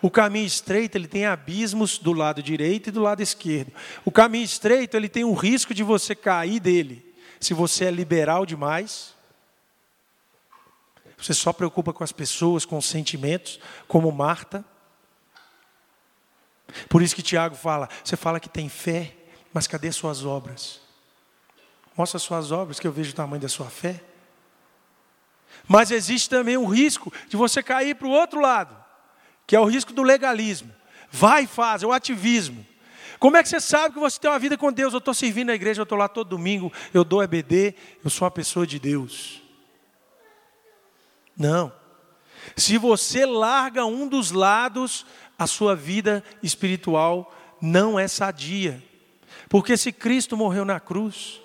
O 0.00 0.10
caminho 0.10 0.46
estreito 0.46 0.96
ele 0.96 1.08
tem 1.08 1.26
abismos 1.26 1.98
do 1.98 2.12
lado 2.12 2.42
direito 2.42 2.88
e 2.88 2.92
do 2.92 3.02
lado 3.02 3.20
esquerdo. 3.20 3.72
O 4.04 4.12
caminho 4.12 4.44
estreito 4.44 4.96
ele 4.96 5.08
tem 5.08 5.24
o 5.24 5.34
risco 5.34 5.74
de 5.74 5.82
você 5.82 6.14
cair 6.14 6.60
dele. 6.60 7.04
Se 7.40 7.52
você 7.52 7.86
é 7.86 7.90
liberal 7.90 8.46
demais, 8.46 9.14
você 11.16 11.34
só 11.34 11.52
preocupa 11.52 11.92
com 11.92 12.04
as 12.04 12.12
pessoas, 12.12 12.64
com 12.64 12.78
os 12.78 12.86
sentimentos, 12.86 13.58
como 13.88 14.10
Marta. 14.12 14.64
Por 16.88 17.02
isso 17.02 17.16
que 17.16 17.22
Tiago 17.22 17.56
fala: 17.56 17.88
você 18.04 18.16
fala 18.16 18.38
que 18.38 18.48
tem 18.48 18.68
fé, 18.68 19.16
mas 19.52 19.66
cadê 19.66 19.90
suas 19.90 20.24
obras? 20.24 20.80
Mostra 21.96 22.20
suas 22.20 22.52
obras 22.52 22.78
que 22.78 22.86
eu 22.86 22.92
vejo 22.92 23.10
o 23.10 23.16
tamanho 23.16 23.42
da 23.42 23.48
sua 23.48 23.66
fé. 23.66 24.00
Mas 25.66 25.90
existe 25.90 26.30
também 26.30 26.56
o 26.56 26.66
risco 26.66 27.12
de 27.28 27.36
você 27.36 27.64
cair 27.64 27.96
para 27.96 28.06
o 28.06 28.12
outro 28.12 28.40
lado 28.40 28.87
que 29.48 29.56
é 29.56 29.60
o 29.60 29.64
risco 29.64 29.94
do 29.94 30.02
legalismo. 30.02 30.70
Vai 31.10 31.44
e 31.44 31.46
faz, 31.46 31.82
é 31.82 31.86
o 31.86 31.92
ativismo. 31.92 32.64
Como 33.18 33.34
é 33.38 33.42
que 33.42 33.48
você 33.48 33.58
sabe 33.58 33.94
que 33.94 34.00
você 34.00 34.20
tem 34.20 34.30
uma 34.30 34.38
vida 34.38 34.58
com 34.58 34.70
Deus? 34.70 34.92
Eu 34.92 34.98
estou 34.98 35.14
servindo 35.14 35.48
na 35.48 35.54
igreja, 35.54 35.80
eu 35.80 35.84
estou 35.84 35.96
lá 35.96 36.06
todo 36.06 36.28
domingo, 36.28 36.70
eu 36.92 37.02
dou 37.02 37.22
EBD, 37.22 37.74
eu 38.04 38.10
sou 38.10 38.26
uma 38.26 38.30
pessoa 38.30 38.66
de 38.66 38.78
Deus. 38.78 39.42
Não. 41.34 41.72
Se 42.54 42.76
você 42.76 43.24
larga 43.24 43.86
um 43.86 44.06
dos 44.06 44.32
lados, 44.32 45.06
a 45.38 45.46
sua 45.46 45.74
vida 45.74 46.22
espiritual 46.42 47.34
não 47.58 47.98
é 47.98 48.06
sadia. 48.06 48.84
Porque 49.48 49.78
se 49.78 49.92
Cristo 49.92 50.36
morreu 50.36 50.66
na 50.66 50.78
cruz, 50.78 51.40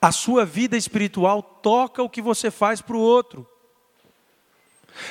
a 0.00 0.12
sua 0.12 0.44
vida 0.44 0.76
espiritual 0.76 1.42
toca 1.42 2.00
o 2.00 2.08
que 2.08 2.22
você 2.22 2.48
faz 2.48 2.80
para 2.80 2.96
o 2.96 3.00
outro. 3.00 3.51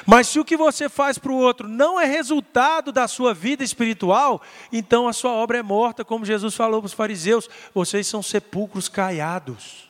Mas 0.05 0.27
se 0.27 0.39
o 0.39 0.45
que 0.45 0.57
você 0.57 0.87
faz 0.89 1.17
para 1.17 1.31
o 1.31 1.37
outro 1.37 1.67
não 1.67 1.99
é 1.99 2.05
resultado 2.05 2.91
da 2.91 3.07
sua 3.07 3.33
vida 3.33 3.63
espiritual, 3.63 4.41
então 4.71 5.07
a 5.07 5.13
sua 5.13 5.31
obra 5.31 5.57
é 5.57 5.63
morta, 5.63 6.05
como 6.05 6.25
Jesus 6.25 6.55
falou 6.55 6.81
para 6.81 6.87
os 6.87 6.93
fariseus: 6.93 7.49
vocês 7.73 8.07
são 8.07 8.21
sepulcros 8.21 8.87
caiados. 8.87 9.89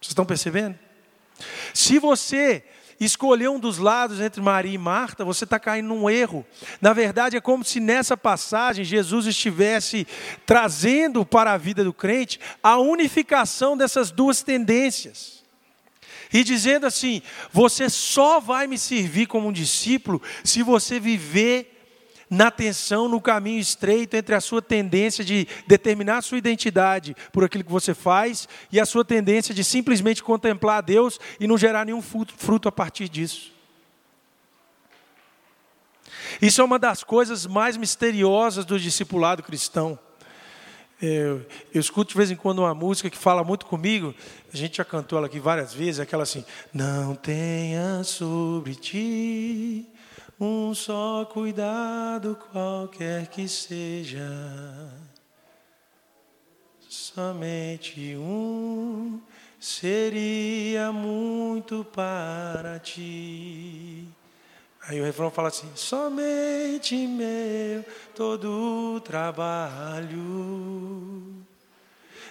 Vocês 0.00 0.10
estão 0.10 0.24
percebendo? 0.24 0.78
Se 1.72 1.98
você 1.98 2.64
escolher 3.00 3.48
um 3.48 3.60
dos 3.60 3.78
lados 3.78 4.20
entre 4.20 4.40
Maria 4.40 4.74
e 4.74 4.78
Marta, 4.78 5.24
você 5.24 5.44
está 5.44 5.58
caindo 5.58 5.88
num 5.88 6.10
erro. 6.10 6.44
Na 6.80 6.92
verdade, 6.92 7.36
é 7.36 7.40
como 7.40 7.64
se 7.64 7.78
nessa 7.78 8.16
passagem 8.16 8.84
Jesus 8.84 9.26
estivesse 9.26 10.06
trazendo 10.44 11.24
para 11.24 11.52
a 11.52 11.56
vida 11.56 11.84
do 11.84 11.92
crente 11.92 12.40
a 12.62 12.78
unificação 12.78 13.76
dessas 13.76 14.10
duas 14.10 14.42
tendências 14.42 15.37
e 16.32 16.44
dizendo 16.44 16.86
assim: 16.86 17.22
você 17.52 17.88
só 17.88 18.40
vai 18.40 18.66
me 18.66 18.78
servir 18.78 19.26
como 19.26 19.48
um 19.48 19.52
discípulo 19.52 20.22
se 20.44 20.62
você 20.62 21.00
viver 21.00 21.74
na 22.30 22.50
tensão, 22.50 23.08
no 23.08 23.20
caminho 23.20 23.58
estreito 23.58 24.14
entre 24.14 24.34
a 24.34 24.40
sua 24.40 24.60
tendência 24.60 25.24
de 25.24 25.48
determinar 25.66 26.18
a 26.18 26.22
sua 26.22 26.38
identidade 26.38 27.16
por 27.32 27.42
aquilo 27.42 27.64
que 27.64 27.72
você 27.72 27.94
faz 27.94 28.46
e 28.70 28.78
a 28.78 28.84
sua 28.84 29.04
tendência 29.04 29.54
de 29.54 29.64
simplesmente 29.64 30.22
contemplar 30.22 30.78
a 30.78 30.82
Deus 30.82 31.18
e 31.40 31.46
não 31.46 31.56
gerar 31.56 31.86
nenhum 31.86 32.02
fruto 32.02 32.68
a 32.68 32.72
partir 32.72 33.08
disso. 33.08 33.52
Isso 36.42 36.60
é 36.60 36.64
uma 36.64 36.78
das 36.78 37.02
coisas 37.02 37.46
mais 37.46 37.76
misteriosas 37.76 38.64
do 38.64 38.78
discipulado 38.78 39.42
cristão. 39.42 39.98
Eu, 41.00 41.46
eu, 41.72 41.80
escuto 41.80 42.10
de 42.10 42.16
vez 42.16 42.30
em 42.30 42.36
quando 42.36 42.58
uma 42.58 42.74
música 42.74 43.08
que 43.08 43.16
fala 43.16 43.44
muito 43.44 43.66
comigo, 43.66 44.12
a 44.52 44.56
gente 44.56 44.78
já 44.78 44.84
cantou 44.84 45.16
ela 45.16 45.28
aqui 45.28 45.38
várias 45.38 45.72
vezes, 45.72 46.00
aquela 46.00 46.24
assim: 46.24 46.44
Não 46.74 47.14
tenha 47.14 48.02
sobre 48.02 48.74
ti 48.74 49.86
um 50.40 50.74
só 50.74 51.24
cuidado, 51.24 52.36
qualquer 52.50 53.28
que 53.28 53.48
seja, 53.48 54.28
somente 56.88 58.16
um 58.16 59.20
seria 59.60 60.92
muito 60.92 61.84
para 61.84 62.78
ti. 62.78 64.08
Aí 64.88 64.98
o 65.02 65.04
refrão 65.04 65.30
fala 65.30 65.48
assim: 65.48 65.70
somente 65.74 66.96
meu 67.06 67.84
todo 68.14 68.94
o 68.96 69.00
trabalho, 69.00 70.16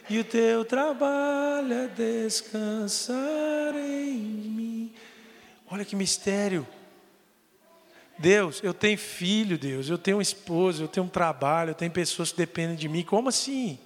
e 0.09 0.17
o 0.17 0.23
teu 0.23 0.65
trabalho 0.65 1.71
é 1.71 1.87
descansar 1.87 3.75
em 3.75 4.17
mim. 4.17 4.93
Olha 5.69 5.85
que 5.85 5.95
mistério. 5.95 6.65
Deus, 8.17 8.59
eu 8.63 8.73
tenho 8.73 8.97
filho, 8.97 9.59
Deus, 9.59 9.87
eu 9.87 9.97
tenho 9.99 10.19
esposa, 10.19 10.81
eu 10.81 10.87
tenho 10.87 11.05
um 11.05 11.09
trabalho, 11.09 11.69
eu 11.69 11.75
tenho 11.75 11.91
pessoas 11.91 12.31
que 12.31 12.37
dependem 12.37 12.75
de 12.75 12.89
mim. 12.89 13.03
Como 13.03 13.29
assim? 13.29 13.77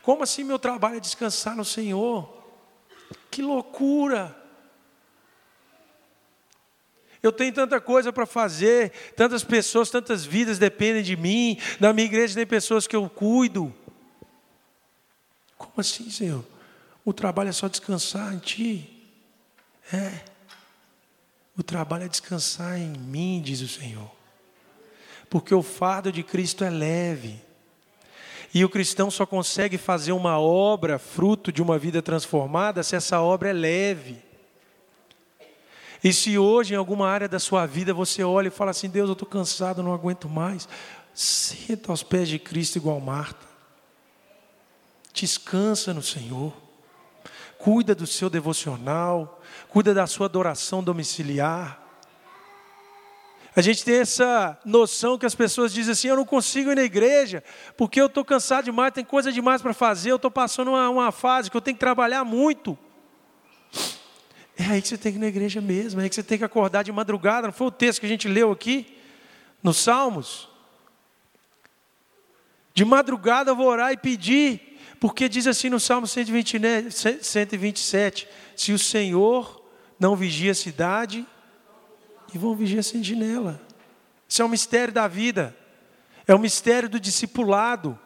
Como 0.00 0.22
assim 0.22 0.44
meu 0.44 0.60
trabalho 0.60 0.98
é 0.98 1.00
descansar 1.00 1.56
no 1.56 1.64
Senhor? 1.64 2.32
Que 3.28 3.42
loucura! 3.42 4.41
Eu 7.22 7.30
tenho 7.30 7.52
tanta 7.52 7.80
coisa 7.80 8.12
para 8.12 8.26
fazer, 8.26 8.90
tantas 9.14 9.44
pessoas, 9.44 9.90
tantas 9.90 10.24
vidas 10.24 10.58
dependem 10.58 11.02
de 11.02 11.16
mim. 11.16 11.56
Na 11.78 11.92
minha 11.92 12.06
igreja 12.06 12.34
tem 12.34 12.46
pessoas 12.46 12.86
que 12.86 12.96
eu 12.96 13.08
cuido. 13.08 13.72
Como 15.56 15.72
assim, 15.76 16.10
Senhor? 16.10 16.44
O 17.04 17.12
trabalho 17.12 17.50
é 17.50 17.52
só 17.52 17.68
descansar 17.68 18.34
em 18.34 18.38
Ti? 18.38 19.08
É. 19.92 20.20
O 21.56 21.62
trabalho 21.62 22.04
é 22.04 22.08
descansar 22.08 22.78
em 22.78 22.88
mim, 22.88 23.40
diz 23.44 23.60
o 23.60 23.68
Senhor. 23.68 24.10
Porque 25.30 25.54
o 25.54 25.62
fardo 25.62 26.10
de 26.10 26.22
Cristo 26.22 26.64
é 26.64 26.70
leve. 26.70 27.40
E 28.54 28.64
o 28.64 28.68
cristão 28.68 29.10
só 29.10 29.24
consegue 29.24 29.78
fazer 29.78 30.12
uma 30.12 30.38
obra 30.38 30.98
fruto 30.98 31.52
de 31.52 31.62
uma 31.62 31.78
vida 31.78 32.02
transformada 32.02 32.82
se 32.82 32.96
essa 32.96 33.20
obra 33.20 33.50
é 33.50 33.52
leve. 33.52 34.31
E 36.02 36.12
se 36.12 36.36
hoje, 36.36 36.74
em 36.74 36.76
alguma 36.76 37.08
área 37.08 37.28
da 37.28 37.38
sua 37.38 37.64
vida, 37.64 37.94
você 37.94 38.24
olha 38.24 38.48
e 38.48 38.50
fala 38.50 38.72
assim: 38.72 38.88
Deus, 38.88 39.08
eu 39.08 39.12
estou 39.12 39.28
cansado, 39.28 39.82
não 39.82 39.94
aguento 39.94 40.28
mais. 40.28 40.68
Senta 41.14 41.92
aos 41.92 42.02
pés 42.02 42.28
de 42.28 42.38
Cristo, 42.38 42.76
igual 42.76 43.00
Marta. 43.00 43.46
Descansa 45.12 45.94
no 45.94 46.02
Senhor. 46.02 46.52
Cuida 47.58 47.94
do 47.94 48.06
seu 48.06 48.28
devocional. 48.28 49.40
Cuida 49.68 49.94
da 49.94 50.06
sua 50.06 50.26
adoração 50.26 50.82
domiciliar. 50.82 51.80
A 53.54 53.60
gente 53.60 53.84
tem 53.84 53.96
essa 53.96 54.58
noção 54.64 55.18
que 55.18 55.26
as 55.26 55.34
pessoas 55.34 55.72
dizem 55.72 55.92
assim: 55.92 56.08
eu 56.08 56.16
não 56.16 56.24
consigo 56.24 56.72
ir 56.72 56.74
na 56.74 56.82
igreja, 56.82 57.44
porque 57.76 58.00
eu 58.00 58.06
estou 58.06 58.24
cansado 58.24 58.64
demais, 58.64 58.92
tem 58.92 59.04
coisa 59.04 59.30
demais 59.30 59.60
para 59.62 59.74
fazer, 59.74 60.10
eu 60.10 60.16
estou 60.16 60.30
passando 60.30 60.68
uma, 60.68 60.88
uma 60.88 61.12
fase 61.12 61.50
que 61.50 61.56
eu 61.56 61.60
tenho 61.60 61.76
que 61.76 61.80
trabalhar 61.80 62.24
muito. 62.24 62.76
É 64.56 64.64
aí 64.64 64.82
que 64.82 64.88
você 64.88 64.98
tem 64.98 65.12
que 65.12 65.18
ir 65.18 65.20
na 65.20 65.28
igreja 65.28 65.60
mesmo, 65.60 66.00
é 66.00 66.04
aí 66.04 66.08
que 66.08 66.14
você 66.14 66.22
tem 66.22 66.38
que 66.38 66.44
acordar 66.44 66.82
de 66.82 66.92
madrugada. 66.92 67.46
Não 67.46 67.54
foi 67.54 67.68
o 67.68 67.70
texto 67.70 68.00
que 68.00 68.06
a 68.06 68.08
gente 68.08 68.28
leu 68.28 68.52
aqui, 68.52 68.98
nos 69.62 69.78
Salmos? 69.78 70.48
De 72.74 72.84
madrugada 72.84 73.50
eu 73.50 73.56
vou 73.56 73.66
orar 73.66 73.92
e 73.92 73.96
pedir, 73.96 74.78
porque 74.98 75.28
diz 75.28 75.46
assim 75.46 75.68
no 75.68 75.80
Salmo 75.80 76.06
127: 76.06 78.28
Se 78.56 78.72
o 78.72 78.78
Senhor 78.78 79.62
não 79.98 80.16
vigia 80.16 80.52
a 80.52 80.54
cidade, 80.54 81.26
e 82.34 82.38
vão 82.38 82.56
vigiar 82.56 82.80
a 82.80 82.82
sentinela. 82.82 83.60
Isso 84.28 84.40
é 84.40 84.44
um 84.44 84.48
mistério 84.48 84.92
da 84.92 85.06
vida, 85.06 85.56
é 86.26 86.34
o 86.34 86.38
um 86.38 86.40
mistério 86.40 86.88
do 86.88 86.98
discipulado, 86.98 87.98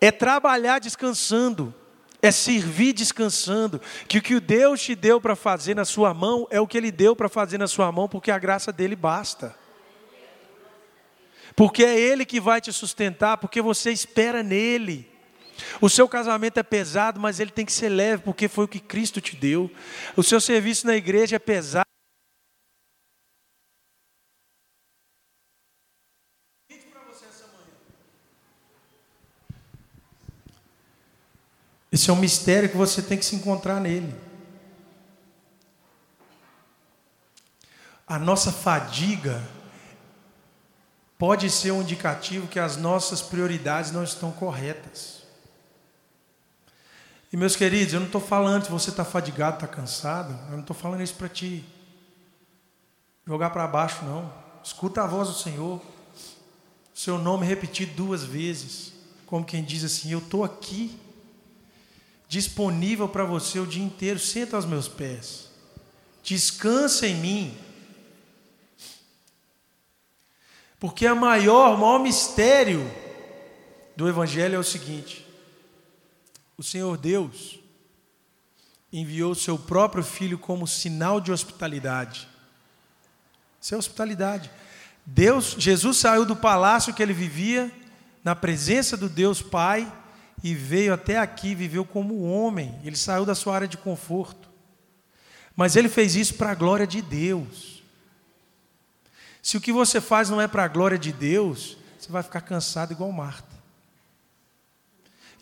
é 0.00 0.10
trabalhar 0.10 0.78
descansando 0.78 1.74
é 2.20 2.30
servir 2.30 2.92
descansando, 2.92 3.80
que 4.08 4.18
o 4.18 4.22
que 4.22 4.40
Deus 4.40 4.82
te 4.82 4.94
deu 4.94 5.20
para 5.20 5.36
fazer 5.36 5.74
na 5.74 5.84
sua 5.84 6.12
mão 6.12 6.46
é 6.50 6.60
o 6.60 6.66
que 6.66 6.76
Ele 6.76 6.90
deu 6.90 7.14
para 7.14 7.28
fazer 7.28 7.58
na 7.58 7.68
sua 7.68 7.90
mão, 7.92 8.08
porque 8.08 8.30
a 8.30 8.38
graça 8.38 8.72
dele 8.72 8.96
basta. 8.96 9.54
Porque 11.54 11.84
é 11.84 11.98
Ele 11.98 12.24
que 12.24 12.40
vai 12.40 12.60
te 12.60 12.72
sustentar, 12.72 13.36
porque 13.36 13.62
você 13.62 13.90
espera 13.90 14.42
nele. 14.42 15.08
O 15.80 15.88
seu 15.88 16.08
casamento 16.08 16.58
é 16.58 16.62
pesado, 16.62 17.20
mas 17.20 17.40
ele 17.40 17.50
tem 17.50 17.66
que 17.66 17.72
ser 17.72 17.88
leve, 17.88 18.22
porque 18.22 18.46
foi 18.46 18.64
o 18.64 18.68
que 18.68 18.78
Cristo 18.78 19.20
te 19.20 19.34
deu. 19.34 19.70
O 20.16 20.22
seu 20.22 20.40
serviço 20.40 20.86
na 20.86 20.94
igreja 20.94 21.36
é 21.36 21.38
pesado. 21.38 21.87
Esse 31.98 32.10
é 32.10 32.12
um 32.12 32.16
mistério 32.16 32.68
que 32.68 32.76
você 32.76 33.02
tem 33.02 33.18
que 33.18 33.24
se 33.24 33.34
encontrar 33.34 33.80
nele. 33.80 34.14
A 38.06 38.20
nossa 38.20 38.52
fadiga 38.52 39.44
pode 41.18 41.50
ser 41.50 41.72
um 41.72 41.82
indicativo 41.82 42.46
que 42.46 42.60
as 42.60 42.76
nossas 42.76 43.20
prioridades 43.20 43.90
não 43.90 44.04
estão 44.04 44.30
corretas. 44.30 45.24
E 47.32 47.36
meus 47.36 47.56
queridos, 47.56 47.92
eu 47.92 47.98
não 47.98 48.06
estou 48.06 48.20
falando 48.20 48.66
se 48.66 48.70
você 48.70 48.90
está 48.90 49.04
fadigado, 49.04 49.56
está 49.56 49.66
cansado, 49.66 50.38
eu 50.50 50.52
não 50.52 50.60
estou 50.60 50.76
falando 50.76 51.02
isso 51.02 51.14
para 51.14 51.28
te 51.28 51.64
jogar 53.26 53.50
para 53.50 53.66
baixo, 53.66 54.04
não. 54.04 54.32
Escuta 54.62 55.02
a 55.02 55.06
voz 55.08 55.26
do 55.26 55.34
Senhor, 55.34 55.82
seu 56.94 57.18
nome 57.18 57.44
repetido 57.44 57.92
duas 57.94 58.22
vezes, 58.22 58.92
como 59.26 59.44
quem 59.44 59.64
diz 59.64 59.82
assim: 59.82 60.12
Eu 60.12 60.20
estou 60.20 60.44
aqui 60.44 61.07
disponível 62.28 63.08
para 63.08 63.24
você 63.24 63.58
o 63.58 63.66
dia 63.66 63.82
inteiro. 63.82 64.20
Senta 64.20 64.56
aos 64.56 64.66
meus 64.66 64.86
pés. 64.86 65.50
Descansa 66.22 67.06
em 67.06 67.14
mim. 67.16 67.58
Porque 70.78 71.06
a 71.06 71.14
maior, 71.14 71.74
o 71.74 71.78
maior 71.78 71.98
mistério 71.98 72.88
do 73.96 74.08
Evangelho 74.08 74.54
é 74.54 74.58
o 74.58 74.64
seguinte: 74.64 75.26
o 76.56 76.62
Senhor 76.62 76.96
Deus 76.96 77.58
enviou 78.92 79.32
o 79.32 79.36
seu 79.36 79.58
próprio 79.58 80.04
Filho 80.04 80.38
como 80.38 80.66
sinal 80.66 81.20
de 81.20 81.32
hospitalidade. 81.32 82.28
Isso 83.60 83.74
é 83.74 83.78
hospitalidade. 83.78 84.50
Deus, 85.04 85.56
Jesus 85.58 85.96
saiu 85.96 86.24
do 86.24 86.36
palácio 86.36 86.94
que 86.94 87.02
ele 87.02 87.12
vivia, 87.12 87.72
na 88.22 88.36
presença 88.36 88.96
do 88.96 89.08
Deus 89.08 89.42
Pai, 89.42 89.90
e 90.42 90.54
veio 90.54 90.94
até 90.94 91.18
aqui, 91.18 91.54
viveu 91.54 91.84
como 91.84 92.22
homem, 92.22 92.78
ele 92.84 92.96
saiu 92.96 93.24
da 93.24 93.34
sua 93.34 93.54
área 93.54 93.68
de 93.68 93.76
conforto. 93.76 94.48
Mas 95.56 95.74
ele 95.74 95.88
fez 95.88 96.14
isso 96.14 96.34
para 96.34 96.52
a 96.52 96.54
glória 96.54 96.86
de 96.86 97.02
Deus. 97.02 97.82
Se 99.42 99.56
o 99.56 99.60
que 99.60 99.72
você 99.72 100.00
faz 100.00 100.30
não 100.30 100.40
é 100.40 100.46
para 100.46 100.64
a 100.64 100.68
glória 100.68 100.98
de 100.98 101.12
Deus, 101.12 101.76
você 101.98 102.12
vai 102.12 102.22
ficar 102.22 102.42
cansado 102.42 102.92
igual 102.92 103.10
Marta. 103.10 103.56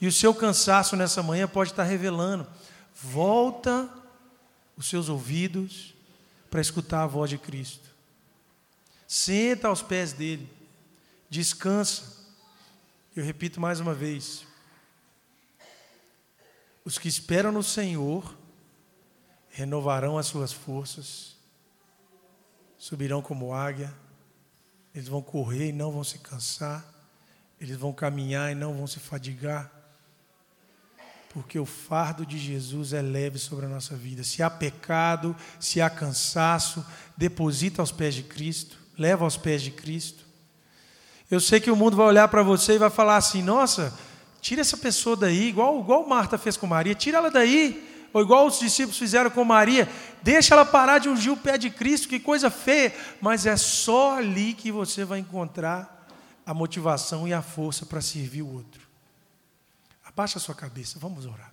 E 0.00 0.06
o 0.06 0.12
seu 0.12 0.34
cansaço 0.34 0.96
nessa 0.96 1.22
manhã 1.22 1.46
pode 1.46 1.70
estar 1.70 1.84
revelando. 1.84 2.46
Volta 2.94 3.88
os 4.76 4.88
seus 4.88 5.08
ouvidos 5.08 5.94
para 6.50 6.60
escutar 6.60 7.02
a 7.02 7.06
voz 7.06 7.28
de 7.28 7.36
Cristo. 7.36 7.86
Senta 9.06 9.68
aos 9.68 9.82
pés 9.82 10.12
dele. 10.12 10.48
Descansa. 11.28 12.04
Eu 13.14 13.24
repito 13.24 13.60
mais 13.60 13.80
uma 13.80 13.92
vez. 13.92 14.45
Os 16.86 16.98
que 16.98 17.08
esperam 17.08 17.50
no 17.50 17.64
Senhor 17.64 18.38
renovarão 19.48 20.16
as 20.16 20.26
suas 20.26 20.52
forças, 20.52 21.34
subirão 22.78 23.20
como 23.20 23.52
águia, 23.52 23.92
eles 24.94 25.08
vão 25.08 25.20
correr 25.20 25.70
e 25.70 25.72
não 25.72 25.90
vão 25.90 26.04
se 26.04 26.20
cansar, 26.20 26.86
eles 27.60 27.76
vão 27.76 27.92
caminhar 27.92 28.52
e 28.52 28.54
não 28.54 28.72
vão 28.72 28.86
se 28.86 29.00
fadigar, 29.00 29.68
porque 31.30 31.58
o 31.58 31.66
fardo 31.66 32.24
de 32.24 32.38
Jesus 32.38 32.92
é 32.92 33.02
leve 33.02 33.36
sobre 33.36 33.66
a 33.66 33.68
nossa 33.68 33.96
vida. 33.96 34.22
Se 34.22 34.40
há 34.40 34.48
pecado, 34.48 35.34
se 35.58 35.80
há 35.80 35.90
cansaço, 35.90 36.86
deposita 37.16 37.82
aos 37.82 37.90
pés 37.90 38.14
de 38.14 38.22
Cristo, 38.22 38.78
leva 38.96 39.24
aos 39.24 39.36
pés 39.36 39.60
de 39.60 39.72
Cristo. 39.72 40.24
Eu 41.28 41.40
sei 41.40 41.58
que 41.58 41.70
o 41.70 41.74
mundo 41.74 41.96
vai 41.96 42.06
olhar 42.06 42.28
para 42.28 42.44
você 42.44 42.74
e 42.74 42.78
vai 42.78 42.90
falar 42.90 43.16
assim: 43.16 43.42
nossa, 43.42 43.92
tira 44.46 44.60
essa 44.60 44.76
pessoa 44.76 45.16
daí, 45.16 45.48
igual, 45.48 45.80
igual 45.80 46.06
Marta 46.06 46.38
fez 46.38 46.56
com 46.56 46.68
Maria, 46.68 46.94
tira 46.94 47.18
ela 47.18 47.32
daí 47.32 48.08
ou 48.12 48.22
igual 48.22 48.46
os 48.46 48.60
discípulos 48.60 48.96
fizeram 48.96 49.28
com 49.28 49.44
Maria, 49.44 49.88
deixa 50.22 50.54
ela 50.54 50.64
parar 50.64 50.98
de 50.98 51.08
ungir 51.08 51.32
o 51.32 51.36
pé 51.36 51.58
de 51.58 51.68
Cristo, 51.68 52.08
que 52.08 52.20
coisa 52.20 52.48
feia, 52.48 52.94
mas 53.20 53.44
é 53.44 53.56
só 53.56 54.16
ali 54.16 54.54
que 54.54 54.70
você 54.70 55.04
vai 55.04 55.18
encontrar 55.18 56.06
a 56.46 56.54
motivação 56.54 57.26
e 57.26 57.34
a 57.34 57.42
força 57.42 57.84
para 57.84 58.00
servir 58.00 58.42
o 58.42 58.54
outro. 58.54 58.82
Abaixa 60.04 60.38
a 60.38 60.40
sua 60.40 60.54
cabeça, 60.54 60.96
vamos 61.00 61.26
orar. 61.26 61.52